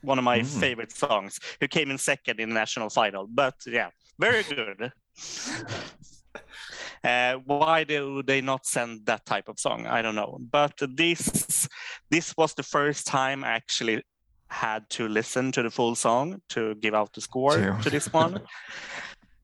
One 0.00 0.18
of 0.18 0.24
my 0.24 0.40
Mm. 0.40 0.60
favorite 0.60 0.92
songs. 0.96 1.38
Who 1.60 1.68
came 1.68 1.90
in 1.90 1.98
second 1.98 2.40
in 2.40 2.48
the 2.48 2.54
national 2.54 2.88
final, 2.88 3.26
but 3.28 3.56
yeah, 3.66 3.90
very 4.18 4.42
good. 4.42 4.90
Uh, 7.04 7.34
why 7.44 7.84
do 7.84 8.22
they 8.22 8.40
not 8.40 8.66
send 8.66 9.04
that 9.04 9.26
type 9.26 9.48
of 9.48 9.60
song? 9.60 9.86
I 9.86 10.00
don't 10.00 10.14
know. 10.14 10.38
But 10.50 10.72
this 10.96 11.68
this 12.10 12.34
was 12.36 12.54
the 12.54 12.62
first 12.62 13.06
time 13.06 13.44
I 13.44 13.52
actually 13.52 14.02
had 14.48 14.88
to 14.88 15.08
listen 15.08 15.52
to 15.52 15.62
the 15.62 15.70
full 15.70 15.94
song 15.94 16.40
to 16.48 16.74
give 16.76 16.94
out 16.94 17.12
the 17.12 17.20
score 17.20 17.76
to 17.82 17.90
this 17.90 18.12
one. 18.12 18.40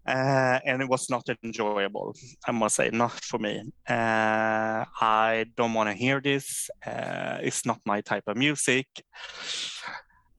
Uh, 0.07 0.59
and 0.64 0.83
it 0.83 0.88
was 0.88 1.11
not 1.11 1.29
enjoyable, 1.44 2.16
I 2.49 2.53
must 2.53 2.75
say, 2.77 2.90
not 2.90 3.12
for 3.23 3.38
me. 3.38 3.62
Uh, 3.88 4.85
I 5.01 5.44
don't 5.57 5.75
want 5.75 5.88
to 5.90 5.94
hear 5.94 6.20
this. 6.20 6.68
Uh, 6.85 7.38
it's 7.42 7.64
not 7.66 7.81
my 7.85 8.01
type 8.01 8.25
of 8.27 8.37
music. 8.37 8.87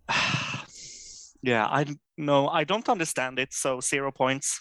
yeah, 1.41 1.67
I 1.67 1.85
no, 2.17 2.49
I 2.49 2.63
don't 2.65 2.89
understand 2.89 3.39
it. 3.39 3.53
So 3.53 3.79
zero 3.79 4.11
points. 4.11 4.59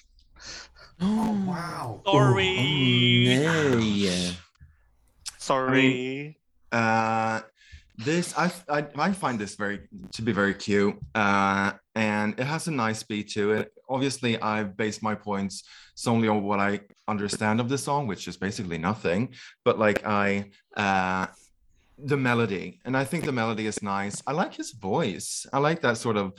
Oh 1.01 1.45
wow. 1.47 2.03
Sorry, 2.05 3.47
Oh, 3.47 3.79
yeah. 3.79 4.31
sorry. 5.39 6.39
Uh, 6.73 7.41
this 7.97 8.37
I, 8.37 8.51
I 8.69 8.87
I 8.97 9.13
find 9.13 9.39
this 9.39 9.55
very 9.57 9.81
to 10.13 10.23
be 10.23 10.33
very 10.33 10.55
cute, 10.55 10.97
uh, 11.15 11.73
and 11.95 12.39
it 12.39 12.45
has 12.45 12.67
a 12.69 12.71
nice 12.71 13.03
beat 13.03 13.31
to 13.33 13.53
it. 13.53 13.73
Obviously, 13.89 14.41
I 14.41 14.63
base 14.65 15.03
my 15.03 15.15
points 15.15 15.65
solely 15.95 16.29
on 16.29 16.43
what 16.43 16.61
I 16.61 16.81
understand 17.09 17.61
of 17.61 17.69
the 17.69 17.77
song, 17.79 18.07
which 18.07 18.29
is 18.29 18.37
basically 18.37 18.79
nothing. 18.79 19.35
But 19.65 19.79
like 19.79 20.07
I, 20.07 20.51
uh, 20.77 21.27
the 21.99 22.17
melody, 22.17 22.81
and 22.85 22.97
I 22.97 23.05
think 23.05 23.25
the 23.25 23.33
melody 23.33 23.67
is 23.67 23.83
nice. 23.83 24.23
I 24.27 24.33
like 24.33 24.55
his 24.55 24.71
voice. 24.73 25.45
I 25.53 25.59
like 25.59 25.83
that 25.83 25.99
sort 25.99 26.17
of 26.17 26.33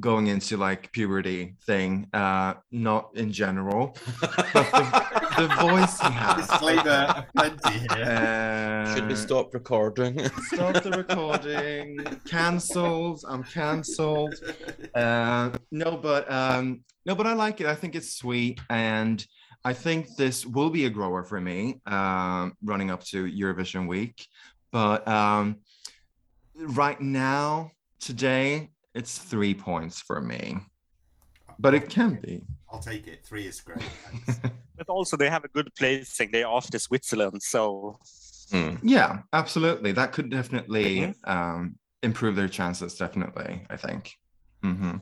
going 0.00 0.26
into 0.26 0.56
like 0.56 0.92
puberty 0.92 1.56
thing. 1.66 2.06
Uh, 2.12 2.54
not 2.70 3.10
in 3.14 3.32
general, 3.32 3.96
but 4.20 4.70
the, 4.70 5.06
the 5.38 5.54
voice 5.60 6.00
he 6.00 6.10
has. 6.10 6.46
Disclaimer 6.46 7.26
plenty 7.34 7.78
here. 7.78 8.04
Uh, 8.04 8.94
Should 8.94 9.08
we 9.08 9.14
stop 9.16 9.54
recording? 9.54 10.18
stop 10.52 10.82
the 10.82 10.90
recording 10.90 11.98
cancelled 12.26 13.22
i'm 13.28 13.42
cancelled 13.44 14.34
uh 14.94 15.50
no 15.70 15.96
but 15.96 16.30
um 16.30 16.80
no 17.04 17.14
but 17.14 17.26
i 17.26 17.32
like 17.32 17.60
it 17.60 17.66
i 17.66 17.74
think 17.74 17.94
it's 17.94 18.16
sweet 18.16 18.60
and 18.70 19.26
i 19.64 19.72
think 19.72 20.06
this 20.16 20.46
will 20.46 20.70
be 20.70 20.86
a 20.86 20.90
grower 20.90 21.24
for 21.24 21.40
me 21.40 21.80
um 21.86 22.52
running 22.62 22.90
up 22.90 23.02
to 23.04 23.26
eurovision 23.26 23.86
week 23.88 24.26
but 24.72 25.06
um 25.08 25.56
right 26.54 27.00
now 27.00 27.70
today 28.00 28.70
it's 28.98 29.18
three 29.18 29.54
points 29.54 30.00
for 30.00 30.20
me 30.20 30.58
but 31.58 31.72
it 31.74 31.88
can 31.88 32.18
be 32.26 32.42
I'll 32.70 32.80
take 32.80 33.06
it. 33.06 33.24
Three 33.24 33.46
is 33.46 33.60
great. 33.60 33.84
But 34.78 34.88
also, 34.90 35.16
they 35.16 35.30
have 35.30 35.44
a 35.44 35.48
good 35.48 35.70
placing. 35.78 36.30
They're 36.32 36.46
after 36.46 36.78
Switzerland, 36.78 37.40
so 37.42 37.98
Hmm. 38.50 38.74
Yeah, 38.82 39.22
absolutely. 39.32 39.92
That 39.92 40.12
could 40.12 40.28
definitely 40.30 41.00
Mhm. 41.00 41.14
um, 41.36 41.78
improve 42.02 42.36
their 42.36 42.48
chances. 42.58 42.94
Definitely, 42.96 43.52
I 43.70 43.76
think. 43.76 44.02
Mhm. 44.62 45.00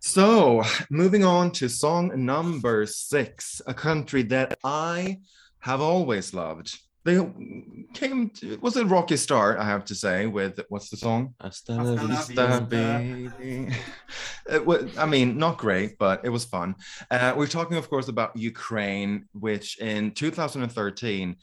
So, 0.00 0.62
moving 0.90 1.24
on 1.24 1.52
to 1.52 1.68
song 1.68 2.10
number 2.24 2.86
six, 2.86 3.62
a 3.66 3.74
country 3.74 4.22
that 4.24 4.58
I 4.64 5.20
have 5.60 5.80
always 5.80 6.34
loved. 6.34 6.80
They 7.04 7.16
came 7.94 8.28
to, 8.30 8.58
was 8.60 8.76
a 8.76 8.84
rocky 8.84 9.16
start, 9.16 9.58
I 9.58 9.64
have 9.64 9.84
to 9.86 9.94
say, 9.94 10.26
with 10.26 10.60
what's 10.68 10.90
the 10.90 10.96
song? 10.98 11.34
Hasta 11.40 11.74
Hasta 11.74 11.94
la 11.94 12.02
la 12.02 12.08
vista. 12.08 12.26
Vista, 12.28 12.46
Vista. 12.46 12.66
baby. 12.66 13.74
It 14.50 14.66
wa- 14.66 14.82
I 14.98 15.06
mean, 15.06 15.38
not 15.38 15.58
great, 15.58 15.96
but 15.98 16.24
it 16.24 16.28
was 16.30 16.44
fun. 16.44 16.74
Uh, 17.10 17.34
we're 17.36 17.46
talking, 17.46 17.76
of 17.76 17.88
course, 17.88 18.08
about 18.08 18.36
Ukraine, 18.36 19.26
which 19.32 19.78
in 19.78 20.10
2013 20.10 21.36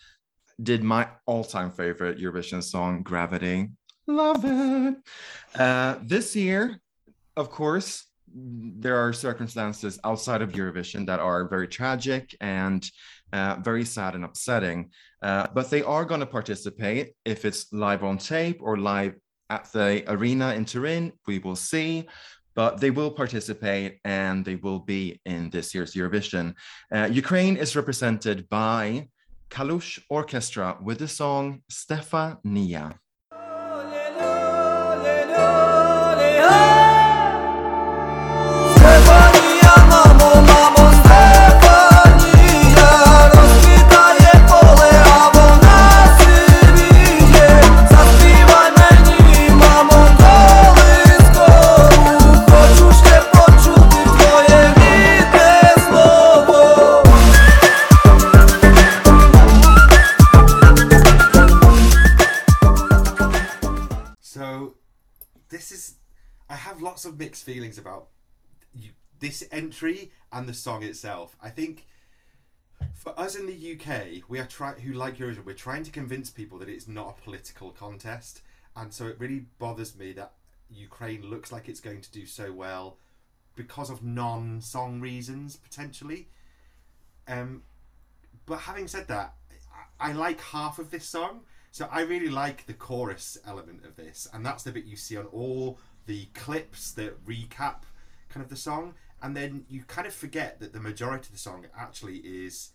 did 0.62 0.84
my 0.84 1.08
all-time 1.26 1.72
favorite 1.72 2.18
Eurovision 2.20 2.62
song, 2.62 3.04
"Gravity." 3.04 3.70
Love 4.08 4.44
it. 4.44 4.96
Uh, 5.56 5.96
this 6.04 6.36
year, 6.36 6.82
of 7.38 7.50
course, 7.50 8.06
there 8.36 8.98
are 8.98 9.14
circumstances 9.14 10.00
outside 10.04 10.42
of 10.42 10.52
Eurovision 10.52 11.06
that 11.06 11.20
are 11.20 11.48
very 11.48 11.68
tragic 11.68 12.36
and 12.42 12.90
uh, 13.34 13.58
very 13.62 13.86
sad 13.86 14.16
and 14.16 14.26
upsetting. 14.26 14.92
Uh, 15.22 15.48
but 15.54 15.70
they 15.70 15.84
are 15.84 16.06
going 16.06 16.20
to 16.20 16.26
participate 16.26 17.14
if 17.26 17.46
it's 17.46 17.72
live 17.72 18.04
on 18.04 18.18
tape 18.18 18.60
or 18.62 18.78
live 18.78 19.16
at 19.50 19.72
the 19.72 20.04
arena 20.08 20.54
in 20.54 20.66
Turin. 20.66 21.14
We 21.26 21.40
will 21.40 21.56
see. 21.56 22.08
But 22.56 22.82
they 22.82 22.90
will 22.90 23.12
participate 23.12 24.00
and 24.04 24.44
they 24.44 24.56
will 24.56 24.80
be 24.80 25.22
in 25.26 25.52
this 25.52 25.76
year's 25.76 25.94
Eurovision. 25.94 26.56
Uh, 26.92 27.08
Ukraine 27.12 27.56
is 27.56 27.76
represented 27.76 28.50
by 28.50 29.10
Kalush 29.52 30.02
Orchestra 30.10 30.78
with 30.82 30.98
the 30.98 31.08
song 31.08 31.62
Stefania. 31.72 32.40
Stefania, 32.42 32.98
of 67.08 67.20
mixed 67.20 67.44
feelings 67.44 67.78
about 67.78 68.08
you, 68.74 68.90
this 69.20 69.48
entry 69.52 70.12
and 70.32 70.48
the 70.48 70.54
song 70.54 70.84
itself. 70.84 71.36
I 71.42 71.50
think 71.50 71.86
for 72.94 73.18
us 73.20 73.36
in 73.36 73.48
the 73.48 73.74
UK, 73.74 74.30
we 74.30 74.40
are 74.40 74.46
trying 74.46 74.80
who 74.82 74.94
like 74.94 75.18
Eurovision, 75.18 75.46
we're 75.46 75.54
trying 75.54 75.84
to 75.84 75.92
convince 75.92 76.30
people 76.30 76.60
that 76.60 76.70
it's 76.70 76.88
not 76.88 77.18
a 77.18 77.22
political 77.22 77.72
contest, 77.72 78.42
and 78.76 78.94
so 78.94 79.08
it 79.08 79.16
really 79.20 79.46
bothers 79.60 79.98
me 79.98 80.12
that 80.14 80.34
Ukraine 80.70 81.24
looks 81.24 81.52
like 81.52 81.68
it's 81.68 81.80
going 81.80 82.02
to 82.02 82.12
do 82.12 82.26
so 82.26 82.52
well 82.52 82.98
because 83.56 83.90
of 83.90 84.04
non-song 84.04 85.02
reasons 85.02 85.56
potentially. 85.56 86.28
Um, 87.28 87.64
but 88.46 88.60
having 88.60 88.88
said 88.88 89.08
that, 89.08 89.34
I, 90.00 90.10
I 90.10 90.14
like 90.14 90.40
half 90.42 90.80
of 90.80 90.92
this 90.92 91.06
song. 91.06 91.42
So 91.72 91.88
I 91.92 92.02
really 92.02 92.30
like 92.30 92.66
the 92.66 92.74
chorus 92.74 93.38
element 93.46 93.86
of 93.86 93.96
this, 93.96 94.28
and 94.34 94.46
that's 94.46 94.64
the 94.64 94.72
bit 94.72 94.86
you 94.86 94.96
see 94.96 95.18
on 95.18 95.26
all 95.28 95.80
the 96.08 96.26
clips 96.34 96.92
that 96.94 97.24
recap 97.26 97.84
kind 98.30 98.44
of 98.44 98.50
the 98.50 98.56
song, 98.56 98.96
and 99.22 99.38
then 99.38 99.66
you 99.70 99.84
kind 99.84 100.08
of 100.08 100.14
forget 100.14 100.60
that 100.60 100.74
the 100.74 100.80
majority 100.80 101.28
of 101.28 101.32
the 101.32 101.38
song 101.38 101.68
actually 101.78 102.18
is 102.18 102.72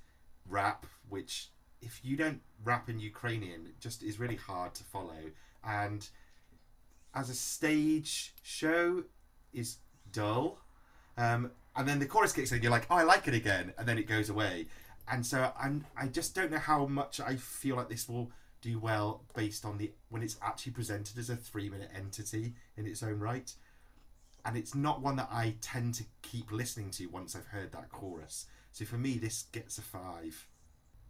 rap, 0.48 0.86
which 1.08 1.48
if 1.80 2.00
you 2.04 2.16
don't 2.16 2.40
rap 2.64 2.88
in 2.88 3.00
Ukrainian, 3.00 3.66
it 3.66 3.80
just 3.80 4.02
is 4.02 4.20
really 4.20 4.36
hard 4.36 4.74
to 4.74 4.84
follow. 4.84 5.32
And 5.64 6.08
as 7.14 7.28
a 7.28 7.34
stage 7.34 8.34
show, 8.42 9.04
is 9.52 9.78
dull. 10.12 10.58
Um, 11.16 11.50
and 11.76 11.86
then 11.86 11.98
the 11.98 12.06
chorus 12.06 12.32
kicks 12.32 12.52
in, 12.52 12.62
you're 12.62 12.70
like, 12.70 12.86
oh, 12.90 12.96
I 12.96 13.02
like 13.02 13.28
it 13.28 13.34
again, 13.34 13.72
and 13.78 13.86
then 13.86 13.98
it 13.98 14.06
goes 14.06 14.30
away. 14.30 14.66
And 15.10 15.24
so 15.24 15.52
I'm, 15.58 15.86
I 15.96 16.06
just 16.06 16.34
don't 16.34 16.50
know 16.50 16.58
how 16.58 16.86
much 16.86 17.20
I 17.20 17.36
feel 17.36 17.76
like 17.76 17.88
this 17.88 18.08
will 18.08 18.30
do 18.62 18.78
well 18.78 19.24
based 19.34 19.64
on 19.66 19.76
the 19.76 19.90
when 20.08 20.22
it's 20.22 20.36
actually 20.40 20.72
presented 20.72 21.18
as 21.18 21.28
a 21.28 21.36
three 21.36 21.68
minute 21.68 21.90
entity 21.94 22.54
in 22.76 22.86
its 22.86 23.02
own 23.02 23.18
right. 23.18 23.52
And 24.44 24.56
it's 24.56 24.74
not 24.74 25.02
one 25.02 25.16
that 25.16 25.28
I 25.30 25.56
tend 25.60 25.94
to 25.94 26.04
keep 26.22 26.50
listening 26.50 26.90
to 26.92 27.06
once 27.06 27.36
I've 27.36 27.46
heard 27.46 27.70
that 27.72 27.90
chorus. 27.90 28.46
So 28.72 28.84
for 28.84 28.96
me, 28.96 29.18
this 29.18 29.44
gets 29.52 29.78
a 29.78 29.82
five. 29.82 30.48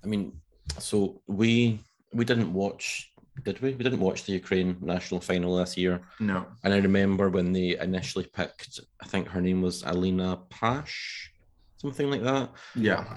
I 0.02 0.06
mean, 0.06 0.32
so 0.78 1.20
we 1.28 1.80
we 2.12 2.24
didn't 2.24 2.52
watch, 2.52 3.12
did 3.44 3.60
we? 3.62 3.74
We 3.74 3.84
didn't 3.84 4.00
watch 4.00 4.24
the 4.24 4.32
Ukraine 4.32 4.76
national 4.80 5.20
final 5.20 5.56
this 5.56 5.76
year. 5.76 6.00
No. 6.20 6.46
And 6.64 6.74
I 6.74 6.78
remember 6.78 7.30
when 7.30 7.52
they 7.52 7.78
initially 7.78 8.26
picked, 8.26 8.80
I 9.00 9.06
think 9.06 9.28
her 9.28 9.40
name 9.40 9.62
was 9.62 9.82
Alina 9.84 10.40
Pash, 10.50 11.32
something 11.76 12.10
like 12.10 12.22
that. 12.22 12.50
Yeah. 12.74 13.16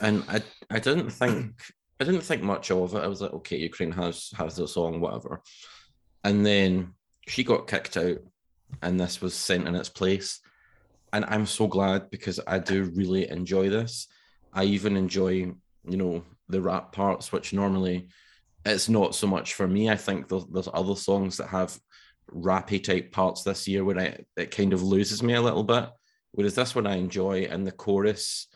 And 0.00 0.22
I 0.28 0.42
I 0.70 0.78
didn't 0.78 1.10
think 1.10 1.54
I 2.00 2.04
didn't 2.04 2.22
think 2.22 2.42
much 2.42 2.70
of 2.70 2.94
it. 2.94 3.04
I 3.04 3.06
was 3.06 3.20
like, 3.20 3.34
okay, 3.34 3.58
Ukraine 3.58 3.92
has 3.92 4.32
has 4.36 4.56
the 4.56 4.66
song, 4.66 5.00
whatever. 5.00 5.42
And 6.24 6.44
then 6.44 6.94
she 7.28 7.44
got 7.44 7.68
kicked 7.68 7.96
out, 7.96 8.18
and 8.82 8.98
this 8.98 9.20
was 9.20 9.34
sent 9.34 9.68
in 9.68 9.74
its 9.74 9.90
place. 9.90 10.40
And 11.12 11.24
I'm 11.26 11.46
so 11.46 11.66
glad 11.66 12.10
because 12.10 12.40
I 12.46 12.58
do 12.58 12.84
really 12.94 13.28
enjoy 13.28 13.68
this. 13.68 14.08
I 14.52 14.64
even 14.64 14.96
enjoy, 14.96 15.52
you 15.88 15.96
know, 15.96 16.24
the 16.48 16.60
rap 16.60 16.92
parts, 16.92 17.32
which 17.32 17.52
normally 17.52 18.08
it's 18.64 18.88
not 18.88 19.14
so 19.14 19.26
much 19.26 19.54
for 19.54 19.66
me. 19.66 19.90
I 19.90 19.96
think 19.96 20.28
there's, 20.28 20.46
there's 20.46 20.68
other 20.72 20.96
songs 20.96 21.36
that 21.36 21.48
have 21.48 21.78
rappy 22.32 22.82
type 22.82 23.12
parts 23.12 23.42
this 23.42 23.66
year 23.66 23.84
where 23.84 23.98
I, 23.98 24.18
it 24.36 24.50
kind 24.50 24.72
of 24.72 24.82
loses 24.82 25.22
me 25.22 25.34
a 25.34 25.42
little 25.42 25.64
bit. 25.64 25.88
Whereas 26.32 26.54
this 26.54 26.74
one 26.74 26.86
I 26.86 26.96
enjoy, 26.96 27.48
and 27.50 27.66
the 27.66 27.72
chorus, 27.72 28.46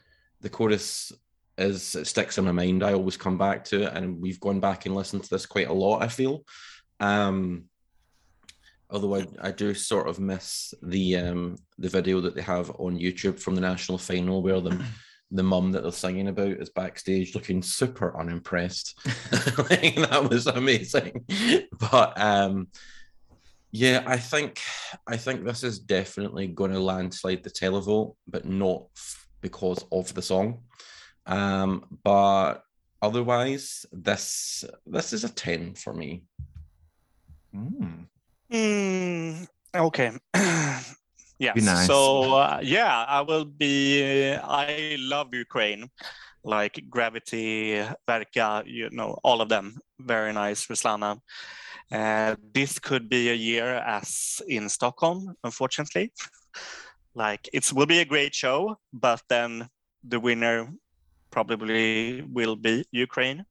the 0.41 0.49
chorus 0.49 1.13
is 1.57 1.95
it 1.95 2.07
sticks 2.07 2.39
in 2.39 2.45
my 2.45 2.53
mind. 2.53 2.83
I 2.83 2.95
always 2.95 3.17
come 3.17 3.39
back 3.39 3.65
to 3.67 3.85
it, 3.85 3.93
and 3.95 4.21
we've 4.21 4.41
gone 4.41 4.61
back 4.61 4.87
and 4.87 4.95
listened 4.95 5.25
to 5.25 5.31
this 5.31 5.47
quite 5.47 5.69
a 5.69 5.73
lot. 5.73 6.03
I 6.03 6.09
feel, 6.09 6.45
um, 7.01 7.65
although 8.91 9.17
I, 9.17 9.27
I 9.41 9.51
do 9.51 9.75
sort 9.75 10.09
of 10.09 10.19
miss 10.19 10.75
the 10.83 11.17
um 11.17 11.57
the 11.79 11.89
video 11.89 12.21
that 12.21 12.35
they 12.35 12.43
have 12.43 12.71
on 12.79 12.99
YouTube 12.99 13.39
from 13.39 13.55
the 13.55 13.61
national 13.61 13.99
final 13.99 14.43
where 14.43 14.61
the 14.61 14.85
the 15.31 15.43
mum 15.43 15.73
that 15.73 15.83
they're 15.83 15.93
singing 15.93 16.29
about 16.29 16.49
is 16.49 16.71
backstage 16.71 17.35
looking 17.35 17.63
super 17.63 18.19
unimpressed. 18.19 18.99
like, 19.71 19.97
that 19.97 20.29
was 20.31 20.47
amazing, 20.47 21.25
but 21.91 22.21
um. 22.21 22.69
Yeah, 23.77 24.05
I 24.07 24.19
think 24.19 24.61
I 25.05 25.17
think 25.17 25.45
this 25.45 25.65
is 25.65 25.81
definitely 25.81 26.47
going 26.47 26.71
to 26.71 26.79
landslide 26.79 27.43
the 27.43 27.51
televote, 27.51 28.15
but 28.29 28.45
not 28.45 28.85
f- 28.97 29.27
because 29.41 29.85
of 29.91 30.15
the 30.15 30.23
song. 30.23 30.61
Um, 31.27 31.99
but 32.03 32.65
otherwise, 33.01 33.87
this 33.93 34.65
this 34.87 35.13
is 35.13 35.25
a 35.25 35.29
ten 35.29 35.75
for 35.75 35.93
me. 35.93 36.25
Mm. 37.55 38.07
Hmm, 38.51 39.45
okay. 39.75 40.13
yes. 41.39 41.55
Be 41.55 41.61
nice. 41.61 41.87
So 41.87 42.35
uh, 42.35 42.61
yeah, 42.63 43.05
I 43.09 43.21
will 43.23 43.45
be. 43.45 44.35
I 44.35 44.97
love 45.01 45.35
Ukraine, 45.35 45.91
like 46.43 46.85
Gravity, 46.91 47.83
Verka. 48.07 48.65
You 48.67 48.91
know, 48.91 49.19
all 49.25 49.41
of 49.41 49.49
them. 49.49 49.79
Very 49.99 50.33
nice, 50.33 50.67
Ruslana. 50.67 51.21
Uh, 51.91 52.37
this 52.53 52.79
could 52.79 53.09
be 53.09 53.31
a 53.31 53.35
year 53.35 53.77
as 53.87 54.43
in 54.49 54.69
Stockholm, 54.69 55.35
unfortunately. 55.45 56.13
like 57.15 57.49
it 57.53 57.73
will 57.73 57.87
be 57.87 58.01
a 58.01 58.05
great 58.05 58.35
show, 58.35 58.77
but 58.93 59.23
then 59.29 59.69
the 60.03 60.21
winner 60.21 60.69
probably 61.35 62.23
will 62.39 62.57
be 62.57 62.85
Ukraine, 62.93 63.45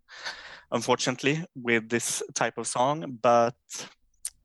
unfortunately, 0.72 1.36
with 1.68 1.84
this 1.90 2.24
type 2.34 2.58
of 2.58 2.66
song. 2.68 3.20
But 3.22 3.60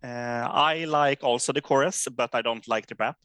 uh, 0.03 0.45
I 0.71 0.85
like 1.03 1.21
also 1.23 1.53
the 1.53 1.61
chorus, 1.69 2.09
but 2.21 2.31
I 2.39 2.43
don't 2.43 2.67
like 2.75 2.87
the 2.89 2.97
rap. 2.99 3.17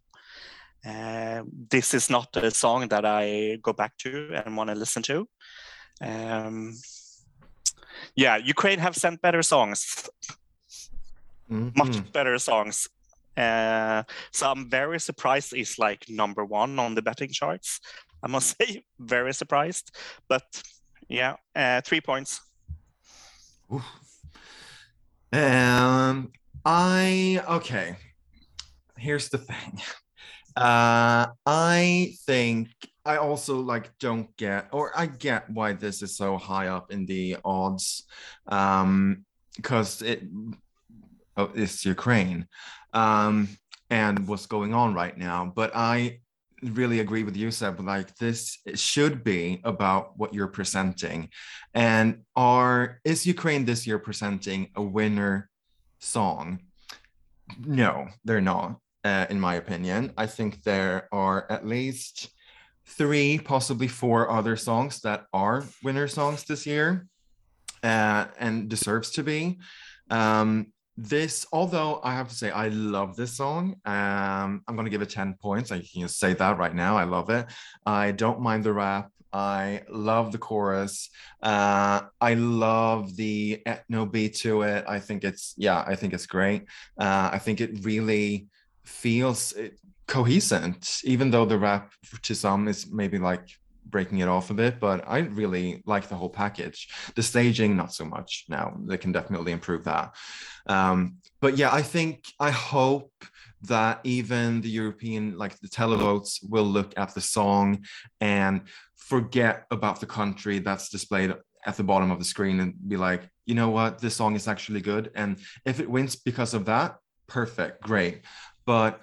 Uh, 0.86 1.42
this 1.76 1.94
is 1.94 2.10
not 2.10 2.30
a 2.36 2.52
song 2.52 2.90
that 2.90 3.06
I 3.06 3.58
go 3.68 3.74
back 3.74 3.94
to 4.04 4.10
and 4.36 4.58
want 4.58 4.70
to 4.70 4.76
listen 4.84 5.04
to. 5.04 5.18
Um, 6.02 6.56
yeah, 8.16 8.36
Ukraine 8.56 8.80
have 8.80 8.96
sent 9.04 9.22
better 9.22 9.44
songs, 9.54 9.80
much 11.82 11.96
Mhm. 11.98 12.12
better 12.18 12.38
songs. 12.50 12.78
Uh, 13.46 14.04
so 14.38 14.52
I'm 14.52 14.70
very 14.70 15.00
surprised 15.00 15.54
it's 15.54 15.80
like 15.80 16.02
number 16.10 16.44
one 16.62 16.74
on 16.86 16.96
the 16.96 17.02
betting 17.02 17.32
charts. 17.40 17.80
I 18.24 18.28
must 18.28 18.56
say, 18.60 18.84
very 19.00 19.34
surprised. 19.34 19.92
But 20.28 20.44
yeah, 21.08 21.36
uh, 21.56 21.82
three 21.82 22.02
points. 22.02 22.42
Oof. 23.72 23.84
Um, 25.32 26.32
I 26.66 27.44
okay. 27.50 27.98
Here's 28.98 29.30
the 29.30 29.40
thing. 29.40 29.82
Uh, 30.56 31.26
I 31.48 32.14
think 32.28 32.70
I 33.04 33.18
also 33.18 33.60
like 33.60 33.90
don't 33.98 34.38
get, 34.38 34.68
or 34.72 34.92
I 34.96 35.08
get 35.08 35.50
why 35.50 35.74
this 35.74 36.04
is 36.04 36.16
so 36.16 36.38
high 36.38 36.68
up 36.68 36.92
in 36.92 37.08
the 37.08 37.38
odds, 37.44 38.04
um, 38.46 39.26
because 39.56 40.04
it 40.04 40.22
oh, 41.38 41.50
it's 41.56 41.84
Ukraine, 41.86 42.48
um, 42.94 43.50
and 43.90 44.28
what's 44.28 44.46
going 44.46 44.76
on 44.76 44.94
right 44.94 45.18
now. 45.18 45.52
But 45.56 45.72
I 45.74 46.20
really 46.72 47.00
agree 47.00 47.24
with 47.24 47.36
you, 47.36 47.52
Seb. 47.52 47.80
Like 47.80 48.16
this 48.18 48.58
should 48.76 49.24
be 49.24 49.62
about 49.64 50.18
what 50.18 50.34
you're 50.34 50.48
presenting, 50.48 51.30
and 51.74 52.24
are 52.36 53.00
is 53.04 53.26
Ukraine 53.26 53.66
this 53.66 53.86
year 53.88 54.00
presenting 54.00 54.70
a 54.76 54.82
winner 54.82 55.50
song? 56.00 56.60
No, 57.66 58.08
they're 58.26 58.42
not. 58.42 58.80
Uh, 59.04 59.26
in 59.30 59.40
my 59.40 59.56
opinion, 59.56 60.14
I 60.18 60.28
think 60.28 60.64
there 60.64 61.10
are 61.12 61.46
at 61.50 61.68
least 61.68 62.30
three, 62.86 63.38
possibly 63.38 63.88
four 63.88 64.30
other 64.30 64.56
songs 64.56 65.02
that 65.02 65.26
are 65.34 65.64
winner 65.84 66.08
songs 66.08 66.44
this 66.44 66.66
year, 66.66 67.08
uh, 67.84 68.26
and 68.40 68.70
deserves 68.70 69.12
to 69.12 69.24
be. 69.24 69.60
Um, 70.10 70.73
this, 70.98 71.46
although 71.52 72.00
I 72.04 72.14
have 72.14 72.30
to 72.30 72.36
say, 72.36 72.52
I 72.52 72.68
love 72.68 73.16
this 73.16 73.34
song. 73.34 73.76
Um, 73.86 74.64
I'm 74.68 74.76
going 74.76 74.86
to 74.86 74.92
give 74.92 75.02
it 75.02 75.10
10 75.10 75.36
points. 75.42 75.72
I 75.72 75.82
can 75.82 76.08
say 76.08 76.34
that 76.34 76.58
right 76.58 76.74
now. 76.74 76.98
I 76.98 77.04
love 77.04 77.30
it. 77.30 77.48
I 77.86 78.12
don't 78.12 78.42
mind 78.42 78.64
the 78.64 78.74
rap. 78.74 79.10
I 79.32 79.82
love 79.90 80.32
the 80.32 80.38
chorus. 80.38 81.10
Uh, 81.42 82.02
I 82.22 82.36
love 82.36 83.16
the 83.16 83.64
ethno 83.66 84.10
beat 84.10 84.36
to 84.38 84.62
it. 84.62 84.86
I 84.88 85.00
think 85.00 85.24
it's, 85.24 85.56
yeah, 85.58 85.84
I 85.88 85.96
think 85.96 86.14
it's 86.14 86.28
great. 86.28 86.66
Uh, 87.00 87.32
I 87.34 87.40
think 87.40 87.60
it 87.60 87.84
really 87.84 88.48
feels 88.84 89.54
uh, 89.58 89.70
cohesent, 90.08 91.00
even 91.04 91.32
though 91.32 91.46
the 91.46 91.58
rap 91.58 91.92
to 92.22 92.36
some 92.36 92.68
is 92.68 92.92
maybe 92.92 93.18
like 93.18 93.50
breaking 93.86 94.20
it 94.20 94.28
off 94.28 94.50
a 94.50 94.54
bit, 94.54 94.80
but 94.80 95.04
I 95.08 95.20
really 95.20 95.84
like 95.86 96.08
the 96.08 96.16
whole 96.16 96.30
package. 96.30 96.90
The 97.16 97.24
staging, 97.24 97.76
not 97.76 97.94
so 97.94 98.06
much 98.06 98.46
now. 98.50 98.78
They 98.86 98.98
can 98.98 99.12
definitely 99.12 99.52
improve 99.52 99.84
that. 99.86 100.16
Um, 100.68 101.18
but 101.42 101.58
yeah, 101.58 101.72
I 101.74 101.82
think, 101.82 102.26
I 102.40 102.52
hope 102.52 103.12
that 103.64 104.00
even 104.04 104.62
the 104.62 104.70
European, 104.70 105.38
like 105.38 105.60
the 105.60 105.68
televotes, 105.68 106.40
will 106.50 106.66
look 106.66 106.94
at 106.98 107.14
the 107.14 107.22
song 107.22 107.86
and 108.20 108.62
forget 108.96 109.66
about 109.72 110.00
the 110.00 110.06
country 110.06 110.60
that's 110.60 110.90
displayed 110.90 111.34
at 111.66 111.78
the 111.78 111.84
bottom 111.84 112.12
of 112.12 112.20
the 112.20 112.26
screen 112.26 112.60
and 112.60 112.74
be 112.88 112.98
like, 112.98 113.30
you 113.46 113.56
know 113.56 113.70
what, 113.70 114.00
this 114.00 114.16
song 114.16 114.36
is 114.36 114.48
actually 114.48 114.82
good. 114.82 115.12
And 115.16 115.38
if 115.66 115.80
it 115.80 115.90
wins 115.90 116.16
because 116.16 116.54
of 116.54 116.66
that, 116.66 116.98
perfect, 117.28 117.82
great. 117.82 118.22
But 118.66 119.02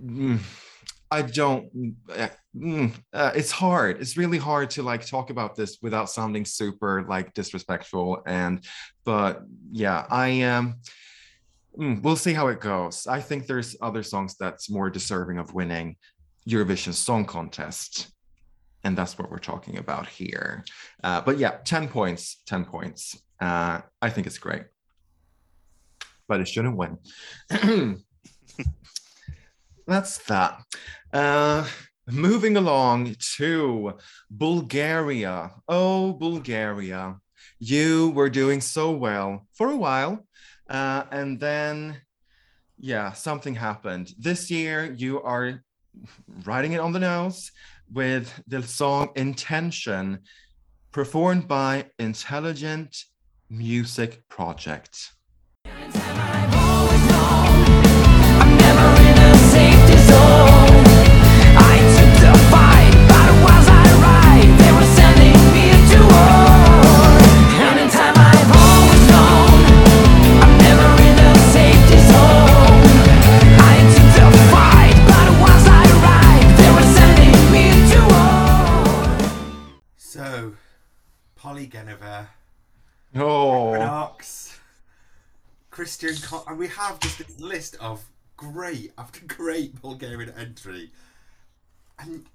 mm, 0.00 0.38
I 1.18 1.22
don't. 1.22 1.64
uh, 2.10 2.28
uh, 3.12 3.32
it's 3.34 3.50
hard. 3.50 4.00
It's 4.00 4.16
really 4.16 4.38
hard 4.38 4.70
to 4.70 4.82
like 4.82 5.06
talk 5.06 5.30
about 5.30 5.54
this 5.56 5.78
without 5.82 6.10
sounding 6.10 6.44
super 6.44 7.04
like 7.08 7.34
disrespectful. 7.34 8.22
And 8.26 8.64
but 9.04 9.42
yeah, 9.72 10.06
I 10.10 10.42
um. 10.42 10.66
mm, 11.78 12.02
We'll 12.02 12.16
see 12.16 12.32
how 12.34 12.48
it 12.48 12.60
goes. 12.60 13.06
I 13.06 13.20
think 13.20 13.46
there's 13.46 13.76
other 13.80 14.02
songs 14.02 14.36
that's 14.38 14.70
more 14.70 14.90
deserving 14.90 15.38
of 15.38 15.54
winning 15.54 15.96
Eurovision 16.48 16.94
Song 16.94 17.24
Contest, 17.24 18.08
and 18.84 18.96
that's 18.98 19.18
what 19.18 19.30
we're 19.30 19.38
talking 19.52 19.78
about 19.78 20.06
here. 20.08 20.64
Uh, 21.02 21.20
but 21.20 21.38
yeah, 21.38 21.58
ten 21.64 21.88
points, 21.88 22.42
ten 22.46 22.64
points. 22.64 23.22
Uh, 23.40 23.80
I 24.00 24.10
think 24.10 24.26
it's 24.26 24.38
great, 24.38 24.64
but 26.28 26.40
it 26.40 26.48
shouldn't 26.48 26.76
win. 26.76 26.98
that's 29.86 30.18
that. 30.26 30.62
Uh, 31.12 31.66
moving 32.10 32.56
along 32.56 33.16
to 33.36 33.94
Bulgaria. 34.30 35.50
Oh, 35.68 36.12
Bulgaria. 36.12 37.16
You 37.58 38.10
were 38.10 38.30
doing 38.30 38.60
so 38.60 38.90
well 38.90 39.46
for 39.52 39.70
a 39.70 39.76
while. 39.76 40.26
Uh, 40.68 41.04
and 41.10 41.38
then, 41.40 42.00
yeah, 42.78 43.12
something 43.12 43.54
happened. 43.54 44.12
This 44.18 44.50
year, 44.50 44.92
you 44.96 45.22
are 45.22 45.62
writing 46.44 46.72
it 46.72 46.80
on 46.80 46.92
the 46.92 46.98
nose 46.98 47.52
with 47.92 48.32
the 48.46 48.62
song 48.62 49.10
Intention, 49.14 50.20
performed 50.90 51.46
by 51.46 51.86
Intelligent 51.98 53.04
Music 53.50 54.28
Project. 54.28 55.12
Poli 81.68 81.84
Genova, 81.84 82.28
Oh, 83.16 83.74
Knox, 83.74 84.58
Kristian, 85.70 86.22
Con- 86.24 86.42
and 86.48 86.58
we 86.58 86.68
have 86.68 86.98
just 87.00 87.18
this 87.18 87.38
list 87.40 87.76
of 87.80 88.04
great 88.36 88.92
after 88.98 89.24
great 89.26 89.80
Bulgarian 89.80 90.34
entry, 90.36 90.90
and 91.98 92.26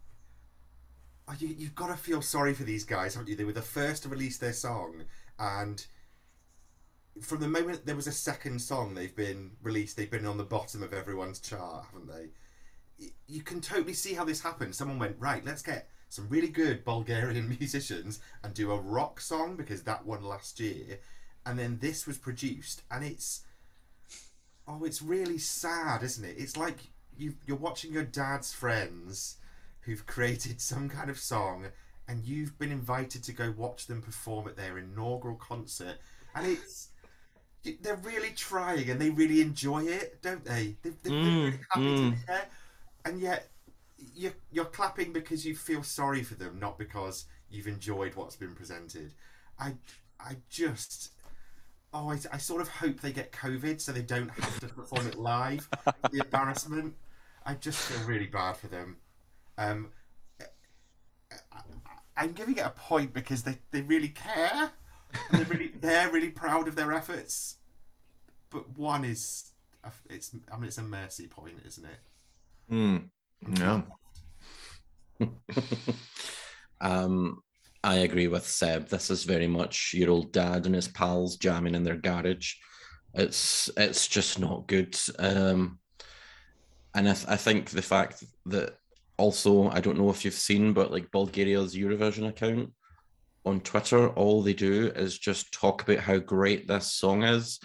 oh, 1.27 1.35
you, 1.37 1.49
you've 1.49 1.75
got 1.75 1.87
to 1.87 1.95
feel 1.95 2.21
sorry 2.21 2.53
for 2.53 2.63
these 2.63 2.85
guys, 2.85 3.15
haven't 3.15 3.29
you? 3.29 3.35
They 3.35 3.43
were 3.43 3.51
the 3.51 3.61
first 3.61 4.03
to 4.03 4.09
release 4.09 4.37
their 4.37 4.53
song, 4.53 5.03
and 5.37 5.85
from 7.21 7.41
the 7.41 7.47
moment 7.47 7.85
there 7.85 7.95
was 7.95 8.07
a 8.07 8.13
second 8.13 8.59
song 8.59 8.95
they've 8.95 9.15
been 9.15 9.51
released, 9.61 9.97
they've 9.97 10.09
been 10.09 10.25
on 10.25 10.37
the 10.37 10.43
bottom 10.43 10.81
of 10.81 10.93
everyone's 10.93 11.39
chart, 11.39 11.85
haven't 11.91 12.07
they? 12.07 13.09
You 13.27 13.41
can 13.41 13.59
totally 13.61 13.93
see 13.93 14.13
how 14.13 14.23
this 14.23 14.41
happened. 14.41 14.75
Someone 14.75 14.99
went 14.99 15.15
right. 15.19 15.43
Let's 15.45 15.61
get 15.61 15.89
some 16.09 16.27
really 16.29 16.49
good 16.49 16.83
Bulgarian 16.85 17.49
musicians 17.59 18.19
and 18.43 18.53
do 18.53 18.71
a 18.71 18.79
rock 18.79 19.21
song 19.21 19.55
because 19.55 19.83
that 19.83 20.05
won 20.05 20.23
last 20.23 20.59
year, 20.59 20.99
and 21.45 21.57
then 21.59 21.79
this 21.79 22.07
was 22.07 22.17
produced, 22.17 22.83
and 22.91 23.03
it's 23.03 23.43
oh, 24.67 24.83
it's 24.83 25.01
really 25.01 25.37
sad, 25.37 26.03
isn't 26.03 26.25
it? 26.25 26.35
It's 26.37 26.57
like 26.57 26.77
you 27.17 27.35
you're 27.45 27.57
watching 27.57 27.91
your 27.93 28.03
dad's 28.03 28.53
friends 28.53 29.37
who've 29.81 30.05
created 30.05 30.61
some 30.71 30.89
kind 30.89 31.09
of 31.09 31.17
song, 31.19 31.67
and 32.07 32.25
you've 32.25 32.57
been 32.57 32.71
invited 32.71 33.23
to 33.23 33.33
go 33.33 33.53
watch 33.57 33.87
them 33.87 34.01
perform 34.01 34.47
at 34.47 34.57
their 34.57 34.77
inaugural 34.77 35.35
concert, 35.35 35.97
and 36.35 36.47
it's 36.47 36.89
they're 37.81 37.97
really 37.97 38.31
trying 38.35 38.89
and 38.89 39.01
they 39.01 39.09
really 39.09 39.41
enjoy 39.41 39.83
it, 39.85 40.21
don't 40.21 40.45
they? 40.45 40.77
They- 40.81 40.91
They're, 41.03 41.13
they're 41.21 41.33
Mm, 41.33 41.43
really 41.43 41.59
happy 41.71 41.91
mm. 41.91 41.95
to 41.95 42.03
be 42.07 42.17
there, 42.27 42.45
and 43.05 43.19
yet 43.21 43.49
you're 44.15 44.33
you're 44.51 44.65
clapping 44.65 45.13
because 45.13 45.45
you 45.45 45.55
feel 45.55 45.83
sorry 45.83 46.23
for 46.23 46.35
them, 46.35 46.59
not 46.59 46.77
because 46.77 47.25
you've 47.49 47.67
enjoyed 47.67 48.15
what's 48.15 48.35
been 48.35 48.55
presented. 48.55 49.13
I 49.59 49.73
I 50.19 50.37
just 50.49 51.11
oh 51.93 52.09
I, 52.09 52.19
I 52.31 52.37
sort 52.37 52.61
of 52.61 52.69
hope 52.69 53.01
they 53.01 53.11
get 53.11 53.31
COVID 53.31 53.81
so 53.81 53.91
they 53.91 54.01
don't 54.01 54.29
have 54.29 54.59
to 54.61 54.67
perform 54.67 55.07
it 55.07 55.15
live. 55.15 55.69
the 56.11 56.19
embarrassment. 56.19 56.95
I 57.45 57.55
just 57.55 57.79
feel 57.79 58.05
really 58.07 58.27
bad 58.27 58.57
for 58.57 58.67
them. 58.67 58.97
Um, 59.57 59.89
I, 61.51 61.61
I'm 62.17 62.33
giving 62.33 62.57
it 62.57 62.65
a 62.65 62.69
point 62.69 63.13
because 63.13 63.43
they, 63.43 63.57
they 63.71 63.81
really 63.81 64.09
care. 64.09 64.71
They're 65.31 65.45
really 65.45 65.71
they're 65.79 66.11
really 66.11 66.29
proud 66.29 66.67
of 66.67 66.75
their 66.75 66.93
efforts. 66.93 67.57
But 68.49 68.77
one 68.77 69.05
is 69.05 69.51
it's 70.09 70.35
I 70.51 70.55
mean 70.57 70.65
it's 70.65 70.77
a 70.77 70.83
mercy 70.83 71.27
point, 71.27 71.61
isn't 71.65 71.85
it? 71.85 71.99
Hmm. 72.69 72.97
Yeah. 73.47 73.81
um, 76.81 77.41
I 77.83 77.95
agree 77.97 78.27
with 78.27 78.45
Seb. 78.45 78.87
This 78.87 79.09
is 79.09 79.23
very 79.23 79.47
much 79.47 79.93
your 79.93 80.11
old 80.11 80.31
dad 80.31 80.65
and 80.65 80.75
his 80.75 80.87
pals 80.87 81.37
jamming 81.37 81.75
in 81.75 81.83
their 81.83 81.95
garage. 81.95 82.55
It's 83.13 83.69
it's 83.77 84.07
just 84.07 84.39
not 84.39 84.67
good. 84.67 84.97
Um, 85.17 85.79
and 86.93 87.07
I, 87.09 87.13
th- 87.13 87.27
I 87.27 87.35
think 87.37 87.69
the 87.69 87.81
fact 87.81 88.23
that 88.47 88.75
also 89.17 89.69
I 89.69 89.79
don't 89.79 89.97
know 89.97 90.09
if 90.09 90.25
you've 90.25 90.33
seen, 90.33 90.73
but 90.73 90.91
like 90.91 91.11
Bulgaria's 91.11 91.75
Eurovision 91.75 92.27
account 92.27 92.71
on 93.45 93.61
Twitter, 93.61 94.09
all 94.09 94.41
they 94.41 94.53
do 94.53 94.91
is 94.95 95.17
just 95.17 95.53
talk 95.53 95.81
about 95.81 95.99
how 95.99 96.17
great 96.17 96.67
this 96.67 96.91
song 96.91 97.23
is, 97.23 97.59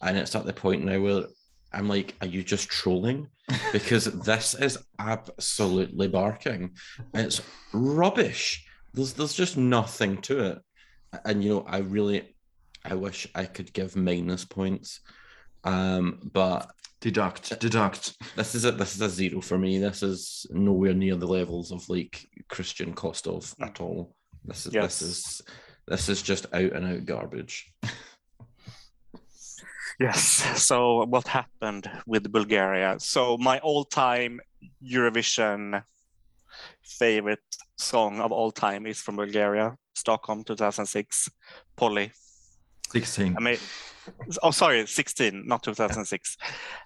and 0.00 0.16
it's 0.16 0.34
at 0.34 0.46
the 0.46 0.52
point 0.52 0.84
now 0.84 1.00
where 1.00 1.24
I'm 1.72 1.88
like, 1.88 2.14
are 2.20 2.26
you 2.26 2.42
just 2.42 2.68
trolling? 2.68 3.28
Because 3.72 4.04
this 4.04 4.54
is 4.54 4.76
absolutely 4.98 6.08
barking. 6.08 6.72
It's 7.14 7.40
rubbish. 7.72 8.66
There's 8.92 9.12
there's 9.14 9.34
just 9.34 9.56
nothing 9.56 10.18
to 10.22 10.38
it. 10.52 10.58
And 11.24 11.42
you 11.42 11.50
know, 11.50 11.64
I 11.66 11.78
really 11.78 12.34
I 12.84 12.94
wish 12.94 13.26
I 13.34 13.44
could 13.44 13.72
give 13.72 13.96
minus 13.96 14.44
points. 14.44 15.00
Um, 15.64 16.20
but 16.32 16.70
Deduct, 17.00 17.58
deduct. 17.60 18.16
this 18.34 18.54
is 18.56 18.64
a 18.64 18.72
this 18.72 18.96
is 18.96 19.00
a 19.02 19.08
zero 19.08 19.40
for 19.40 19.56
me. 19.56 19.78
This 19.78 20.02
is 20.02 20.46
nowhere 20.50 20.94
near 20.94 21.14
the 21.16 21.28
levels 21.28 21.70
of 21.70 21.88
like 21.88 22.26
Kristian 22.50 22.94
Kostov 22.94 23.54
at 23.62 23.80
all. 23.80 24.14
This 24.44 24.66
is 24.66 24.74
Yes. 24.74 24.98
this 24.98 25.02
is 25.08 25.42
this 25.86 26.08
is 26.08 26.22
just 26.22 26.46
out 26.52 26.72
and 26.72 26.84
out 26.86 27.04
garbage. 27.06 27.72
Yes. 29.98 30.44
So 30.62 31.04
what 31.06 31.26
happened 31.26 31.90
with 32.06 32.30
Bulgaria? 32.30 32.96
So 32.98 33.36
my 33.36 33.58
all-time 33.58 34.40
Eurovision 34.82 35.82
favorite 36.82 37.40
song 37.76 38.20
of 38.20 38.32
all 38.32 38.52
time 38.52 38.86
is 38.86 39.00
from 39.00 39.16
Bulgaria, 39.16 39.76
Stockholm 39.94 40.44
2006, 40.44 41.28
Poli. 41.76 42.12
16. 42.92 43.36
I 43.36 43.40
mean, 43.40 43.58
oh, 44.42 44.52
sorry, 44.52 44.86
16, 44.86 45.46
not 45.46 45.62
2006. 45.62 46.36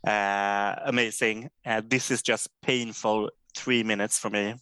Uh, 0.07 0.75
amazing. 0.87 1.51
Uh, 1.65 1.83
this 1.87 2.11
is 2.11 2.23
just 2.23 2.49
painful 2.63 3.31
three 3.57 3.83
minutes 3.83 4.19
for 4.19 4.31
me. 4.31 4.55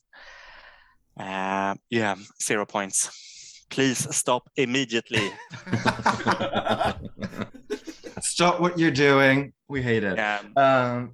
Uh, 1.19 1.75
yeah, 1.89 2.17
zero 2.43 2.67
points. 2.67 3.67
Please 3.71 4.15
stop 4.15 4.51
immediately. 4.57 5.31
Stop 8.41 8.59
what 8.59 8.79
you're 8.79 8.91
doing. 8.91 9.53
We 9.69 9.83
hate 9.83 10.03
it. 10.03 10.17
Yeah, 10.17 10.41
Um, 10.57 11.13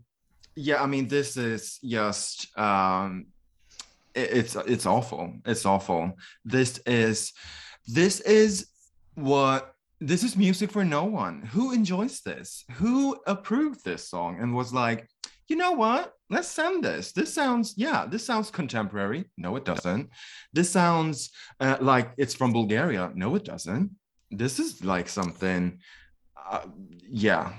yeah, 0.54 0.80
I 0.80 0.86
mean, 0.86 1.08
this 1.08 1.36
is 1.36 1.80
just 1.82 2.56
um, 2.56 3.26
it- 4.14 4.30
it's 4.38 4.54
it's 4.54 4.86
awful. 4.86 5.32
It's 5.44 5.66
awful. 5.66 6.02
This 6.44 6.78
is 6.86 7.32
this 7.88 8.20
is 8.20 8.68
what 9.16 9.74
this 10.00 10.22
is 10.22 10.36
music 10.36 10.70
for 10.70 10.84
no 10.84 11.02
one. 11.02 11.42
Who 11.54 11.72
enjoys 11.72 12.20
this? 12.20 12.64
Who 12.78 13.16
approved 13.26 13.82
this 13.84 14.08
song 14.08 14.38
and 14.40 14.54
was 14.54 14.72
like, 14.72 15.08
you 15.48 15.56
know 15.56 15.72
what? 15.72 16.12
Let's 16.30 16.46
send 16.46 16.84
this. 16.84 17.10
This 17.10 17.34
sounds 17.34 17.74
yeah. 17.76 18.06
This 18.06 18.24
sounds 18.24 18.52
contemporary. 18.52 19.24
No, 19.36 19.56
it 19.56 19.64
doesn't. 19.64 20.10
This 20.52 20.70
sounds 20.70 21.30
uh, 21.58 21.78
like 21.80 22.12
it's 22.18 22.36
from 22.36 22.52
Bulgaria. 22.52 23.10
No, 23.16 23.34
it 23.34 23.44
doesn't. 23.44 23.90
This 24.30 24.60
is 24.60 24.84
like 24.84 25.08
something. 25.08 25.80
Uh, 26.48 26.66
yeah, 27.08 27.52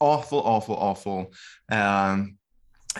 awful, 0.00 0.40
awful, 0.40 0.76
awful. 0.76 1.32
Um, 1.70 2.36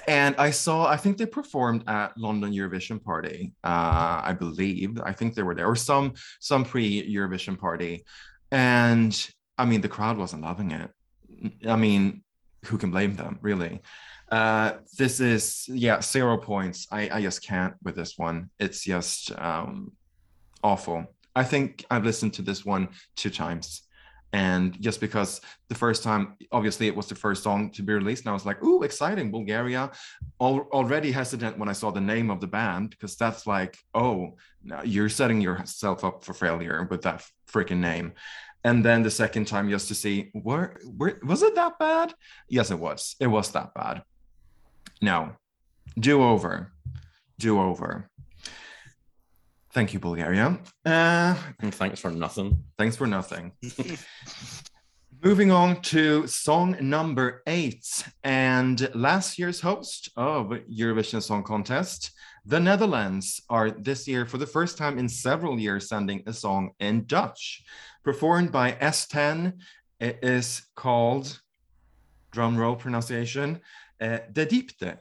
and 0.07 0.36
I 0.36 0.51
saw, 0.51 0.86
I 0.86 0.97
think 0.97 1.16
they 1.16 1.26
performed 1.26 1.84
at 1.89 2.16
London 2.16 2.53
Eurovision 2.53 3.03
Party. 3.03 3.53
Uh, 3.64 4.20
I 4.24 4.36
believe, 4.39 5.01
I 5.03 5.12
think 5.12 5.34
they 5.34 5.43
were 5.43 5.55
there, 5.55 5.68
or 5.68 5.76
some 5.76 6.14
some 6.41 6.64
pre-Eurovision 6.64 7.59
party. 7.59 8.05
And 8.51 9.30
I 9.57 9.64
mean, 9.64 9.80
the 9.80 9.89
crowd 9.89 10.16
wasn't 10.16 10.43
loving 10.43 10.70
it. 10.70 10.91
I 11.66 11.76
mean, 11.76 12.22
who 12.66 12.78
can 12.78 12.91
blame 12.91 13.16
them, 13.16 13.39
really? 13.43 13.80
Uh, 14.30 14.72
this 14.99 15.20
is 15.20 15.64
yeah, 15.68 16.01
zero 16.01 16.36
points. 16.36 16.86
I 16.91 17.09
I 17.11 17.22
just 17.22 17.43
can't 17.43 17.74
with 17.82 17.97
this 17.97 18.18
one. 18.18 18.51
It's 18.59 18.84
just 18.84 19.32
um, 19.39 19.93
awful. 20.62 21.07
I 21.34 21.45
think 21.45 21.84
I've 21.91 22.05
listened 22.05 22.34
to 22.34 22.43
this 22.43 22.64
one 22.64 22.89
two 23.16 23.30
times 23.30 23.88
and 24.33 24.81
just 24.81 25.01
because 25.01 25.41
the 25.68 25.74
first 25.74 26.03
time 26.03 26.37
obviously 26.53 26.87
it 26.87 26.95
was 26.95 27.07
the 27.07 27.14
first 27.14 27.43
song 27.43 27.70
to 27.70 27.83
be 27.83 27.95
released 27.95 28.24
and 28.24 28.31
i 28.31 28.33
was 28.35 28.45
like 28.45 28.62
ooh 28.62 28.83
exciting 28.83 29.31
bulgaria. 29.31 29.91
Al- 30.41 30.68
already 30.72 31.11
hesitant 31.11 31.59
when 31.59 31.68
i 31.68 31.72
saw 31.72 31.91
the 31.91 32.01
name 32.01 32.31
of 32.31 32.41
the 32.41 32.47
band 32.47 32.91
because 32.91 33.16
that's 33.16 33.47
like 33.47 33.79
oh 33.95 34.37
you're 34.85 35.09
setting 35.09 35.41
yourself 35.41 36.05
up 36.05 36.24
for 36.24 36.35
failure 36.35 36.87
with 36.91 37.03
that 37.03 37.24
freaking 37.51 37.79
name. 37.79 38.12
And 38.64 38.85
then 38.85 39.03
the 39.03 39.11
second 39.11 39.47
time 39.47 39.70
just 39.70 39.89
to 39.89 39.95
see 39.95 40.31
where, 40.33 40.76
where 40.97 41.18
was 41.22 41.43
it 41.43 41.55
that 41.55 41.79
bad? 41.79 42.12
Yes 42.49 42.70
it 42.70 42.79
was. 42.79 43.16
It 43.20 43.29
was 43.29 43.53
that 43.53 43.72
bad. 43.72 44.03
No 45.01 45.33
do 45.99 46.22
over. 46.22 46.72
Do 47.39 47.61
over 47.61 48.11
thank 49.79 49.93
you 49.95 50.01
bulgaria 50.01 50.47
uh 50.87 51.35
And 51.61 51.74
thanks 51.74 52.01
for 52.01 52.11
nothing. 52.11 52.64
Thanks 52.79 52.97
for 52.97 53.07
nothing. 53.07 53.53
Moving 55.24 55.51
on 55.51 55.83
to 55.83 56.26
song 56.26 56.76
number 56.81 57.43
eight, 57.47 57.87
and 58.22 58.89
last 58.95 59.39
year's 59.39 59.61
host 59.61 60.11
of 60.16 60.45
Eurovision 60.83 61.20
Song 61.20 61.43
Contest, 61.43 62.12
the 62.47 62.61
Netherlands, 62.61 63.43
are 63.51 63.70
this 63.70 64.07
year 64.07 64.24
for 64.26 64.39
the 64.39 64.47
first 64.47 64.79
time 64.79 64.97
in 64.97 65.09
several 65.09 65.59
years 65.59 65.89
sending 65.89 66.22
a 66.26 66.33
song 66.33 66.70
in 66.79 67.05
Dutch, 67.07 67.64
performed 68.05 68.53
by 68.53 68.72
S10. 68.72 69.55
It 69.99 70.20
is 70.22 70.62
called, 70.76 71.41
drum 72.31 72.57
roll 72.57 72.76
pronunciation, 72.76 73.61
uh, 74.01 74.18
De 74.33 74.47
Diepte. 74.47 74.99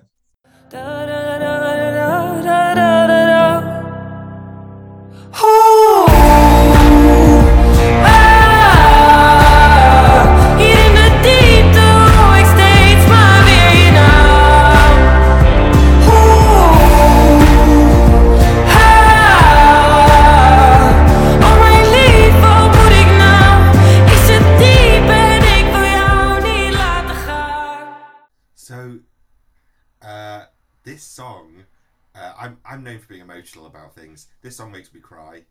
I'm 32.68 32.84
known 32.84 33.00
for 33.00 33.08
being 33.08 33.22
emotional 33.22 33.66
about 33.66 33.96
things. 33.96 34.28
This 34.42 34.58
song 34.58 34.72
makes 34.72 34.94
me 34.94 35.00
cry. 35.00 35.44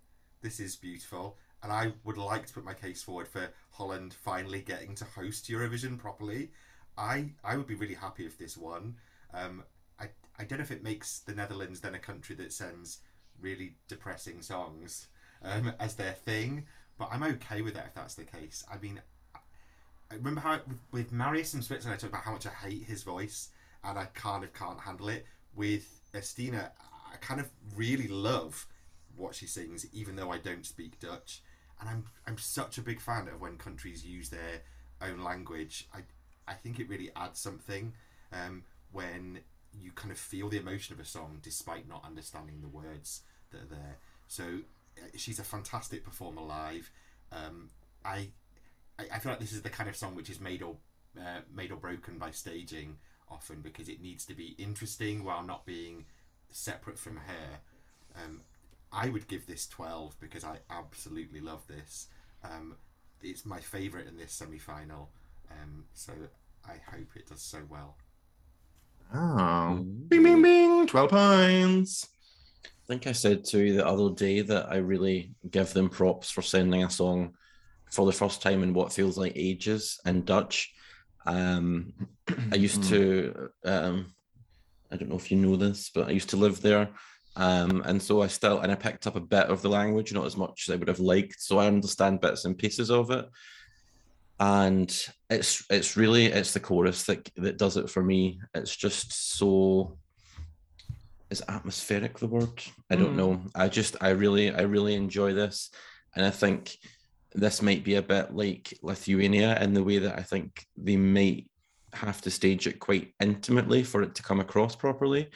This 0.42 0.60
is 0.60 0.76
beautiful, 0.76 1.38
and 1.62 1.72
I 1.72 1.92
would 2.04 2.18
like 2.18 2.46
to 2.46 2.52
put 2.52 2.64
my 2.64 2.74
case 2.74 3.02
forward 3.02 3.26
for 3.26 3.48
Holland 3.70 4.12
finally 4.12 4.60
getting 4.60 4.94
to 4.96 5.04
host 5.04 5.48
Eurovision 5.48 5.98
properly. 5.98 6.50
I 6.98 7.30
I 7.42 7.56
would 7.56 7.66
be 7.66 7.74
really 7.74 7.94
happy 7.94 8.26
if 8.26 8.38
this 8.38 8.56
won. 8.56 8.96
Um, 9.32 9.64
I 9.98 10.08
I 10.38 10.44
don't 10.44 10.58
know 10.58 10.64
if 10.64 10.70
it 10.70 10.82
makes 10.82 11.20
the 11.20 11.34
Netherlands 11.34 11.80
then 11.80 11.94
a 11.94 11.98
country 11.98 12.36
that 12.36 12.52
sends 12.52 12.98
really 13.40 13.76
depressing 13.88 14.42
songs 14.42 15.08
um, 15.42 15.72
as 15.80 15.94
their 15.94 16.12
thing, 16.12 16.66
but 16.98 17.08
I'm 17.10 17.22
okay 17.22 17.62
with 17.62 17.74
that 17.74 17.86
if 17.86 17.94
that's 17.94 18.14
the 18.14 18.24
case. 18.24 18.64
I 18.70 18.76
mean, 18.76 19.00
I 20.10 20.14
remember 20.14 20.40
how 20.42 20.60
with, 20.66 20.78
with 20.92 21.12
Marius 21.12 21.52
from 21.52 21.62
Switzerland, 21.62 21.98
I 21.98 22.00
talked 22.00 22.12
about 22.12 22.24
how 22.24 22.32
much 22.32 22.46
I 22.46 22.50
hate 22.50 22.84
his 22.84 23.02
voice 23.02 23.48
and 23.82 23.98
I 23.98 24.04
kind 24.06 24.44
of 24.44 24.52
can't 24.52 24.80
handle 24.80 25.08
it. 25.08 25.24
With 25.54 25.88
Estina, 26.12 26.70
I 27.16 27.24
kind 27.24 27.40
of 27.40 27.48
really 27.74 28.08
love 28.08 28.66
what 29.16 29.34
she 29.34 29.46
sings, 29.46 29.86
even 29.92 30.16
though 30.16 30.30
I 30.30 30.36
don't 30.36 30.66
speak 30.66 31.00
Dutch. 31.00 31.42
And 31.80 31.88
I'm 31.88 32.04
I'm 32.26 32.38
such 32.38 32.78
a 32.78 32.82
big 32.82 33.00
fan 33.00 33.28
of 33.28 33.40
when 33.40 33.56
countries 33.56 34.04
use 34.04 34.28
their 34.28 34.62
own 35.00 35.22
language. 35.22 35.88
I 35.94 36.00
I 36.46 36.54
think 36.54 36.78
it 36.78 36.88
really 36.88 37.10
adds 37.16 37.40
something 37.40 37.94
um, 38.32 38.64
when 38.92 39.40
you 39.72 39.92
kind 39.92 40.12
of 40.12 40.18
feel 40.18 40.48
the 40.48 40.58
emotion 40.58 40.94
of 40.94 41.00
a 41.00 41.04
song 41.04 41.38
despite 41.42 41.88
not 41.88 42.04
understanding 42.04 42.60
the 42.60 42.68
words 42.68 43.22
that 43.50 43.62
are 43.62 43.66
there. 43.66 43.96
So 44.28 44.44
uh, 44.98 45.06
she's 45.16 45.38
a 45.38 45.44
fantastic 45.44 46.04
performer 46.04 46.42
live. 46.42 46.90
Um, 47.32 47.70
I 48.04 48.28
I, 48.98 49.04
I 49.14 49.18
feel 49.18 49.32
like 49.32 49.40
this 49.40 49.52
is 49.52 49.62
the 49.62 49.70
kind 49.70 49.88
of 49.88 49.96
song 49.96 50.14
which 50.14 50.30
is 50.30 50.40
made 50.40 50.62
or 50.62 50.76
uh, 51.18 51.40
made 51.54 51.72
or 51.72 51.76
broken 51.76 52.18
by 52.18 52.30
staging 52.30 52.98
often 53.30 53.60
because 53.62 53.88
it 53.88 54.02
needs 54.02 54.26
to 54.26 54.34
be 54.34 54.54
interesting 54.58 55.24
while 55.24 55.42
not 55.42 55.64
being 55.66 56.04
separate 56.50 56.98
from 56.98 57.16
her. 57.16 57.60
Um, 58.24 58.40
I 58.92 59.08
would 59.08 59.28
give 59.28 59.46
this 59.46 59.66
twelve 59.66 60.16
because 60.20 60.44
I 60.44 60.58
absolutely 60.70 61.40
love 61.40 61.66
this. 61.66 62.08
Um, 62.44 62.76
it's 63.22 63.44
my 63.44 63.60
favourite 63.60 64.06
in 64.06 64.16
this 64.16 64.32
semi 64.32 64.58
final, 64.58 65.10
um, 65.50 65.84
so 65.94 66.12
I 66.64 66.74
hope 66.90 67.08
it 67.16 67.28
does 67.28 67.42
so 67.42 67.58
well. 67.68 67.96
Oh, 69.14 69.84
bing, 70.08 70.22
bing, 70.22 70.42
bing, 70.42 70.86
12 70.86 71.10
points. 71.10 72.08
I 72.64 72.86
think 72.88 73.06
I 73.06 73.12
said 73.12 73.44
to 73.46 73.60
you 73.60 73.74
the 73.74 73.86
other 73.86 74.10
day 74.10 74.40
that 74.42 74.66
I 74.70 74.76
really 74.76 75.32
give 75.50 75.72
them 75.72 75.88
props 75.88 76.30
for 76.30 76.42
sending 76.42 76.84
a 76.84 76.90
song 76.90 77.34
for 77.90 78.06
the 78.06 78.12
first 78.12 78.42
time 78.42 78.62
in 78.62 78.74
what 78.74 78.92
feels 78.92 79.16
like 79.16 79.32
ages 79.36 80.00
in 80.04 80.24
Dutch. 80.24 80.72
Um, 81.24 81.92
I 82.52 82.56
used 82.56 82.84
to, 82.84 83.50
um, 83.64 84.12
I 84.90 84.96
don't 84.96 85.08
know 85.08 85.16
if 85.16 85.30
you 85.30 85.36
know 85.36 85.56
this, 85.56 85.90
but 85.94 86.08
I 86.08 86.10
used 86.12 86.30
to 86.30 86.36
live 86.36 86.60
there. 86.60 86.90
Um, 87.36 87.82
and 87.84 88.00
so 88.00 88.22
I 88.22 88.28
still, 88.28 88.60
and 88.60 88.72
I 88.72 88.76
picked 88.76 89.06
up 89.06 89.16
a 89.16 89.20
bit 89.20 89.46
of 89.46 89.60
the 89.60 89.68
language, 89.68 90.12
not 90.12 90.24
as 90.24 90.36
much 90.36 90.64
as 90.66 90.72
I 90.72 90.76
would 90.76 90.88
have 90.88 91.00
liked. 91.00 91.36
So 91.40 91.58
I 91.58 91.66
understand 91.66 92.20
bits 92.20 92.44
and 92.44 92.56
pieces 92.56 92.90
of 92.90 93.10
it. 93.10 93.26
And 94.38 94.90
it's 95.30 95.64
it's 95.70 95.96
really 95.96 96.26
it's 96.26 96.52
the 96.52 96.60
chorus 96.60 97.04
that 97.04 97.28
that 97.36 97.56
does 97.58 97.76
it 97.78 97.88
for 97.88 98.02
me. 98.02 98.38
It's 98.54 98.74
just 98.76 99.36
so 99.38 99.98
is 101.30 101.42
atmospheric 101.48 102.18
the 102.18 102.28
word? 102.28 102.62
I 102.90 102.96
don't 102.96 103.14
Mm. 103.14 103.16
know. 103.16 103.42
I 103.54 103.68
just 103.68 103.96
I 104.00 104.10
really 104.10 104.52
I 104.54 104.62
really 104.62 104.94
enjoy 104.94 105.32
this, 105.32 105.70
and 106.14 106.24
I 106.24 106.30
think 106.30 106.76
this 107.34 107.62
might 107.62 107.82
be 107.84 107.94
a 107.94 108.02
bit 108.02 108.34
like 108.34 108.72
Lithuania 108.82 109.58
in 109.60 109.74
the 109.74 109.82
way 109.84 109.98
that 109.98 110.18
I 110.18 110.22
think 110.22 110.64
they 110.76 110.96
might 110.96 111.48
have 111.96 112.20
to 112.22 112.30
stage 112.30 112.66
it 112.66 112.78
quite 112.78 113.14
intimately 113.20 113.82
for 113.82 114.02
it 114.02 114.14
to 114.14 114.22
come 114.22 114.40
across 114.40 114.76
properly. 114.76 115.30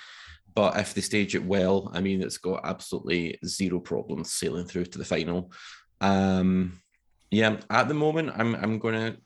But 0.55 0.79
if 0.79 0.95
they 0.95 1.01
stage 1.01 1.35
it 1.35 1.45
well, 1.45 1.91
I 1.93 2.01
mean, 2.01 2.23
it's 2.23 2.39
got 2.39 2.61
absolutely 2.65 3.39
zero 3.45 3.81
problems 3.81 4.33
sailing 4.33 4.67
through 4.67 4.87
to 4.87 4.99
the 4.99 5.05
final. 5.05 5.53
Um, 6.01 6.81
yeah, 7.31 7.59
at 7.71 7.89
the 7.89 7.95
moment, 7.95 8.33
I'm 8.37 8.55
I'm 8.57 8.79
going 8.79 8.95
to 8.95 9.17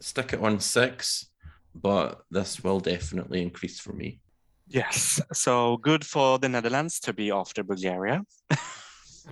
stick 0.00 0.32
it 0.32 0.40
on 0.40 0.60
six, 0.60 1.30
but 1.74 2.22
this 2.30 2.62
will 2.64 2.80
definitely 2.80 3.42
increase 3.42 3.78
for 3.80 3.92
me. 3.92 4.20
Yes. 4.68 5.20
So 5.32 5.76
good 5.76 6.04
for 6.04 6.38
the 6.38 6.48
Netherlands 6.48 6.98
to 7.00 7.12
be 7.12 7.30
after 7.30 7.62
Bulgaria. 7.62 8.22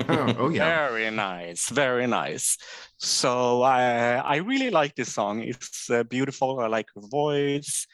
Oh, 0.08 0.34
oh, 0.38 0.48
yeah. 0.48 0.88
Very 0.88 1.10
nice. 1.10 1.68
Very 1.68 2.06
nice. 2.06 2.58
So 2.98 3.62
I 3.62 4.16
I 4.16 4.36
really 4.36 4.70
like 4.70 4.94
this 4.94 5.12
song. 5.12 5.42
It's 5.42 5.88
uh, 5.90 6.02
beautiful. 6.04 6.60
I 6.60 6.66
like 6.66 6.86
her 6.94 7.02
voice. 7.08 7.86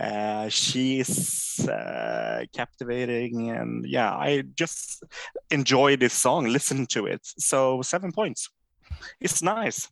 Uh, 0.00 0.48
she's 0.48 1.68
uh, 1.68 2.44
captivating, 2.54 3.50
and 3.50 3.84
yeah, 3.86 4.10
I 4.10 4.44
just 4.54 5.04
enjoy 5.50 5.96
this 5.96 6.14
song. 6.14 6.46
Listen 6.46 6.86
to 6.86 7.06
it. 7.06 7.20
So 7.22 7.82
seven 7.82 8.12
points. 8.12 8.48
It's 9.20 9.42
nice, 9.42 9.88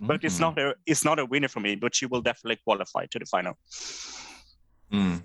but 0.00 0.24
it's 0.24 0.40
not 0.40 0.58
a 0.58 0.74
it's 0.86 1.04
not 1.04 1.20
a 1.20 1.24
winner 1.24 1.48
for 1.48 1.60
me. 1.60 1.76
But 1.76 1.94
she 1.94 2.06
will 2.06 2.22
definitely 2.22 2.58
qualify 2.64 3.06
to 3.06 3.18
the 3.18 3.26
final. 3.26 3.56
Mm. 4.92 5.22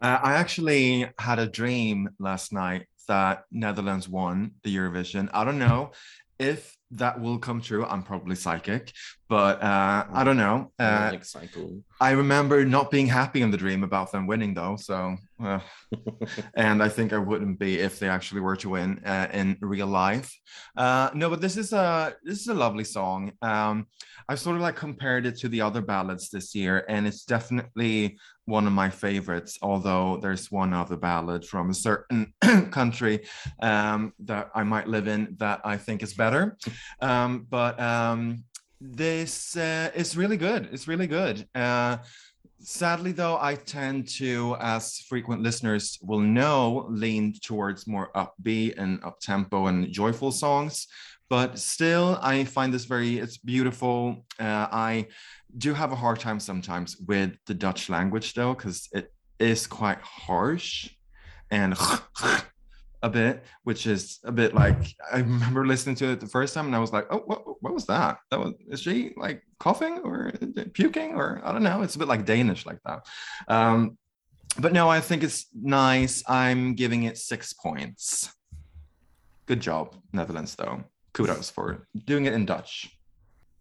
Uh, 0.00 0.18
I 0.20 0.32
actually 0.34 1.08
had 1.20 1.38
a 1.38 1.46
dream 1.46 2.08
last 2.18 2.52
night 2.52 2.86
that 3.08 3.44
Netherlands 3.50 4.08
won 4.08 4.52
the 4.62 4.74
Eurovision. 4.74 5.28
I 5.32 5.44
don't 5.44 5.58
know 5.58 5.92
if 6.38 6.76
that 6.92 7.20
will 7.20 7.38
come 7.38 7.60
true. 7.60 7.84
I'm 7.84 8.02
probably 8.02 8.36
psychic, 8.36 8.92
but 9.28 9.62
uh, 9.62 10.06
I 10.12 10.24
don't 10.24 10.36
know. 10.36 10.72
I 10.78 10.84
Uh, 10.84 11.10
like 11.12 11.24
cycle. 11.24 11.82
I 12.00 12.10
remember 12.12 12.64
not 12.64 12.90
being 12.90 13.06
happy 13.06 13.42
in 13.42 13.50
the 13.50 13.56
dream 13.56 13.82
about 13.84 14.12
them 14.12 14.26
winning, 14.26 14.54
though. 14.54 14.76
So, 14.76 15.16
uh, 15.42 15.60
and 16.54 16.82
I 16.82 16.88
think 16.88 17.12
I 17.12 17.18
wouldn't 17.18 17.58
be 17.58 17.78
if 17.78 17.98
they 17.98 18.08
actually 18.08 18.40
were 18.40 18.56
to 18.56 18.68
win 18.70 19.00
uh, 19.04 19.28
in 19.32 19.56
real 19.60 19.86
life. 19.86 20.30
Uh, 20.76 21.10
no, 21.14 21.30
but 21.30 21.40
this 21.40 21.56
is 21.56 21.72
a 21.72 22.14
this 22.22 22.40
is 22.40 22.48
a 22.48 22.54
lovely 22.54 22.84
song. 22.84 23.32
Um, 23.40 23.86
I 24.28 24.34
sort 24.34 24.56
of 24.56 24.62
like 24.62 24.76
compared 24.76 25.26
it 25.26 25.38
to 25.38 25.48
the 25.48 25.60
other 25.62 25.80
ballads 25.80 26.28
this 26.30 26.54
year, 26.54 26.84
and 26.88 27.06
it's 27.06 27.24
definitely 27.24 28.18
one 28.44 28.66
of 28.66 28.72
my 28.72 28.90
favorites. 28.90 29.58
Although 29.62 30.18
there's 30.18 30.50
one 30.50 30.72
other 30.72 30.96
ballad 30.96 31.44
from 31.44 31.70
a 31.70 31.74
certain 31.74 32.32
country 32.70 33.26
um, 33.62 34.12
that 34.20 34.50
I 34.54 34.62
might 34.62 34.88
live 34.88 35.08
in 35.08 35.36
that 35.38 35.60
I 35.64 35.76
think 35.76 36.02
is 36.02 36.14
better. 36.14 36.56
Um, 37.00 37.46
but 37.48 37.78
um, 37.80 38.44
this 38.80 39.56
uh, 39.56 39.90
is 39.94 40.16
really 40.16 40.36
good. 40.36 40.68
It's 40.72 40.88
really 40.88 41.06
good. 41.06 41.46
Uh, 41.54 41.98
sadly, 42.58 43.12
though, 43.12 43.38
I 43.40 43.54
tend 43.54 44.08
to, 44.16 44.56
as 44.60 44.98
frequent 45.08 45.42
listeners 45.42 45.98
will 46.02 46.20
know, 46.20 46.86
lean 46.88 47.34
towards 47.42 47.86
more 47.86 48.10
upbeat 48.14 48.74
and 48.78 49.02
up 49.04 49.20
tempo 49.20 49.66
and 49.66 49.90
joyful 49.92 50.32
songs. 50.32 50.86
But 51.28 51.58
still, 51.58 52.18
I 52.20 52.44
find 52.44 52.74
this 52.74 52.84
very, 52.84 53.18
it's 53.18 53.38
beautiful. 53.38 54.26
Uh, 54.38 54.68
I 54.70 55.06
do 55.56 55.72
have 55.74 55.92
a 55.92 55.96
hard 55.96 56.20
time 56.20 56.40
sometimes 56.40 56.96
with 57.06 57.32
the 57.46 57.54
Dutch 57.54 57.88
language, 57.88 58.34
though, 58.34 58.54
because 58.54 58.88
it 58.92 59.12
is 59.38 59.66
quite 59.66 60.00
harsh 60.00 60.90
and 61.50 61.74
a 63.02 63.10
bit, 63.10 63.44
which 63.64 63.86
is 63.86 64.20
a 64.24 64.32
bit 64.32 64.54
like 64.54 64.94
I 65.12 65.18
remember 65.18 65.66
listening 65.66 65.96
to 65.96 66.10
it 66.10 66.20
the 66.20 66.26
first 66.26 66.54
time 66.54 66.66
and 66.66 66.76
I 66.76 66.78
was 66.78 66.92
like, 66.92 67.06
oh, 67.10 67.22
what, 67.26 67.62
what 67.62 67.74
was 67.74 67.86
that? 67.86 68.18
That 68.30 68.40
was 68.40 68.54
is 68.68 68.80
she 68.80 69.12
like 69.16 69.42
coughing 69.58 69.98
or 69.98 70.32
puking 70.72 71.14
or 71.14 71.40
I 71.44 71.52
don't 71.52 71.62
know. 71.62 71.82
It's 71.82 71.96
a 71.96 71.98
bit 71.98 72.08
like 72.08 72.24
Danish 72.24 72.64
like 72.64 72.78
that. 72.84 73.06
Um, 73.48 73.98
but 74.58 74.72
no, 74.72 74.88
I 74.88 75.00
think 75.00 75.22
it's 75.22 75.46
nice. 75.54 76.22
I'm 76.28 76.74
giving 76.74 77.04
it 77.04 77.18
six 77.18 77.52
points. 77.52 78.32
Good 79.46 79.60
job, 79.60 79.96
Netherlands, 80.12 80.54
though. 80.54 80.84
Kudos 81.14 81.50
for 81.50 81.88
doing 82.06 82.26
it 82.26 82.34
in 82.34 82.46
Dutch. 82.46 82.90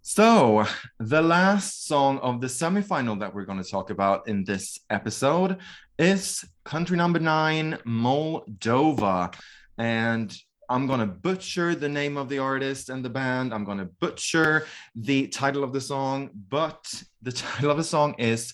So, 0.03 0.65
the 0.99 1.21
last 1.21 1.85
song 1.85 2.17
of 2.19 2.41
the 2.41 2.47
semifinal 2.47 3.19
that 3.19 3.33
we're 3.33 3.45
going 3.45 3.61
to 3.63 3.69
talk 3.69 3.89
about 3.89 4.27
in 4.27 4.43
this 4.43 4.79
episode 4.89 5.57
is 6.02 6.43
country 6.66 6.97
number 6.97 7.20
nine, 7.20 7.78
Moldova. 7.86 9.34
And 9.78 10.36
I'm 10.68 10.88
going 10.88 10.99
to 10.99 11.06
butcher 11.06 11.76
the 11.76 11.89
name 11.89 12.18
of 12.18 12.28
the 12.28 12.39
artist 12.39 12.89
and 12.89 13.06
the 13.06 13.10
band. 13.10 13.54
I'm 13.54 13.64
going 13.64 13.78
to 13.78 13.89
butcher 13.99 14.66
the 14.95 15.28
title 15.28 15.64
of 15.64 15.74
the 15.74 15.82
song, 15.82 16.32
but 16.49 16.82
the 17.22 17.32
title 17.43 17.70
of 17.70 17.78
the 17.78 17.84
song 17.84 18.16
is 18.18 18.54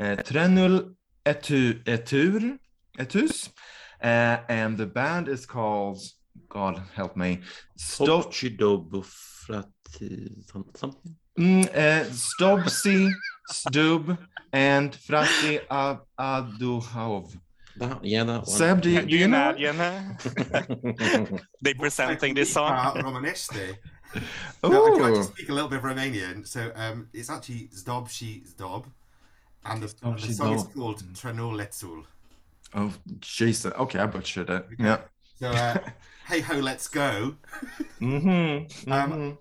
uh, 0.00 0.16
Trenul 0.16 0.94
Etu, 1.24 1.82
Etur, 1.84 2.58
Etus. 2.98 3.50
Uh, 4.02 4.38
and 4.48 4.76
the 4.76 4.86
band 4.86 5.28
is 5.28 5.46
called, 5.46 6.00
God 6.48 6.82
help 6.94 7.16
me, 7.16 7.40
Stop. 7.76 8.06
Something. 10.74 11.16
Mm, 11.38 11.66
uh, 11.68 12.04
Stobsi, 12.10 13.12
Stub, 13.50 14.16
and 14.52 14.92
Frati 14.92 15.60
Ab- 15.70 16.04
Aduhov. 16.18 17.36
That 17.76 18.04
yeah, 18.04 18.24
that 18.24 18.38
one. 18.38 18.46
Seb, 18.46 18.80
do 18.80 18.90
you, 18.90 19.02
do 19.02 19.08
you 19.08 19.18
you 19.18 19.28
know? 19.28 19.50
imagine 19.50 19.80
uh, 21.34 21.38
they 21.62 21.74
presenting 21.74 22.34
this 22.34 22.52
song? 22.52 22.72
Romanesque. 23.02 23.54
No, 24.62 24.86
I 24.86 24.90
can 24.96 25.04
actually 25.04 25.22
speak 25.24 25.48
a 25.50 25.52
little 25.52 25.68
bit 25.68 25.78
of 25.78 25.84
Romanian. 25.84 26.46
So 26.46 26.72
um, 26.74 27.08
it's 27.12 27.28
actually 27.30 27.68
Zdob 27.74 28.08
și 28.08 28.42
Zdob. 28.46 28.84
And 29.62 29.82
the, 29.82 29.86
Zdob 29.86 30.02
and 30.02 30.18
the 30.18 30.26
și 30.26 30.32
song 30.34 30.54
is 30.54 30.62
Zdob. 30.62 30.72
called 30.74 31.02
Trenulețul. 31.20 32.08
oh, 32.74 32.90
Jesus. 33.20 33.72
Okay, 33.76 34.00
I 34.00 34.06
butchered 34.06 34.48
it. 34.48 34.66
Yeah. 34.78 35.00
So, 35.38 35.48
uh, 35.48 35.76
hey 36.28 36.40
ho, 36.40 36.54
let's 36.60 36.88
go. 36.88 37.34
Mm-hmm. 38.00 38.92
Um, 38.92 39.10
mm-hmm. 39.10 39.28
De 39.28 39.36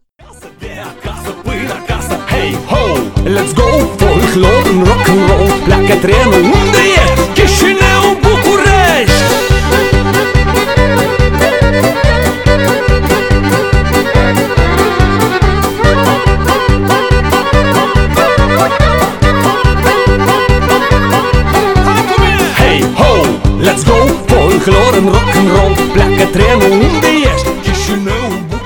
Hey 2.26 2.56
ho, 2.66 2.98
let's 3.24 3.54
go 3.54 3.94
voor 3.98 4.22
een 4.22 4.28
gloren 4.28 4.86
rock'n'roll. 4.86 5.50
Lekker 5.68 6.00
trainen, 6.00 6.42
wonder 6.42 6.82
je, 6.82 7.14
Chisinau, 7.34 8.18
Boekarest. 8.22 9.24
Hey 22.54 22.84
ho, 22.96 23.26
let's 23.60 23.84
go 23.84 24.08
voor 24.26 24.52
een 24.52 24.60
gloren 24.60 25.10
rock'n'roll. 25.10 25.72
Lekker 25.96 26.30
trainen, 26.32 26.70
wonder 26.70 27.14
je, 27.14 27.34
Chisinau, 27.64 28.30
Boekarest. 28.30 28.57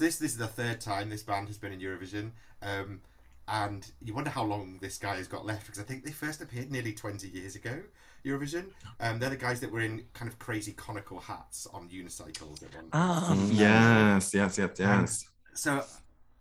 I 0.00 0.04
this 0.04 0.16
this 0.16 0.18
this 0.18 0.32
is 0.32 0.38
the 0.38 0.46
third 0.46 0.80
time 0.80 1.10
this 1.10 1.22
band 1.22 1.48
has 1.48 1.58
been 1.58 1.72
in 1.72 1.80
Eurovision, 1.80 2.30
um, 2.62 3.00
and 3.48 3.90
you 4.02 4.14
wonder 4.14 4.30
how 4.30 4.44
long 4.44 4.78
this 4.80 4.98
guy 4.98 5.16
has 5.16 5.28
got 5.28 5.46
left 5.46 5.66
because 5.66 5.80
I 5.80 5.84
think 5.84 6.04
they 6.04 6.12
first 6.12 6.40
appeared 6.40 6.70
nearly 6.70 6.92
twenty 6.92 7.28
years 7.28 7.56
ago. 7.56 7.80
Eurovision. 8.24 8.66
Um, 9.00 9.18
they're 9.18 9.30
the 9.30 9.36
guys 9.36 9.60
that 9.60 9.70
were 9.70 9.82
in 9.82 10.04
kind 10.14 10.30
of 10.30 10.38
crazy 10.38 10.72
conical 10.72 11.20
hats 11.20 11.66
on 11.74 11.88
unicycles. 11.88 12.62
At 12.62 12.74
one. 12.74 12.88
Ah, 12.92 13.34
Yes, 13.50 14.32
yes, 14.32 14.56
yes, 14.56 14.70
yes. 14.78 15.28
So, 15.52 15.84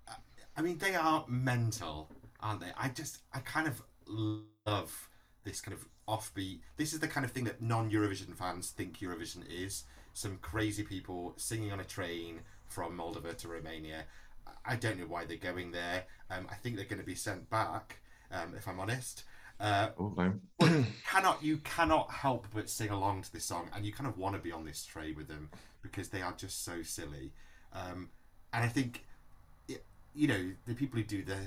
uh, 0.08 0.14
I 0.56 0.62
mean, 0.62 0.78
they 0.78 0.95
are 0.95 1.26
mental, 1.28 2.10
aren't 2.39 2.62
they? 2.62 2.72
I 2.78 2.88
just, 2.88 3.18
I 3.34 3.39
kind 3.39 3.68
of 3.68 3.82
love 4.08 5.10
this 5.43 5.60
kind 5.60 5.78
of 5.78 5.86
offbeat. 6.08 6.62
This 6.78 6.93
is 6.93 7.01
the 7.01 7.08
kind 7.10 7.26
of 7.26 7.32
thing 7.32 7.43
that 7.43 7.62
non-Eurovision 7.62 8.34
fans 8.34 8.70
think 8.70 8.99
Eurovision 8.99 9.43
is. 9.49 9.84
Some 10.14 10.38
crazy 10.38 10.84
people 10.84 11.34
singing 11.38 11.72
on 11.74 11.82
a 11.82 11.84
train 11.84 12.41
from 12.74 12.98
Moldova 12.98 13.36
to 13.38 13.48
Romania. 13.48 14.06
I- 14.66 14.76
don't 14.76 14.98
know 15.00 15.06
why 15.06 15.26
they're 15.26 15.38
going 15.38 15.72
there. 15.72 16.06
Um, 16.30 16.48
I 16.50 16.56
think 16.56 16.76
they're 16.76 16.86
going 16.86 17.00
to 17.02 17.06
be 17.06 17.16
sent 17.16 17.50
back, 17.50 18.00
um, 18.32 18.56
if 18.58 18.68
I'm 18.68 18.80
honest. 18.80 19.24
Uh, 19.60 19.90
Okay. 20.00 20.32
but 20.58 20.84
cannot 21.08 21.44
you 21.44 21.58
cannot 21.60 22.10
help 22.12 22.48
but 22.54 22.70
sing 22.70 22.90
along 22.90 23.22
to 23.24 23.32
this 23.32 23.46
song, 23.46 23.70
and 23.74 23.86
you 23.86 23.94
kind 23.94 24.08
of 24.08 24.18
want 24.18 24.36
to 24.36 24.42
be 24.42 24.52
on 24.52 24.66
this 24.66 24.84
train 24.86 25.16
with 25.16 25.28
them 25.28 25.50
because 25.82 26.10
they 26.10 26.22
are 26.22 26.34
just 26.34 26.64
so 26.66 26.82
silly. 26.82 27.32
Um, 27.72 28.10
and 28.52 28.64
I 28.64 28.68
think, 28.68 29.06
y- 29.70 29.78
you 30.16 30.28
know, 30.28 30.52
the 30.66 30.74
people 30.74 30.98
who 31.00 31.06
do 31.06 31.24
the 31.24 31.38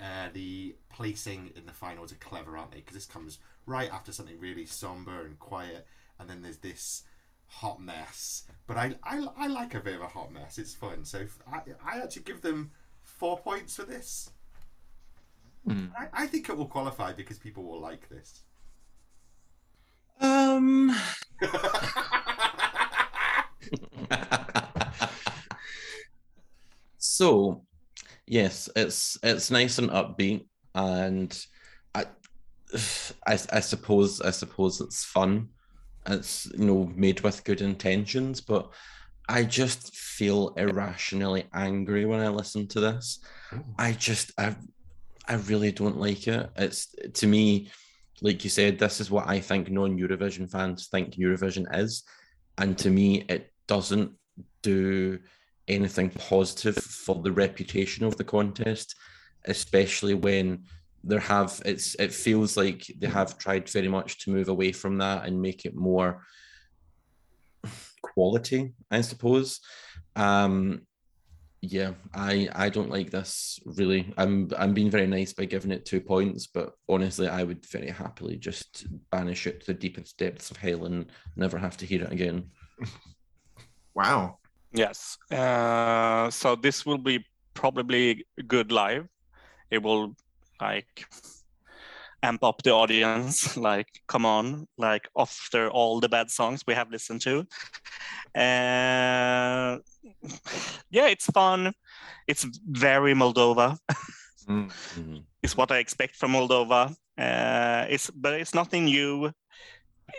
uh, 0.00 0.28
the 0.32 0.74
placing 0.88 1.52
in 1.54 1.66
the 1.66 1.72
finals 1.72 2.10
are 2.12 2.16
clever, 2.16 2.56
aren't 2.56 2.70
they? 2.72 2.78
Because 2.78 2.94
this 2.94 3.06
comes 3.06 3.38
right 3.66 3.92
after 3.92 4.10
something 4.12 4.40
really 4.40 4.64
somber 4.64 5.24
and 5.26 5.38
quiet, 5.38 5.86
and 6.18 6.28
then 6.30 6.40
there's 6.42 6.58
this 6.58 7.02
hot 7.48 7.80
mess. 7.80 8.44
But 8.66 8.76
I, 8.76 8.94
I, 9.02 9.26
I 9.36 9.46
like 9.48 9.74
a 9.74 9.80
bit 9.80 9.96
of 9.96 10.02
a 10.02 10.06
hot 10.06 10.32
mess. 10.32 10.58
It's 10.58 10.74
fun. 10.74 11.04
So 11.04 11.26
I, 11.50 11.60
I 11.84 11.98
actually 11.98 12.22
give 12.22 12.40
them 12.40 12.70
four 13.02 13.38
points 13.38 13.76
for 13.76 13.84
this. 13.84 14.30
I, 15.98 16.08
I 16.12 16.26
think 16.26 16.48
it 16.48 16.56
will 16.56 16.66
qualify 16.66 17.12
because 17.12 17.38
people 17.38 17.64
will 17.64 17.80
like 17.80 18.08
this. 18.08 18.42
Um, 20.20 20.94
So, 27.18 27.64
yes, 28.28 28.68
it's 28.76 29.18
it's 29.24 29.50
nice 29.50 29.78
and 29.78 29.90
upbeat, 29.90 30.46
and 30.76 31.36
I, 31.92 32.04
I, 33.26 33.32
I 33.52 33.60
suppose 33.60 34.20
I 34.20 34.30
suppose 34.30 34.80
it's 34.80 35.04
fun. 35.04 35.48
It's 36.08 36.46
you 36.56 36.64
know 36.64 36.92
made 36.94 37.20
with 37.20 37.44
good 37.44 37.60
intentions, 37.60 38.40
but 38.40 38.70
I 39.28 39.44
just 39.44 39.94
feel 39.94 40.54
irrationally 40.56 41.44
angry 41.52 42.06
when 42.06 42.20
I 42.20 42.28
listen 42.28 42.66
to 42.68 42.80
this. 42.80 43.20
Oh. 43.52 43.60
I 43.78 43.92
just 43.92 44.32
I 44.38 44.56
I 45.28 45.34
really 45.34 45.70
don't 45.70 45.98
like 45.98 46.26
it. 46.26 46.50
It's 46.56 46.94
to 47.14 47.26
me, 47.26 47.70
like 48.22 48.42
you 48.42 48.50
said, 48.50 48.78
this 48.78 49.00
is 49.00 49.10
what 49.10 49.28
I 49.28 49.40
think 49.40 49.70
non-Eurovision 49.70 50.50
fans 50.50 50.88
think 50.88 51.14
Eurovision 51.14 51.66
is, 51.76 52.04
and 52.56 52.76
to 52.78 52.90
me, 52.90 53.24
it 53.28 53.52
doesn't 53.66 54.12
do 54.62 55.18
anything 55.68 56.10
positive 56.10 56.76
for 56.76 57.22
the 57.22 57.32
reputation 57.32 58.04
of 58.04 58.16
the 58.16 58.24
contest, 58.24 58.94
especially 59.44 60.14
when 60.14 60.64
there 61.04 61.20
have 61.20 61.60
it's 61.64 61.94
it 61.96 62.12
feels 62.12 62.56
like 62.56 62.86
they 62.98 63.06
have 63.06 63.38
tried 63.38 63.68
very 63.68 63.88
much 63.88 64.18
to 64.18 64.30
move 64.30 64.48
away 64.48 64.72
from 64.72 64.98
that 64.98 65.26
and 65.26 65.40
make 65.40 65.64
it 65.64 65.74
more 65.74 66.24
quality, 68.02 68.72
I 68.90 69.00
suppose. 69.00 69.60
Um 70.16 70.82
yeah, 71.60 71.94
I 72.14 72.48
I 72.54 72.68
don't 72.68 72.90
like 72.90 73.10
this 73.10 73.58
really. 73.64 74.12
I'm 74.16 74.48
I'm 74.56 74.74
being 74.74 74.90
very 74.90 75.06
nice 75.06 75.32
by 75.32 75.44
giving 75.44 75.72
it 75.72 75.84
two 75.84 76.00
points, 76.00 76.46
but 76.46 76.72
honestly, 76.88 77.26
I 77.26 77.42
would 77.42 77.66
very 77.66 77.90
happily 77.90 78.36
just 78.36 78.86
banish 79.10 79.46
it 79.46 79.60
to 79.60 79.66
the 79.66 79.74
deepest 79.74 80.18
depths 80.18 80.50
of 80.50 80.56
hell 80.56 80.84
and 80.84 81.10
never 81.36 81.58
have 81.58 81.76
to 81.78 81.86
hear 81.86 82.02
it 82.02 82.12
again. 82.12 82.50
Wow. 83.94 84.38
Yes. 84.72 85.18
Uh, 85.30 86.30
so 86.30 86.54
this 86.54 86.86
will 86.86 86.98
be 86.98 87.24
probably 87.54 88.24
good 88.46 88.70
live. 88.70 89.08
It 89.70 89.82
will 89.82 90.14
like 90.60 91.06
amp 92.22 92.42
up 92.44 92.62
the 92.62 92.70
audience. 92.72 93.56
Like, 93.68 93.88
come 94.06 94.26
on! 94.26 94.66
Like 94.76 95.08
after 95.16 95.70
all 95.70 96.00
the 96.00 96.08
bad 96.08 96.30
songs 96.30 96.62
we 96.66 96.74
have 96.74 96.90
listened 96.90 97.20
to, 97.22 97.46
uh, 98.34 99.78
yeah, 100.90 101.08
it's 101.08 101.26
fun. 101.26 101.72
It's 102.26 102.44
very 102.68 103.14
Moldova. 103.14 103.78
Mm. 104.48 104.70
Mhm. 104.70 105.24
It's 105.42 105.56
what 105.56 105.70
I 105.70 105.78
expect 105.78 106.16
from 106.16 106.32
Moldova. 106.32 106.94
Uh, 107.16 107.86
it's 107.88 108.10
but 108.10 108.34
it's 108.40 108.54
nothing 108.54 108.84
new. 108.86 109.32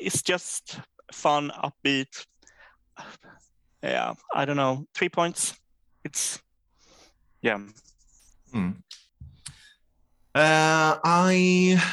It's 0.02 0.22
just 0.22 0.80
fun, 1.12 1.52
upbeat. 1.64 2.26
Yeah, 3.84 4.14
I 4.34 4.46
don't 4.46 4.58
know. 4.58 4.86
Three 4.96 5.10
points. 5.10 5.56
It's 6.04 6.40
yeah. 7.42 7.60
Uh, 10.40 10.98
I 11.04 11.84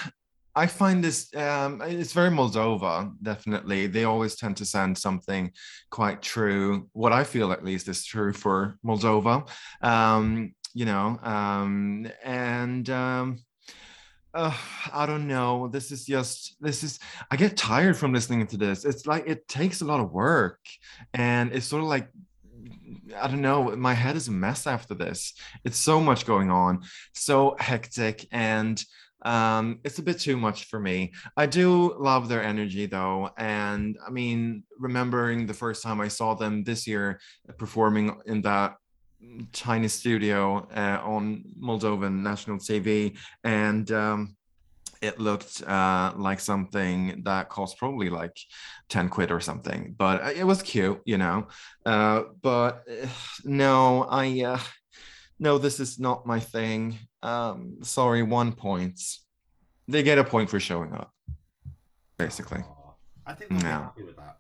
I 0.55 0.69
find 0.69 1.03
this 1.03 1.35
um, 1.35 1.83
it's 1.83 2.13
very 2.13 2.31
Moldova. 2.31 3.13
Definitely, 3.21 3.89
they 3.89 4.05
always 4.05 4.37
tend 4.37 4.57
to 4.59 4.65
send 4.65 4.97
something 4.97 5.51
quite 5.91 6.23
true. 6.23 6.89
What 6.93 7.13
I 7.13 7.25
feel, 7.25 7.51
at 7.51 7.65
least, 7.65 7.89
is 7.89 8.05
true 8.05 8.33
for 8.33 8.79
Moldova. 8.85 9.49
Um, 9.83 10.55
you 10.75 10.85
know, 10.85 11.19
um, 11.25 12.09
and 12.23 12.89
uh, 14.37 14.53
I 14.93 15.07
don't 15.07 15.27
know. 15.27 15.67
This 15.67 15.91
is 15.91 16.05
just 16.05 16.57
this 16.61 16.85
is. 16.85 17.01
I 17.31 17.37
get 17.37 17.57
tired 17.57 17.97
from 17.97 18.13
listening 18.13 18.47
to 18.49 18.57
this. 18.57 18.85
It's 18.85 19.07
like 19.07 19.25
it 19.27 19.49
takes 19.49 19.81
a 19.81 19.87
lot 19.87 19.99
of 19.99 20.13
work, 20.13 20.61
and 21.15 21.53
it's 21.53 21.67
sort 21.67 21.83
of 21.83 21.89
like 21.89 22.11
I 23.15 23.29
don't 23.29 23.43
know. 23.43 23.77
My 23.77 23.95
head 23.95 24.17
is 24.17 24.29
a 24.29 24.33
mess 24.33 24.67
after 24.67 24.95
this. 24.95 25.35
It's 25.65 25.79
so 25.79 26.01
much 26.01 26.27
going 26.27 26.51
on, 26.51 26.83
so 27.13 27.57
hectic, 27.59 28.27
and 28.33 28.83
um, 29.23 29.81
it's 29.85 29.99
a 29.99 30.03
bit 30.03 30.19
too 30.19 30.37
much 30.37 30.65
for 30.65 30.79
me. 30.79 31.13
I 31.37 31.47
do 31.47 31.95
love 31.99 32.29
their 32.29 32.43
energy 32.43 32.87
though, 32.87 33.31
and 33.37 33.97
I 34.07 34.11
mean, 34.11 34.65
remembering 34.79 35.47
the 35.47 35.55
first 35.55 35.83
time 35.83 36.01
I 36.01 36.09
saw 36.09 36.35
them 36.35 36.65
this 36.65 36.87
year 36.87 37.21
performing 37.59 38.17
in 38.27 38.43
that 38.43 38.77
tiny 39.53 39.89
studio 39.89 40.69
uh, 40.75 41.01
on 41.03 41.45
Moldovan 41.61 42.23
national 42.23 42.59
TV, 42.59 43.17
and 43.45 43.91
um, 43.93 44.36
it 45.03 45.19
looked 45.21 45.63
uh, 45.63 46.13
like 46.17 46.41
something 46.41 47.23
that 47.25 47.49
cost 47.49 47.79
probably 47.79 48.11
like 48.11 48.37
10 48.89 49.09
quid 49.09 49.31
or 49.31 49.41
something, 49.41 49.95
but 49.97 50.23
uh, 50.23 50.31
it 50.35 50.45
was 50.45 50.63
cute, 50.63 51.01
you 51.05 51.19
know. 51.19 51.49
Uh, 51.85 52.23
but 52.43 52.85
uh, 52.91 53.07
no, 53.45 54.05
I 54.05 54.43
uh, 54.43 54.61
no, 55.39 55.59
this 55.59 55.81
is 55.81 55.99
not 55.99 56.27
my 56.27 56.41
thing. 56.41 56.99
Um, 57.23 57.79
sorry, 57.83 58.23
one 58.23 58.53
point. 58.53 59.01
They 59.89 60.03
get 60.03 60.19
a 60.19 60.25
point 60.25 60.51
for 60.51 60.59
showing 60.59 60.93
up, 60.93 61.13
basically. 62.19 62.65
I 63.25 63.35
think 63.35 63.51
be 63.51 63.57
No. 63.57 63.63
happy 63.71 64.03
with 64.05 64.17
that. 64.17 64.39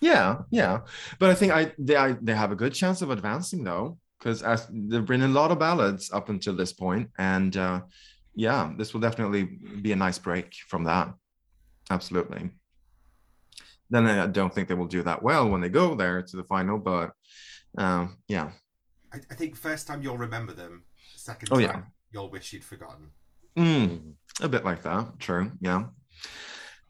Yeah, 0.00 0.42
yeah, 0.50 0.80
but 1.18 1.30
I 1.30 1.34
think 1.34 1.52
I 1.52 1.72
they 1.78 1.96
I, 1.96 2.12
they 2.22 2.34
have 2.34 2.52
a 2.52 2.56
good 2.56 2.72
chance 2.72 3.02
of 3.02 3.10
advancing 3.10 3.64
though, 3.64 3.98
because 4.18 4.42
as 4.44 4.66
there've 4.70 5.04
been 5.04 5.22
a 5.22 5.28
lot 5.28 5.50
of 5.50 5.58
ballads 5.58 6.12
up 6.12 6.28
until 6.28 6.54
this 6.54 6.72
point, 6.72 7.10
and 7.18 7.56
uh, 7.56 7.80
yeah, 8.38 8.72
this 8.78 8.94
will 8.94 9.00
definitely 9.00 9.42
be 9.82 9.90
a 9.90 9.96
nice 9.96 10.16
break 10.18 10.54
from 10.68 10.84
that. 10.84 11.12
Absolutely. 11.90 12.50
Then 13.90 14.06
I 14.06 14.26
don't 14.28 14.54
think 14.54 14.68
they 14.68 14.74
will 14.74 14.86
do 14.86 15.02
that 15.02 15.22
well 15.22 15.48
when 15.48 15.60
they 15.60 15.68
go 15.68 15.94
there 15.96 16.22
to 16.22 16.36
the 16.36 16.44
final, 16.44 16.78
but 16.78 17.10
um, 17.76 18.18
yeah, 18.28 18.50
I, 19.12 19.18
I 19.30 19.34
think 19.34 19.56
first 19.56 19.86
time 19.88 20.02
you'll 20.02 20.18
remember 20.18 20.52
them. 20.52 20.84
Second 21.16 21.48
Oh, 21.50 21.56
time 21.56 21.62
yeah. 21.62 21.80
you'll 22.12 22.30
wish 22.30 22.52
you'd 22.52 22.64
forgotten. 22.64 23.10
Mm, 23.56 24.12
a 24.40 24.48
bit 24.48 24.64
like 24.64 24.82
that. 24.84 25.18
True. 25.18 25.50
Yeah. 25.60 25.86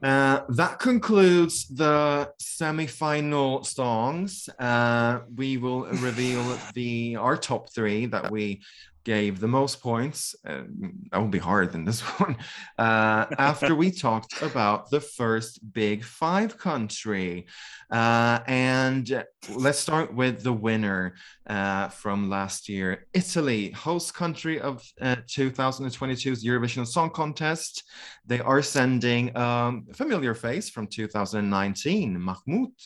Uh, 0.02 0.42
that 0.50 0.78
concludes 0.78 1.66
the 1.68 2.30
semi-final 2.38 3.64
songs. 3.64 4.48
Uh, 4.58 5.20
we 5.34 5.56
will 5.56 5.86
reveal 5.86 6.58
the 6.74 7.16
our 7.16 7.36
top 7.36 7.72
three 7.72 8.06
that 8.06 8.30
we 8.30 8.60
gave 9.08 9.40
the 9.40 9.48
most 9.60 9.80
points. 9.80 10.36
Uh, 10.46 10.64
that 11.10 11.18
will 11.18 11.36
be 11.40 11.46
harder 11.50 11.70
than 11.72 11.84
this 11.86 12.00
one. 12.20 12.36
Uh, 12.76 13.24
after 13.38 13.74
we 13.74 13.90
talked 14.06 14.42
about 14.42 14.90
the 14.90 15.00
first 15.00 15.52
Big 15.72 16.04
Five 16.04 16.58
country, 16.58 17.46
uh, 17.90 18.40
and 18.46 19.24
let's 19.64 19.78
start 19.78 20.08
with 20.12 20.42
the 20.42 20.52
winner 20.52 21.14
uh, 21.46 21.88
from 21.88 22.28
last 22.28 22.68
year, 22.68 23.06
Italy, 23.14 23.70
host 23.70 24.12
country 24.12 24.60
of 24.60 24.74
uh, 25.00 25.16
2022's 25.38 26.44
Eurovision 26.44 26.86
Song 26.86 27.08
Contest. 27.08 27.84
They 28.26 28.40
are 28.40 28.62
sending 28.62 29.34
um, 29.34 29.86
a 29.90 29.94
familiar 29.94 30.34
face 30.34 30.68
from 30.68 30.86
2019, 30.86 32.20
Mahmood. 32.22 32.76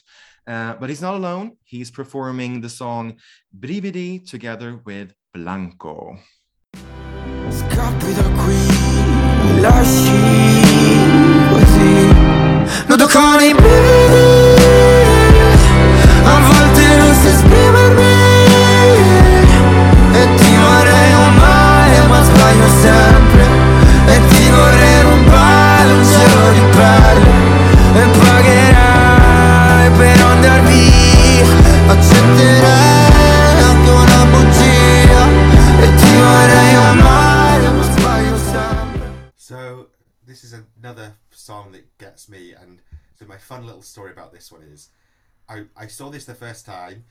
Uh, 0.47 0.75
but 0.81 0.89
he's 0.89 1.03
not 1.03 1.14
alone. 1.14 1.57
He's 1.62 1.91
performing 1.91 2.61
the 2.61 2.68
song 2.68 3.05
Brividi 3.57 4.29
together 4.29 4.81
with 4.85 5.14
Blanco. 5.35 6.18
Scappi 7.49 8.12
da 8.12 8.22
qui, 8.45 9.61
lasci 9.61 10.11
così 11.49 12.14
Nudo 12.87 13.07
con 13.07 13.41
i 13.41 13.55
brividi 13.55 14.62
A 16.22 16.39
volte 16.39 16.97
non 16.99 17.14
so 17.14 17.28
esprimermi 17.28 17.62
another 40.93 41.14
song 41.30 41.72
that 41.72 41.99
gets 41.99 42.28
me, 42.28 42.53
and 42.53 42.80
so 43.18 43.24
my 43.24 43.38
fun 43.38 43.64
little 43.64 43.82
story 43.82 44.12
about 44.12 44.32
this 44.32 44.53
one 44.53 44.62
is, 44.62 44.90
I 45.49 45.64
I 45.76 45.86
saw 45.86 46.11
this 46.11 46.24
the 46.24 46.34
first 46.34 46.66
time, 46.66 47.05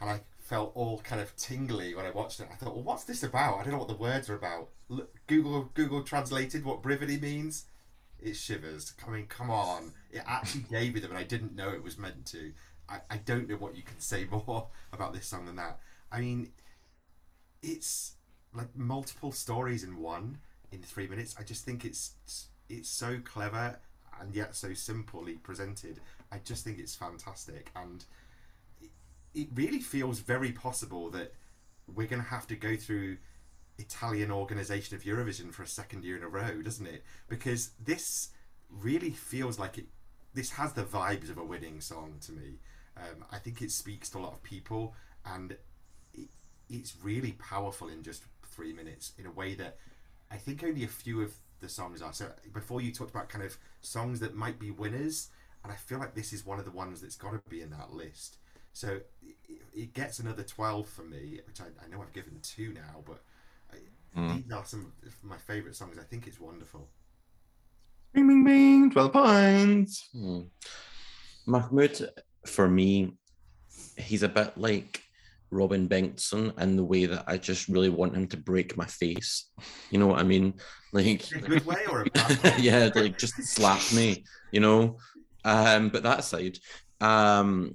and 0.00 0.08
I 0.08 0.20
felt 0.38 0.72
all 0.74 1.00
kind 1.00 1.20
of 1.20 1.34
tingly 1.36 1.94
when 1.94 2.06
I 2.06 2.10
watched 2.10 2.40
it. 2.40 2.48
I 2.52 2.54
thought, 2.54 2.74
well, 2.74 2.84
what's 2.84 3.04
this 3.04 3.22
about? 3.22 3.58
I 3.58 3.62
don't 3.62 3.72
know 3.72 3.78
what 3.78 3.88
the 3.88 3.94
words 3.94 4.30
are 4.30 4.36
about. 4.36 4.68
Look, 4.88 5.14
Google 5.26 5.70
Google 5.74 6.02
translated 6.02 6.64
what 6.64 6.82
brividi 6.82 7.20
means. 7.20 7.66
It 8.18 8.36
shivers. 8.36 8.94
I 9.06 9.10
mean, 9.10 9.26
come 9.26 9.50
on. 9.50 9.92
It 10.10 10.22
actually 10.26 10.62
gave 10.70 10.94
me 10.94 11.00
them, 11.00 11.10
and 11.10 11.18
I 11.18 11.24
didn't 11.24 11.56
know 11.56 11.70
it 11.70 11.82
was 11.82 11.98
meant 11.98 12.26
to. 12.26 12.52
I, 12.88 13.00
I 13.10 13.16
don't 13.16 13.48
know 13.48 13.56
what 13.56 13.76
you 13.76 13.82
can 13.82 13.98
say 13.98 14.24
more 14.30 14.68
about 14.92 15.12
this 15.12 15.26
song 15.26 15.46
than 15.46 15.56
that. 15.56 15.80
I 16.12 16.20
mean, 16.20 16.52
it's 17.62 18.14
like 18.54 18.74
multiple 18.76 19.32
stories 19.32 19.82
in 19.82 19.98
one 19.98 20.38
in 20.70 20.82
three 20.82 21.08
minutes. 21.08 21.34
I 21.38 21.42
just 21.42 21.64
think 21.64 21.84
it's 21.84 22.12
it's 22.68 22.90
so 22.90 23.18
clever 23.24 23.78
and 24.20 24.34
yet 24.34 24.56
so 24.56 24.74
simply 24.74 25.34
presented. 25.34 26.00
I 26.32 26.38
just 26.38 26.64
think 26.64 26.78
it's 26.78 26.94
fantastic, 26.94 27.70
and 27.76 28.04
it, 28.80 28.90
it 29.34 29.48
really 29.54 29.80
feels 29.80 30.20
very 30.20 30.52
possible 30.52 31.10
that 31.10 31.32
we're 31.94 32.08
going 32.08 32.22
to 32.22 32.28
have 32.28 32.46
to 32.48 32.56
go 32.56 32.76
through 32.76 33.18
Italian 33.78 34.30
organization 34.30 34.96
of 34.96 35.04
Eurovision 35.04 35.52
for 35.52 35.62
a 35.62 35.68
second 35.68 36.04
year 36.04 36.16
in 36.16 36.22
a 36.22 36.28
row, 36.28 36.62
doesn't 36.62 36.86
it? 36.86 37.04
Because 37.28 37.70
this 37.82 38.30
really 38.70 39.10
feels 39.10 39.58
like 39.58 39.78
it. 39.78 39.86
This 40.34 40.50
has 40.50 40.72
the 40.72 40.82
vibes 40.82 41.30
of 41.30 41.38
a 41.38 41.44
winning 41.44 41.80
song 41.80 42.16
to 42.22 42.32
me. 42.32 42.58
Um, 42.96 43.24
I 43.30 43.38
think 43.38 43.62
it 43.62 43.70
speaks 43.70 44.08
to 44.10 44.18
a 44.18 44.20
lot 44.20 44.32
of 44.32 44.42
people, 44.42 44.94
and 45.24 45.56
it, 46.14 46.28
it's 46.68 46.94
really 47.02 47.32
powerful 47.32 47.88
in 47.88 48.02
just 48.02 48.24
three 48.44 48.72
minutes 48.72 49.12
in 49.18 49.26
a 49.26 49.30
way 49.30 49.54
that 49.54 49.76
I 50.30 50.36
think 50.36 50.64
only 50.64 50.82
a 50.84 50.88
few 50.88 51.20
of 51.20 51.34
the 51.60 51.68
songs 51.68 52.02
are. 52.02 52.12
So 52.12 52.26
before 52.52 52.80
you 52.80 52.92
talked 52.92 53.10
about 53.10 53.28
kind 53.28 53.44
of 53.44 53.56
songs 53.80 54.20
that 54.20 54.34
might 54.34 54.58
be 54.58 54.70
winners, 54.70 55.28
and 55.62 55.72
I 55.72 55.76
feel 55.76 55.98
like 55.98 56.14
this 56.14 56.32
is 56.32 56.46
one 56.46 56.58
of 56.58 56.64
the 56.64 56.70
ones 56.70 57.00
that's 57.00 57.16
got 57.16 57.32
to 57.32 57.40
be 57.48 57.60
in 57.60 57.70
that 57.70 57.92
list. 57.92 58.36
So 58.72 59.00
it, 59.22 59.36
it 59.74 59.94
gets 59.94 60.18
another 60.18 60.42
twelve 60.42 60.88
for 60.88 61.02
me, 61.02 61.40
which 61.46 61.60
I, 61.60 61.64
I 61.84 61.88
know 61.88 62.02
I've 62.02 62.12
given 62.12 62.38
two 62.42 62.72
now, 62.72 63.02
but 63.06 63.22
I, 63.72 63.76
Mm. 64.16 64.42
these 64.42 64.50
are 64.52 64.64
some 64.64 64.92
of 65.04 65.14
my 65.22 65.36
favourite 65.36 65.76
songs. 65.76 65.98
I 65.98 66.02
think 66.04 66.26
it's 66.26 66.40
wonderful. 66.40 66.88
Bing, 68.14 68.26
bing, 68.26 68.44
bing. 68.44 68.90
12 68.90 69.12
points. 69.12 70.08
Hmm. 70.12 70.40
Mahmood, 71.46 72.10
for 72.46 72.66
me, 72.66 73.12
he's 73.98 74.22
a 74.22 74.28
bit 74.28 74.56
like 74.56 75.02
Robin 75.50 75.88
Bengtsson 75.88 76.58
in 76.60 76.76
the 76.76 76.84
way 76.84 77.06
that 77.06 77.24
I 77.26 77.36
just 77.38 77.68
really 77.68 77.88
want 77.88 78.16
him 78.16 78.26
to 78.28 78.36
break 78.36 78.76
my 78.76 78.86
face. 78.86 79.50
You 79.90 79.98
know 79.98 80.06
what 80.08 80.20
I 80.20 80.24
mean? 80.24 80.54
Like, 80.92 81.30
In 81.32 81.44
a 81.44 81.48
good 81.48 81.66
way 81.66 81.84
or 81.90 82.02
a 82.02 82.04
bad 82.10 82.42
way? 82.42 82.54
yeah, 82.58 82.90
like 82.94 83.18
just 83.18 83.34
slap 83.44 83.80
me, 83.94 84.24
you 84.52 84.60
know. 84.60 84.98
Um, 85.44 85.90
but 85.90 86.02
that 86.02 86.20
aside, 86.20 86.58
um, 87.00 87.74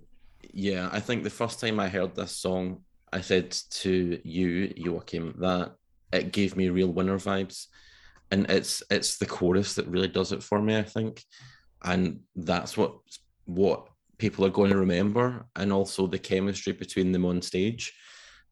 yeah, 0.54 0.90
I 0.92 1.00
think 1.00 1.24
the 1.24 1.30
first 1.30 1.60
time 1.60 1.80
I 1.80 1.88
heard 1.88 2.16
this 2.16 2.36
song, 2.36 2.82
I 3.14 3.22
said 3.22 3.52
to 3.52 4.20
you, 4.24 4.74
Joachim, 4.76 5.36
that 5.40 5.74
it 6.12 6.32
gave 6.34 6.56
me 6.58 6.70
real 6.70 6.92
winner 6.92 7.18
vibes, 7.18 7.68
and 8.32 8.50
it's 8.50 8.84
it's 8.90 9.18
the 9.18 9.26
chorus 9.26 9.76
that 9.76 9.88
really 9.88 10.08
does 10.10 10.32
it 10.32 10.44
for 10.44 10.62
me. 10.62 10.78
I 10.78 10.84
think, 10.84 11.24
and 11.84 12.22
that's 12.36 12.76
what 12.76 12.96
what 13.46 13.88
people 14.22 14.46
are 14.46 14.50
going 14.50 14.70
to 14.70 14.78
remember, 14.78 15.46
and 15.56 15.74
also 15.74 16.06
the 16.06 16.20
chemistry 16.20 16.74
between 16.74 17.12
them 17.12 17.26
on 17.26 17.42
stage. 17.42 17.92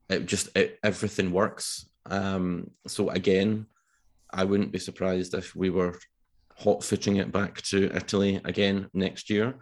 It 0.09 0.25
just 0.25 0.49
it, 0.57 0.79
everything 0.83 1.31
works. 1.31 1.87
Um, 2.07 2.71
so 2.87 3.11
again, 3.11 3.67
I 4.31 4.43
wouldn't 4.45 4.71
be 4.71 4.79
surprised 4.79 5.35
if 5.35 5.55
we 5.55 5.69
were 5.69 5.93
hot 6.57 6.83
footing 6.83 7.17
it 7.17 7.31
back 7.31 7.61
to 7.61 7.91
Italy 7.95 8.41
again 8.43 8.89
next 8.93 9.29
year. 9.29 9.59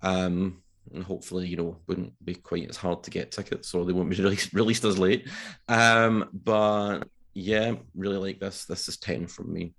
Um, 0.00 0.62
and 0.94 1.02
hopefully, 1.02 1.48
you 1.48 1.56
know, 1.56 1.76
wouldn't 1.88 2.14
be 2.24 2.36
quite 2.36 2.70
as 2.70 2.76
hard 2.76 3.02
to 3.02 3.10
get 3.10 3.32
tickets, 3.32 3.74
or 3.74 3.84
they 3.84 3.92
won't 3.92 4.10
be 4.10 4.16
released, 4.22 4.52
released 4.52 4.84
as 4.84 4.96
late. 4.96 5.28
Um, 5.68 6.30
but 6.32 7.00
yeah, 7.34 7.74
really 7.96 8.18
like 8.18 8.38
this. 8.38 8.64
This 8.64 8.88
is 8.88 8.96
10 8.98 9.26
from 9.26 9.52
me. 9.52 9.74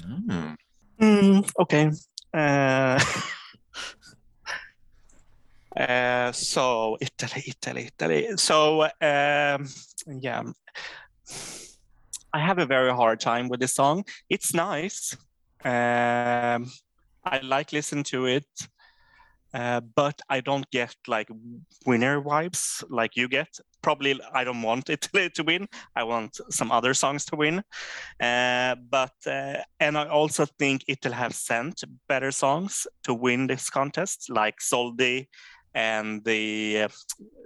Mm. 0.00 0.56
Mm, 1.00 1.52
okay. 1.60 1.90
Uh, 2.32 2.98
uh, 5.76 6.32
so 6.32 6.96
Italy, 7.00 7.44
Italy, 7.46 7.90
Italy. 7.92 8.28
So 8.36 8.82
um, 8.82 9.68
yeah, 10.20 10.42
I 12.32 12.38
have 12.38 12.58
a 12.58 12.66
very 12.66 12.92
hard 12.92 13.20
time 13.20 13.48
with 13.48 13.60
this 13.60 13.74
song. 13.74 14.04
It's 14.30 14.54
nice. 14.54 15.16
Um, 15.64 16.70
I 17.24 17.40
like 17.42 17.72
listen 17.72 18.04
to 18.04 18.26
it, 18.26 18.46
uh, 19.52 19.80
but 19.80 20.20
I 20.28 20.40
don't 20.40 20.70
get 20.70 20.94
like 21.08 21.28
winner 21.84 22.22
vibes 22.22 22.82
like 22.88 23.16
you 23.16 23.28
get. 23.28 23.48
Probably 23.82 24.18
I 24.32 24.44
don't 24.44 24.62
want 24.62 24.88
Italy 24.88 25.28
to 25.34 25.42
win. 25.42 25.68
I 25.94 26.04
want 26.04 26.40
some 26.50 26.72
other 26.72 26.94
songs 26.94 27.24
to 27.26 27.36
win. 27.36 27.62
Uh, 28.18 28.76
but 28.90 29.14
uh, 29.26 29.56
and 29.78 29.98
I 29.98 30.08
also 30.08 30.46
think 30.58 30.84
it'll 30.88 31.12
have 31.12 31.34
sent 31.34 31.84
better 32.08 32.30
songs 32.30 32.86
to 33.04 33.12
win 33.12 33.46
this 33.46 33.68
contest, 33.68 34.30
like 34.30 34.58
Soldi 34.60 35.26
and 35.76 36.24
the 36.24 36.84
uh, 36.84 36.88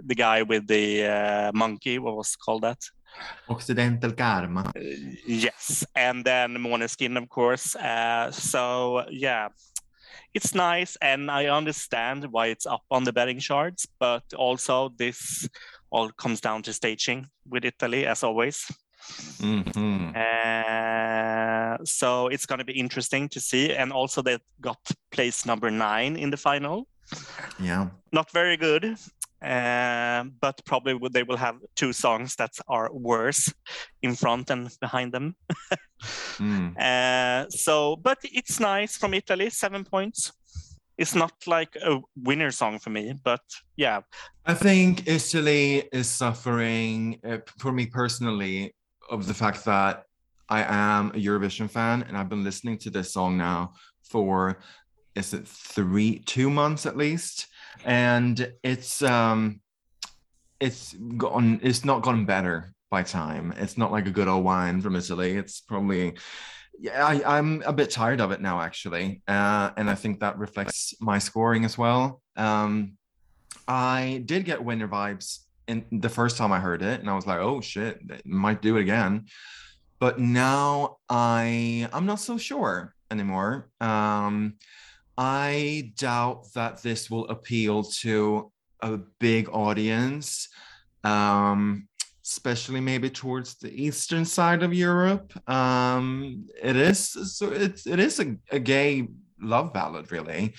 the 0.07 0.15
guy 0.15 0.43
with 0.43 0.67
the 0.67 1.05
uh, 1.05 1.51
monkey. 1.53 1.99
What 1.99 2.17
was 2.17 2.37
called 2.37 2.63
that? 2.63 2.79
Occidental 3.49 4.13
Karma. 4.13 4.73
Uh, 4.77 4.81
yes, 5.27 5.85
and 5.97 6.25
then 6.25 6.55
Måneskin, 6.55 7.19
of 7.19 7.29
course. 7.29 7.75
Uh, 7.77 8.31
so 8.31 9.05
yeah, 9.11 9.49
it's 10.33 10.55
nice, 10.55 10.97
and 11.03 11.29
I 11.31 11.47
understand 11.47 12.25
why 12.31 12.47
it's 12.47 12.67
up 12.67 12.85
on 12.91 13.05
the 13.05 13.13
betting 13.13 13.41
charts. 13.41 13.87
But 13.99 14.23
also, 14.37 14.91
this 14.97 15.49
all 15.91 16.11
comes 16.11 16.41
down 16.41 16.63
to 16.63 16.73
staging 16.73 17.27
with 17.49 17.65
Italy, 17.65 18.07
as 18.07 18.23
always. 18.23 18.71
Mhm. 19.41 20.15
Uh, 20.15 21.79
so 21.85 22.29
it's 22.29 22.47
going 22.47 22.61
to 22.61 22.65
be 22.65 22.79
interesting 22.79 23.29
to 23.31 23.41
see. 23.41 23.75
And 23.75 23.93
also, 23.93 24.23
they 24.23 24.39
got 24.61 24.79
place 25.11 25.47
number 25.47 25.71
nine 25.71 26.17
in 26.17 26.31
the 26.31 26.37
final. 26.37 26.87
Yeah. 27.59 27.89
Not 28.13 28.31
very 28.33 28.57
good, 28.57 28.97
uh, 29.43 30.25
but 30.41 30.61
probably 30.65 30.99
they 31.11 31.23
will 31.23 31.37
have 31.37 31.57
two 31.77 31.93
songs 31.93 32.37
that 32.37 32.53
are 32.69 32.91
worse 32.93 33.53
in 34.03 34.15
front 34.15 34.51
and 34.51 34.71
behind 34.81 35.13
them. 35.13 35.37
Mm. 36.39 36.77
Uh, 36.81 37.47
so, 37.51 37.97
but 37.97 38.19
it's 38.23 38.59
nice 38.61 38.97
from 38.97 39.15
Italy, 39.15 39.51
seven 39.51 39.85
points. 39.85 40.33
It's 40.97 41.15
not 41.15 41.33
like 41.47 41.77
a 41.77 42.01
winner 42.17 42.51
song 42.51 42.79
for 42.79 42.91
me, 42.91 43.15
but 43.25 43.41
yeah, 43.77 44.01
I 44.47 44.55
think 44.55 45.07
Italy 45.07 45.89
is 45.93 46.09
suffering, 46.09 47.21
uh, 47.25 47.39
for 47.59 47.73
me 47.73 47.87
personally, 47.87 48.75
of 49.11 49.27
the 49.27 49.35
fact 49.35 49.65
that 49.65 50.05
I 50.49 50.63
am 50.63 51.09
a 51.11 51.19
Eurovision 51.19 51.71
fan 51.71 52.03
and 52.03 52.17
I've 52.17 52.29
been 52.29 52.45
listening 52.45 52.79
to 52.79 52.91
this 52.91 53.13
song 53.13 53.37
now 53.37 53.75
for, 54.03 54.59
is 55.15 55.35
it 55.35 55.47
three, 55.47 56.21
two 56.21 56.51
months 56.51 56.87
at 56.87 56.97
least? 56.97 57.47
And 57.85 58.53
it's, 58.63 59.03
um, 59.03 59.61
it's 60.61 60.95
gone, 61.17 61.61
it's 61.63 61.85
not 61.85 62.03
gotten 62.03 62.27
better 62.27 62.73
by 62.91 63.03
time. 63.03 63.55
It's 63.57 63.79
not 63.79 63.93
like 63.93 64.07
a 64.07 64.11
good 64.11 64.29
old 64.29 64.45
wine 64.45 64.81
from 64.81 64.97
Italy. 64.97 65.37
It's 65.37 65.61
probably, 65.61 66.15
yeah, 66.79 67.07
I, 67.07 67.39
I'm 67.39 67.63
a 67.63 67.73
bit 67.73 67.91
tired 67.91 68.21
of 68.21 68.31
it 68.33 68.41
now, 68.41 68.61
actually. 68.61 69.23
Uh, 69.29 69.71
and 69.77 69.89
I 69.89 69.95
think 69.95 70.21
that 70.21 70.39
reflects 70.39 70.95
my 71.01 71.19
scoring 71.19 71.65
as 71.65 71.79
well. 71.79 72.23
Um, 72.37 72.99
I 73.69 74.23
did 74.25 74.45
get 74.45 74.65
winner 74.65 74.89
vibes 74.89 75.41
in 75.69 75.85
the 75.93 76.09
first 76.09 76.37
time 76.37 76.53
I 76.53 76.59
heard 76.59 76.83
it, 76.83 77.01
and 77.01 77.09
I 77.09 77.15
was 77.15 77.27
like, 77.27 77.39
"Oh 77.39 77.61
shit, 77.61 78.01
might 78.27 78.61
do 78.61 78.77
it 78.77 78.81
again." 78.81 79.27
But 80.01 80.19
now 80.19 80.97
I 81.09 81.89
I'm 81.93 82.07
not 82.07 82.19
so 82.19 82.39
sure 82.39 82.95
anymore. 83.11 83.69
Um, 83.81 84.55
I 85.21 85.93
doubt 85.99 86.47
that 86.55 86.83
this 86.83 87.11
will 87.11 87.29
appeal 87.29 87.83
to 88.01 88.51
a 88.81 88.97
big 89.19 89.51
audience, 89.51 90.49
um, 91.05 91.89
especially 92.25 92.81
maybe 92.81 93.11
towards 93.11 93.57
the 93.57 93.71
eastern 93.71 94.25
side 94.25 94.63
of 94.63 94.73
Europe. 94.73 95.31
Um, 95.47 96.47
it 96.63 96.75
is 96.75 97.37
so 97.37 97.53
it's 97.53 97.87
it 97.87 98.01
is 98.01 98.19
a, 98.19 98.35
a 98.51 98.59
gay 98.59 99.09
love 99.43 99.75
ballad, 99.75 100.11
really. 100.11 100.55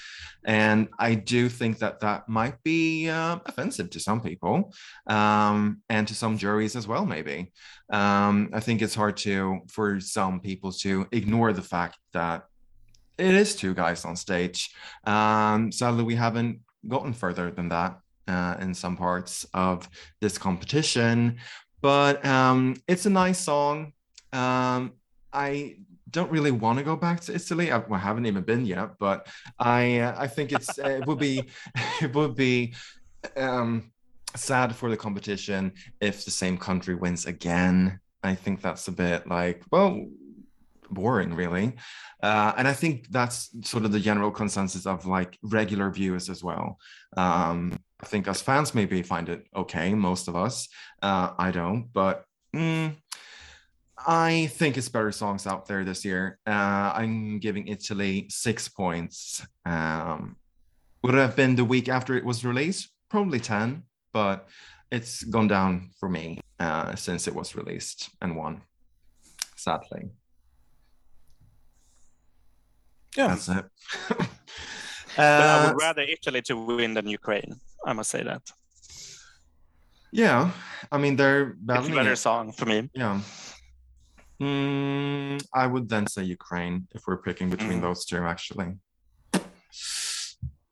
And 0.45 0.89
I 0.99 1.15
do 1.15 1.49
think 1.49 1.79
that 1.79 1.99
that 2.01 2.29
might 2.29 2.61
be 2.61 3.09
uh, 3.09 3.39
offensive 3.47 3.89
to 3.91 3.99
some 3.99 4.21
people 4.21 4.75
um, 5.07 5.81
and 5.89 6.07
to 6.07 6.13
some 6.13 6.37
juries 6.37 6.75
as 6.75 6.87
well, 6.87 7.05
maybe. 7.05 7.51
Um, 7.91 8.51
I 8.53 8.59
think 8.59 8.81
it's 8.81 8.95
hard 8.95 9.17
to, 9.17 9.61
for 9.69 9.99
some 9.99 10.39
people 10.39 10.71
to 10.83 11.07
ignore 11.11 11.51
the 11.51 11.61
fact 11.61 11.97
that 12.13 12.43
it 13.21 13.35
is 13.35 13.55
two 13.55 13.73
guys 13.73 14.03
on 14.05 14.15
stage. 14.15 14.73
Um, 15.05 15.71
sadly, 15.71 16.03
we 16.03 16.15
haven't 16.15 16.59
gotten 16.87 17.13
further 17.13 17.51
than 17.51 17.69
that 17.69 17.99
uh, 18.27 18.55
in 18.59 18.73
some 18.73 18.97
parts 18.97 19.45
of 19.53 19.87
this 20.19 20.37
competition, 20.37 21.37
but 21.81 22.25
um, 22.25 22.75
it's 22.87 23.05
a 23.05 23.09
nice 23.09 23.39
song. 23.39 23.93
Um, 24.33 24.93
I 25.31 25.77
don't 26.09 26.31
really 26.31 26.51
want 26.51 26.77
to 26.79 26.83
go 26.83 26.95
back 26.95 27.21
to 27.21 27.35
Italy. 27.35 27.71
I, 27.71 27.77
well, 27.77 27.93
I 27.93 27.99
haven't 27.99 28.25
even 28.25 28.43
been 28.43 28.65
yet, 28.65 28.97
but 28.99 29.27
I 29.59 29.99
uh, 29.99 30.15
I 30.17 30.27
think 30.27 30.51
it's 30.51 30.77
uh, 30.79 30.89
it 30.89 31.05
would 31.07 31.19
be 31.19 31.43
it 32.01 32.13
would 32.13 32.35
be 32.35 32.73
um, 33.37 33.91
sad 34.35 34.75
for 34.75 34.89
the 34.89 34.97
competition 34.97 35.73
if 35.99 36.25
the 36.25 36.31
same 36.31 36.57
country 36.57 36.95
wins 36.95 37.25
again. 37.25 37.99
I 38.23 38.35
think 38.35 38.61
that's 38.61 38.87
a 38.87 38.91
bit 38.91 39.27
like 39.27 39.63
well 39.71 40.05
boring 40.91 41.33
really 41.33 41.73
uh, 42.23 42.53
and 42.57 42.67
i 42.67 42.73
think 42.73 43.07
that's 43.09 43.49
sort 43.63 43.85
of 43.85 43.91
the 43.91 43.99
general 43.99 44.31
consensus 44.31 44.85
of 44.85 45.05
like 45.05 45.37
regular 45.43 45.89
viewers 45.89 46.29
as 46.29 46.43
well 46.43 46.77
um, 47.17 47.77
i 48.01 48.05
think 48.05 48.27
as 48.27 48.41
fans 48.41 48.75
maybe 48.75 49.01
find 49.01 49.29
it 49.29 49.45
okay 49.55 49.93
most 49.93 50.27
of 50.27 50.35
us 50.35 50.67
uh, 51.01 51.31
i 51.37 51.51
don't 51.51 51.91
but 51.93 52.25
mm, 52.55 52.95
I 54.07 54.47
think 54.47 54.77
it's 54.77 54.89
better 54.89 55.11
songs 55.11 55.45
out 55.45 55.67
there 55.67 55.83
this 55.83 56.03
year. 56.03 56.39
Uh, 56.47 56.91
I'm 56.95 57.39
giving 57.39 57.67
Italy 57.67 58.25
six 58.29 58.67
points. 58.67 59.45
Um, 59.65 60.37
would 61.03 61.13
have 61.13 61.35
been 61.35 61.55
the 61.55 61.65
week 61.65 61.89
after 61.89 62.15
it 62.15 62.25
was 62.25 62.45
released? 62.45 62.89
Probably 63.09 63.39
10, 63.39 63.83
but 64.13 64.47
it's 64.91 65.23
gone 65.23 65.47
down 65.47 65.91
for 65.99 66.09
me 66.09 66.39
uh, 66.59 66.95
since 66.95 67.27
it 67.27 67.35
was 67.35 67.55
released 67.55 68.09
and 68.21 68.35
won. 68.35 68.61
Sadly, 69.55 70.09
Yeah. 73.17 73.27
that's 73.27 73.47
it. 73.49 73.65
But 75.17 75.25
I 75.25 75.65
Uh, 75.65 75.67
would 75.73 75.81
rather 75.81 76.01
Italy 76.03 76.41
to 76.43 76.55
win 76.55 76.93
than 76.93 77.05
Ukraine. 77.07 77.59
I 77.85 77.91
must 77.97 78.09
say 78.15 78.23
that. 78.23 78.43
yeah, 80.13 80.51
I 80.91 80.97
mean 81.03 81.15
they're 81.19 81.45
It's 81.77 81.87
a 81.89 81.95
better 81.99 82.13
it. 82.13 82.17
song 82.27 82.53
for 82.57 82.65
me. 82.65 82.89
Yeah. 82.93 83.19
Mm, 84.41 85.43
I 85.53 85.65
would 85.67 85.87
then 85.93 86.05
say 86.07 86.23
Ukraine 86.23 86.87
if 86.95 87.01
we're 87.07 87.21
picking 87.27 87.49
between 87.55 87.79
Mm. 87.79 87.85
those 87.87 88.01
two, 88.09 88.21
actually. 88.33 88.69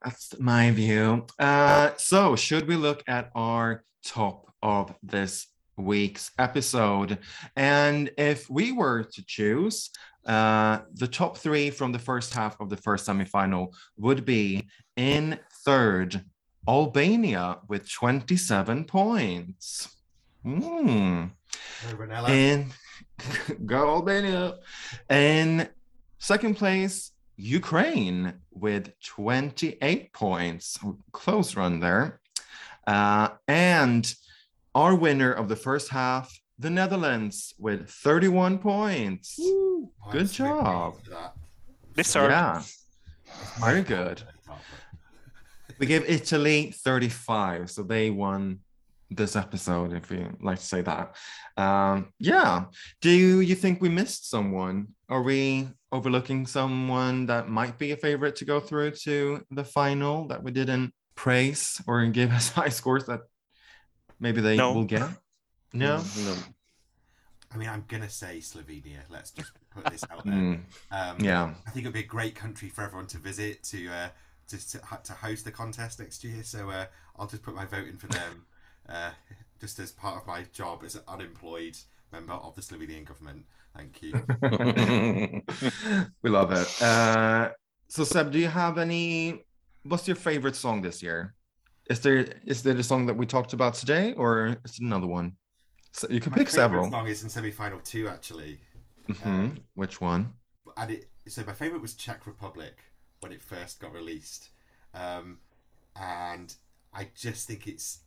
That's 0.04 0.40
my 0.40 0.72
view. 0.72 1.26
Uh, 1.38 1.92
so, 1.98 2.36
should 2.36 2.66
we 2.68 2.76
look 2.88 3.04
at 3.08 3.32
our 3.36 3.84
top 4.04 4.38
of 4.64 4.94
this 5.04 5.48
week's 5.76 6.32
episode? 6.40 7.20
And 7.56 8.10
if 8.18 8.50
we 8.50 8.72
were 8.72 9.04
to 9.16 9.22
choose, 9.36 9.90
uh, 10.30 10.82
the 10.94 11.08
top 11.08 11.38
three 11.38 11.72
from 11.72 11.92
the 11.92 11.98
first 11.98 12.34
half 12.36 12.60
of 12.62 12.70
the 12.70 12.78
first 12.78 13.08
semifinal 13.08 13.74
would 13.98 14.26
be 14.26 14.68
in 14.96 15.40
third, 15.66 16.24
Albania 16.68 17.58
with 17.68 17.92
27 17.92 18.86
points. 18.86 19.98
Mm. 20.46 21.32
In 22.30 22.68
go 23.66 23.90
Albania. 23.90 24.60
In 25.10 25.68
second 26.20 26.58
place, 26.58 27.12
Ukraine 27.36 28.34
with 28.52 28.92
28 29.02 30.14
points. 30.14 30.78
Close 31.12 31.56
run 31.56 31.80
there. 31.80 32.22
Uh, 32.86 33.30
and 33.48 34.14
our 34.76 34.94
winner 34.94 35.32
of 35.32 35.50
the 35.50 35.56
first 35.56 35.90
half, 35.90 36.40
the 36.60 36.70
Netherlands, 36.70 37.54
with 37.58 37.90
31 37.90 38.60
points. 38.60 39.40
I'm 39.40 40.12
good 40.12 40.30
job. 40.32 40.96
of 40.96 41.10
that. 41.10 41.34
Yeah, 42.06 42.62
very 43.60 43.82
good. 43.82 44.22
We 45.80 45.86
gave 45.86 46.04
Italy 46.10 46.72
35, 46.72 47.72
so 47.72 47.84
they 47.84 48.10
won 48.10 48.60
this 49.10 49.36
episode, 49.36 49.94
if 49.94 50.12
you 50.12 50.36
like 50.42 50.60
to 50.60 50.66
say 50.66 50.82
that. 50.82 51.16
Um, 51.58 52.12
yeah. 52.20 52.66
Do 53.02 53.10
you 53.10 53.56
think 53.56 53.82
we 53.82 53.88
missed 53.90 54.30
someone? 54.30 54.90
Are 55.08 55.22
we 55.24 55.70
overlooking 55.92 56.46
someone 56.46 57.26
that 57.28 57.48
might 57.50 57.78
be 57.80 57.92
a 57.92 57.98
favorite 57.98 58.36
to 58.38 58.46
go 58.46 58.60
through 58.60 58.92
to 58.92 59.44
the 59.52 59.64
final 59.64 60.28
that 60.28 60.44
we 60.44 60.52
didn't 60.52 60.94
praise 61.16 61.82
or 61.88 62.06
give 62.08 62.32
us 62.40 62.50
high 62.50 62.70
scores 62.70 63.06
that 63.06 63.22
maybe 64.20 64.42
they 64.42 64.58
No. 64.58 64.74
will 64.74 64.84
get? 64.86 65.10
No. 65.74 65.98
No. 66.18 66.36
I 67.52 67.58
mean, 67.58 67.70
I'm 67.70 67.84
gonna 67.88 68.10
say 68.10 68.38
Slovenia. 68.38 69.00
Let's 69.10 69.32
just 69.32 69.52
put 69.72 69.86
this 69.86 70.04
out 70.12 70.24
there. 70.24 70.34
Mm, 70.34 70.62
Um, 70.92 71.18
yeah. 71.20 71.54
I 71.66 71.70
think 71.72 71.86
it'd 71.86 71.94
be 71.94 72.02
a 72.02 72.04
great 72.04 72.36
country 72.36 72.70
for 72.70 72.84
everyone 72.84 73.08
to 73.08 73.18
visit 73.18 73.64
to 73.64 73.88
uh, 73.90 74.10
just 74.48 74.72
to, 74.72 74.82
to 75.04 75.14
host 75.14 75.46
the 75.46 75.52
contest 75.52 76.00
next 76.00 76.24
year. 76.24 76.44
So 76.44 76.70
uh, 76.70 76.86
I'll 77.18 77.28
just 77.28 77.44
put 77.44 77.56
my 77.56 77.66
vote 77.66 77.88
in 77.88 77.98
for 77.98 78.08
them, 78.08 78.46
uh, 78.90 79.12
just 79.60 79.80
as 79.80 79.92
part 79.92 80.18
of 80.18 80.28
my 80.28 80.44
job 80.54 80.84
as 80.86 80.96
an 80.96 81.02
unemployed 81.08 81.78
member 82.12 82.34
of 82.34 82.56
the 82.56 82.62
Slovenian 82.62 83.06
government. 83.06 83.46
Thank 83.76 84.02
you. 84.02 84.14
we 86.24 86.30
love 86.30 86.52
it. 86.52 86.82
Uh, 86.82 87.50
so 87.88 88.04
Seb, 88.04 88.32
do 88.32 88.40
you 88.40 88.48
have 88.48 88.78
any? 88.78 89.44
What's 89.84 90.08
your 90.08 90.16
favorite 90.16 90.56
song 90.56 90.82
this 90.82 91.02
year? 91.02 91.34
Is 91.90 92.00
there 92.02 92.28
is 92.46 92.62
there 92.62 92.76
a 92.78 92.84
song 92.84 93.08
that 93.08 93.16
we 93.18 93.26
talked 93.26 93.54
about 93.54 93.74
today, 93.74 94.14
or 94.14 94.58
is 94.66 94.76
it 94.76 94.82
another 94.82 95.08
one? 95.08 95.34
So 96.00 96.08
you 96.10 96.22
can 96.22 96.32
My 96.32 96.38
pick 96.38 96.50
several. 96.50 96.90
song 96.90 97.08
is 97.08 97.24
in 97.24 97.30
semi-final 97.30 97.82
two, 97.82 98.08
actually. 98.08 98.62
Mhm. 99.10 99.64
Which 99.74 100.00
one? 100.00 100.34
and 100.78 100.92
it 100.92 101.10
so 101.28 101.44
my 101.44 101.52
favorite 101.54 101.82
was 101.82 101.94
Czech 101.94 102.26
Republic 102.26 102.78
when 103.20 103.34
it 103.34 103.42
first 103.42 103.82
got 103.82 103.92
released, 103.92 104.50
um, 104.94 105.40
and 105.98 106.56
I 106.94 107.10
just 107.16 107.48
think 107.48 107.68
it's 107.68 108.00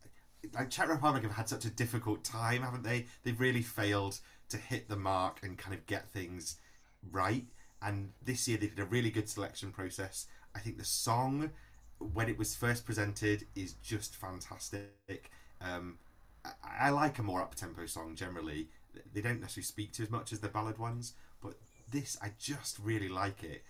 like 0.54 0.70
Czech 0.70 0.88
Republic 0.88 1.22
have 1.24 1.32
had 1.32 1.48
such 1.50 1.66
a 1.66 1.70
difficult 1.70 2.24
time, 2.24 2.62
haven't 2.62 2.82
they? 2.82 3.08
They've 3.24 3.38
really 3.38 3.60
failed 3.62 4.20
to 4.48 4.56
hit 4.56 4.88
the 4.88 4.96
mark 4.96 5.42
and 5.42 5.58
kind 5.58 5.74
of 5.74 5.84
get 5.86 6.10
things 6.12 6.56
right. 7.10 7.46
And 7.82 8.14
this 8.22 8.48
year 8.48 8.56
they 8.56 8.68
did 8.68 8.78
a 8.80 8.86
really 8.86 9.10
good 9.10 9.28
selection 9.28 9.70
process. 9.70 10.26
I 10.54 10.60
think 10.60 10.78
the 10.78 10.84
song 10.84 11.50
when 11.98 12.28
it 12.30 12.38
was 12.38 12.54
first 12.56 12.86
presented 12.86 13.46
is 13.54 13.74
just 13.74 14.16
fantastic. 14.16 15.30
Um, 15.60 15.98
I, 16.44 16.86
I 16.86 16.90
like 16.90 17.18
a 17.18 17.22
more 17.22 17.40
up 17.40 17.54
tempo 17.54 17.86
song 17.86 18.14
generally. 18.14 18.68
They 19.14 19.20
don't 19.20 19.40
necessarily 19.40 19.64
speak 19.64 19.92
to 19.92 20.02
as 20.02 20.10
much 20.10 20.32
as 20.32 20.40
the 20.40 20.48
ballad 20.48 20.78
ones, 20.78 21.14
but 21.42 21.54
this 21.90 22.18
I 22.22 22.32
just 22.38 22.78
really 22.78 23.08
like 23.08 23.42
it. 23.42 23.62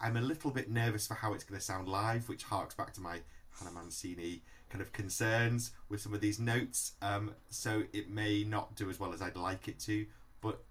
I'm 0.00 0.16
a 0.16 0.20
little 0.20 0.50
bit 0.50 0.70
nervous 0.70 1.06
for 1.06 1.14
how 1.14 1.34
it's 1.34 1.44
going 1.44 1.58
to 1.58 1.64
sound 1.64 1.88
live, 1.88 2.28
which 2.28 2.44
harks 2.44 2.74
back 2.74 2.92
to 2.94 3.00
my 3.00 3.20
Hannah 3.58 3.72
Mancini 3.72 4.42
kind 4.70 4.80
of 4.80 4.92
concerns 4.92 5.72
with 5.88 6.00
some 6.00 6.14
of 6.14 6.20
these 6.20 6.38
notes. 6.38 6.92
Um, 7.02 7.34
so 7.50 7.82
it 7.92 8.08
may 8.08 8.44
not 8.44 8.76
do 8.76 8.88
as 8.88 8.98
well 9.00 9.12
as 9.12 9.20
I'd 9.20 9.36
like 9.36 9.68
it 9.68 9.78
to, 9.80 10.06
but 10.40 10.62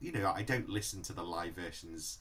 you 0.00 0.12
know, 0.12 0.32
I 0.34 0.42
don't 0.42 0.68
listen 0.68 1.02
to 1.02 1.12
the 1.12 1.22
live 1.24 1.54
versions 1.54 2.18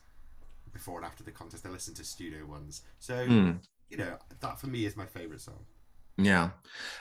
before 0.73 0.97
and 0.97 1.05
after 1.05 1.23
the 1.23 1.31
contest. 1.31 1.65
I 1.65 1.69
listen 1.69 1.93
to 1.95 2.03
studio 2.03 2.45
ones. 2.45 2.81
So 2.99 3.23
Hmm, 3.25 3.51
you 3.89 3.97
know, 3.97 4.17
that 4.39 4.59
for 4.59 4.67
me 4.67 4.85
is 4.85 4.97
my 4.97 5.05
favorite 5.05 5.41
song. 5.41 5.65
Yeah. 6.17 6.49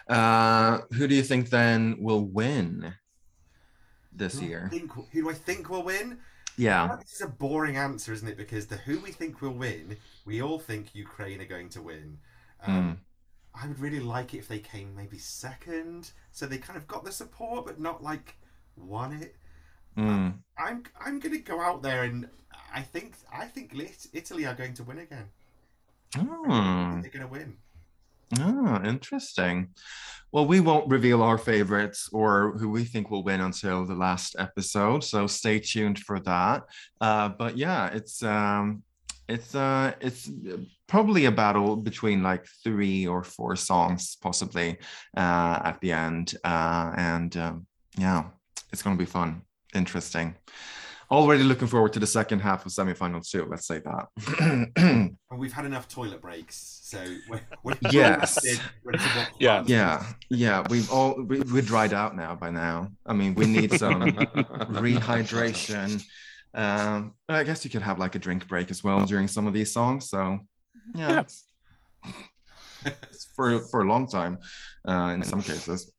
Uh, 0.08 0.80
who 0.92 1.08
do 1.08 1.14
you 1.14 1.22
think 1.22 1.50
then 1.50 1.96
will 1.98 2.24
win 2.24 2.94
this 4.12 4.38
Who 4.38 4.46
year? 4.46 4.68
think- 4.70 4.92
who 4.92 5.22
do 5.22 5.30
I 5.30 5.34
think 5.34 5.68
will 5.68 5.82
win? 5.82 6.18
Yeah. 6.56 6.96
This 7.00 7.14
is 7.14 7.20
a 7.20 7.28
boring 7.28 7.76
answer, 7.76 8.12
isn't 8.12 8.28
it? 8.28 8.36
Because 8.38 8.66
the 8.66 8.76
who 8.76 8.98
we 9.00 9.12
think 9.12 9.42
will 9.42 9.52
win, 9.52 9.96
we 10.24 10.40
all 10.40 10.58
think 10.58 10.94
Ukraine 10.94 11.40
are 11.40 11.46
going 11.46 11.68
to 11.70 11.82
win. 11.82 12.18
Um, 12.66 13.00
I 13.54 13.66
would 13.66 13.78
really 13.78 14.00
like 14.00 14.32
it 14.34 14.38
if 14.38 14.48
they 14.48 14.58
came 14.58 14.94
maybe 14.96 15.18
second, 15.18 16.12
so 16.32 16.46
they 16.46 16.58
kind 16.58 16.76
of 16.78 16.86
got 16.86 17.04
the 17.04 17.12
support, 17.12 17.66
but 17.66 17.78
not 17.78 18.02
like 18.02 18.36
won 18.76 19.12
it. 19.12 19.36
Mm. 19.96 20.34
I'm 20.58 20.84
I'm 21.04 21.20
going 21.20 21.34
to 21.34 21.40
go 21.40 21.60
out 21.60 21.82
there 21.82 22.04
and 22.04 22.28
I 22.74 22.82
think 22.82 23.14
I 23.32 23.46
think 23.46 23.72
Italy 24.12 24.46
are 24.46 24.54
going 24.54 24.74
to 24.74 24.84
win 24.84 24.98
again. 24.98 25.28
Oh. 26.18 26.98
they're 27.00 27.10
going 27.10 27.20
to 27.22 27.26
win. 27.26 27.56
Oh, 28.38 28.80
interesting. 28.84 29.68
Well, 30.32 30.46
we 30.46 30.60
won't 30.60 30.90
reveal 30.90 31.22
our 31.22 31.38
favorites 31.38 32.08
or 32.12 32.58
who 32.58 32.68
we 32.68 32.84
think 32.84 33.10
will 33.10 33.22
win 33.22 33.40
until 33.40 33.86
the 33.86 33.94
last 33.94 34.36
episode, 34.38 35.04
so 35.04 35.26
stay 35.26 35.60
tuned 35.60 36.00
for 36.00 36.18
that. 36.20 36.64
Uh, 37.00 37.28
but 37.30 37.56
yeah, 37.56 37.86
it's 37.88 38.22
um, 38.22 38.82
it's 39.28 39.54
uh, 39.54 39.92
it's 40.00 40.30
probably 40.88 41.26
a 41.26 41.32
battle 41.32 41.76
between 41.76 42.22
like 42.22 42.46
three 42.64 43.06
or 43.06 43.22
four 43.22 43.56
songs, 43.56 44.16
possibly 44.20 44.78
uh, 45.16 45.60
at 45.64 45.78
the 45.80 45.92
end, 45.92 46.34
uh, 46.44 46.92
and 46.96 47.36
um, 47.36 47.66
yeah, 47.96 48.24
it's 48.72 48.82
gonna 48.82 48.96
be 48.96 49.06
fun, 49.06 49.42
interesting. 49.74 50.34
Already 51.10 51.44
looking 51.44 51.68
forward 51.68 51.92
to 51.92 52.00
the 52.00 52.06
second 52.06 52.40
half 52.40 52.66
of 52.66 52.72
semifinals 52.72 53.30
too. 53.30 53.46
Let's 53.48 53.66
say 53.66 53.80
that. 53.80 54.08
And 54.78 55.16
we've 55.38 55.52
had 55.52 55.64
enough 55.64 55.86
toilet 55.88 56.20
breaks, 56.20 56.80
so 56.82 56.98
we're, 57.28 57.40
we're 57.62 57.76
Yes. 57.92 58.36
rested, 58.44 58.60
ready 58.82 58.98
to 58.98 59.04
watch 59.16 59.28
Yeah. 59.38 59.62
Yeah, 59.66 60.04
yeah, 60.30 60.66
we've 60.68 60.90
all 60.90 61.14
we, 61.22 61.40
we're 61.42 61.62
dried 61.62 61.92
out 61.94 62.16
now 62.16 62.34
by 62.34 62.50
now. 62.50 62.90
I 63.06 63.12
mean, 63.12 63.34
we 63.36 63.46
need 63.46 63.72
some 63.72 64.02
rehydration. 64.82 66.02
Um, 66.54 67.14
I 67.28 67.44
guess 67.44 67.64
you 67.64 67.70
could 67.70 67.82
have 67.82 67.98
like 68.00 68.14
a 68.14 68.18
drink 68.18 68.48
break 68.48 68.70
as 68.70 68.82
well 68.82 69.04
during 69.04 69.28
some 69.28 69.46
of 69.46 69.52
these 69.52 69.72
songs. 69.72 70.08
So, 70.10 70.40
yeah, 70.94 71.22
it's 72.84 73.28
for 73.36 73.60
for 73.60 73.82
a 73.82 73.84
long 73.84 74.08
time 74.08 74.38
uh, 74.88 75.12
in 75.14 75.22
some 75.22 75.42
cases. 75.42 75.92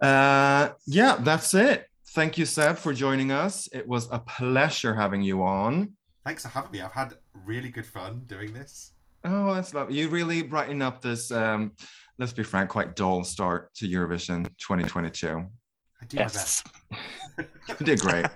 Uh, 0.00 0.70
yeah, 0.86 1.16
that's 1.20 1.52
it. 1.52 1.86
Thank 2.12 2.36
you, 2.38 2.44
Seb, 2.44 2.76
for 2.76 2.92
joining 2.92 3.30
us. 3.30 3.68
It 3.72 3.86
was 3.86 4.08
a 4.10 4.18
pleasure 4.18 4.94
having 4.94 5.22
you 5.22 5.42
on. 5.44 5.92
Thanks 6.24 6.42
for 6.42 6.48
having 6.48 6.72
me. 6.72 6.80
I've 6.80 6.92
had 6.92 7.14
really 7.44 7.68
good 7.70 7.86
fun 7.86 8.22
doing 8.26 8.52
this. 8.52 8.92
Oh, 9.24 9.54
that's 9.54 9.74
lovely. 9.74 9.96
You 9.96 10.08
really 10.08 10.42
brighten 10.42 10.82
up 10.82 11.00
this, 11.02 11.30
um, 11.30 11.72
let's 12.18 12.32
be 12.32 12.42
frank, 12.42 12.68
quite 12.70 12.96
dull 12.96 13.22
start 13.22 13.72
to 13.74 13.86
Eurovision 13.86 14.44
2022. 14.58 15.28
I 15.28 16.04
do 16.06 16.16
my 16.16 16.22
best. 16.24 16.66
Yes. 16.90 17.00
You 17.80 17.86
did 17.86 18.00
great. 18.00 18.26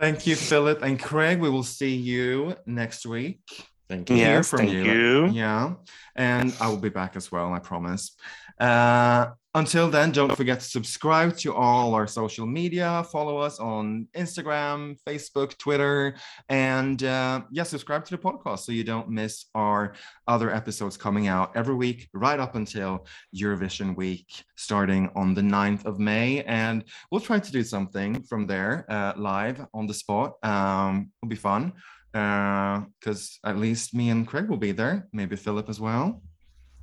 Thank 0.00 0.26
you, 0.26 0.34
Philip 0.36 0.82
and 0.82 1.00
Craig. 1.00 1.40
We 1.40 1.48
will 1.48 1.62
see 1.62 1.94
you 1.94 2.56
next 2.66 3.06
week. 3.06 3.40
Thank 3.88 4.10
you. 4.10 4.16
hear 4.16 4.26
Yes, 4.36 4.50
from 4.50 4.58
thank 4.58 4.72
you. 4.72 4.82
you. 4.84 5.26
Yeah, 5.28 5.74
and 6.16 6.54
I 6.60 6.68
will 6.68 6.76
be 6.76 6.88
back 6.88 7.16
as 7.16 7.30
well. 7.30 7.52
I 7.54 7.60
promise. 7.60 8.16
Uh, 8.58 9.30
until 9.54 9.88
then, 9.88 10.12
don't 10.12 10.36
forget 10.36 10.60
to 10.60 10.66
subscribe 10.66 11.34
to 11.38 11.54
all 11.54 11.94
our 11.94 12.06
social 12.06 12.46
media. 12.46 13.02
Follow 13.10 13.38
us 13.38 13.58
on 13.58 14.06
Instagram, 14.14 14.98
Facebook, 15.08 15.56
Twitter, 15.56 16.14
and 16.50 17.02
uh, 17.02 17.40
yeah, 17.50 17.62
subscribe 17.62 18.04
to 18.04 18.16
the 18.16 18.22
podcast 18.22 18.60
so 18.60 18.72
you 18.72 18.84
don't 18.84 19.08
miss 19.08 19.46
our 19.54 19.94
other 20.28 20.54
episodes 20.54 20.98
coming 20.98 21.26
out 21.26 21.56
every 21.56 21.74
week, 21.74 22.06
right 22.12 22.38
up 22.38 22.54
until 22.54 23.06
Eurovision 23.34 23.96
week, 23.96 24.44
starting 24.56 25.08
on 25.16 25.32
the 25.32 25.40
9th 25.40 25.86
of 25.86 25.98
May. 25.98 26.42
And 26.44 26.84
we'll 27.10 27.22
try 27.22 27.38
to 27.38 27.52
do 27.52 27.62
something 27.62 28.22
from 28.24 28.46
there 28.46 28.84
uh, 28.90 29.14
live 29.16 29.64
on 29.72 29.86
the 29.86 29.94
spot. 29.94 30.34
Um, 30.44 31.10
it'll 31.22 31.30
be 31.30 31.36
fun 31.36 31.72
because 32.12 33.38
at 33.42 33.56
least 33.56 33.94
me 33.94 34.10
and 34.10 34.26
Craig 34.26 34.50
will 34.50 34.58
be 34.58 34.72
there. 34.72 35.08
Maybe 35.14 35.36
Philip 35.36 35.70
as 35.70 35.80
well. 35.80 36.20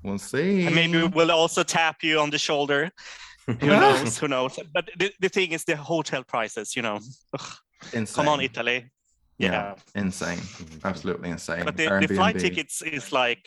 We'll 0.03 0.17
see. 0.19 0.65
And 0.65 0.75
maybe 0.75 1.07
we'll 1.07 1.31
also 1.31 1.63
tap 1.63 2.03
you 2.03 2.19
on 2.19 2.29
the 2.29 2.37
shoulder. 2.37 2.91
Who 3.47 3.67
knows? 3.67 4.17
Who 4.17 4.27
knows? 4.27 4.59
But 4.73 4.89
the, 4.97 5.11
the 5.19 5.29
thing 5.29 5.51
is 5.51 5.63
the 5.63 5.75
hotel 5.75 6.23
prices, 6.23 6.75
you 6.75 6.81
know. 6.81 6.99
Come 8.13 8.27
on, 8.27 8.41
Italy. 8.41 8.91
Yeah. 9.37 9.75
insane. 9.95 10.39
Absolutely 10.83 11.29
insane. 11.29 11.65
But 11.65 11.75
the, 11.77 12.05
the 12.07 12.13
flight 12.15 12.39
tickets 12.39 12.81
is 12.81 13.11
like 13.11 13.45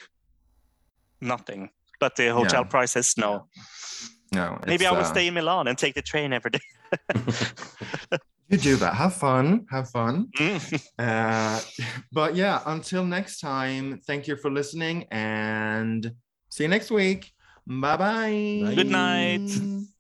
nothing. 1.20 1.70
But 2.00 2.16
the 2.16 2.28
hotel 2.28 2.62
Yeah. 2.62 2.68
prices, 2.68 3.14
no. 3.16 3.48
No, 4.32 4.58
Maybe 4.66 4.84
I 4.86 4.90
will 4.90 5.00
uh, 5.00 5.04
stay 5.04 5.28
in 5.28 5.34
Milan 5.34 5.68
and 5.68 5.78
take 5.78 5.94
the 5.94 6.02
train 6.02 6.32
every 6.32 6.50
day. 6.50 6.60
You 8.48 8.58
do 8.58 8.76
that. 8.76 8.94
Have 8.94 9.14
fun. 9.14 9.66
Have 9.70 9.90
fun. 9.90 10.28
Mm. 10.38 10.60
Uh, 10.98 11.60
but 12.12 12.36
yeah, 12.36 12.60
until 12.66 13.04
next 13.04 13.40
time, 13.40 14.00
thank 14.06 14.28
you 14.28 14.36
for 14.36 14.50
listening 14.52 15.06
and 15.10 16.12
see 16.56 16.64
you 16.64 16.68
next 16.68 16.90
week. 16.90 17.34
Bye-bye. 17.66 18.64
Bye. 18.64 18.74
Good 18.74 18.88
night. 18.88 19.92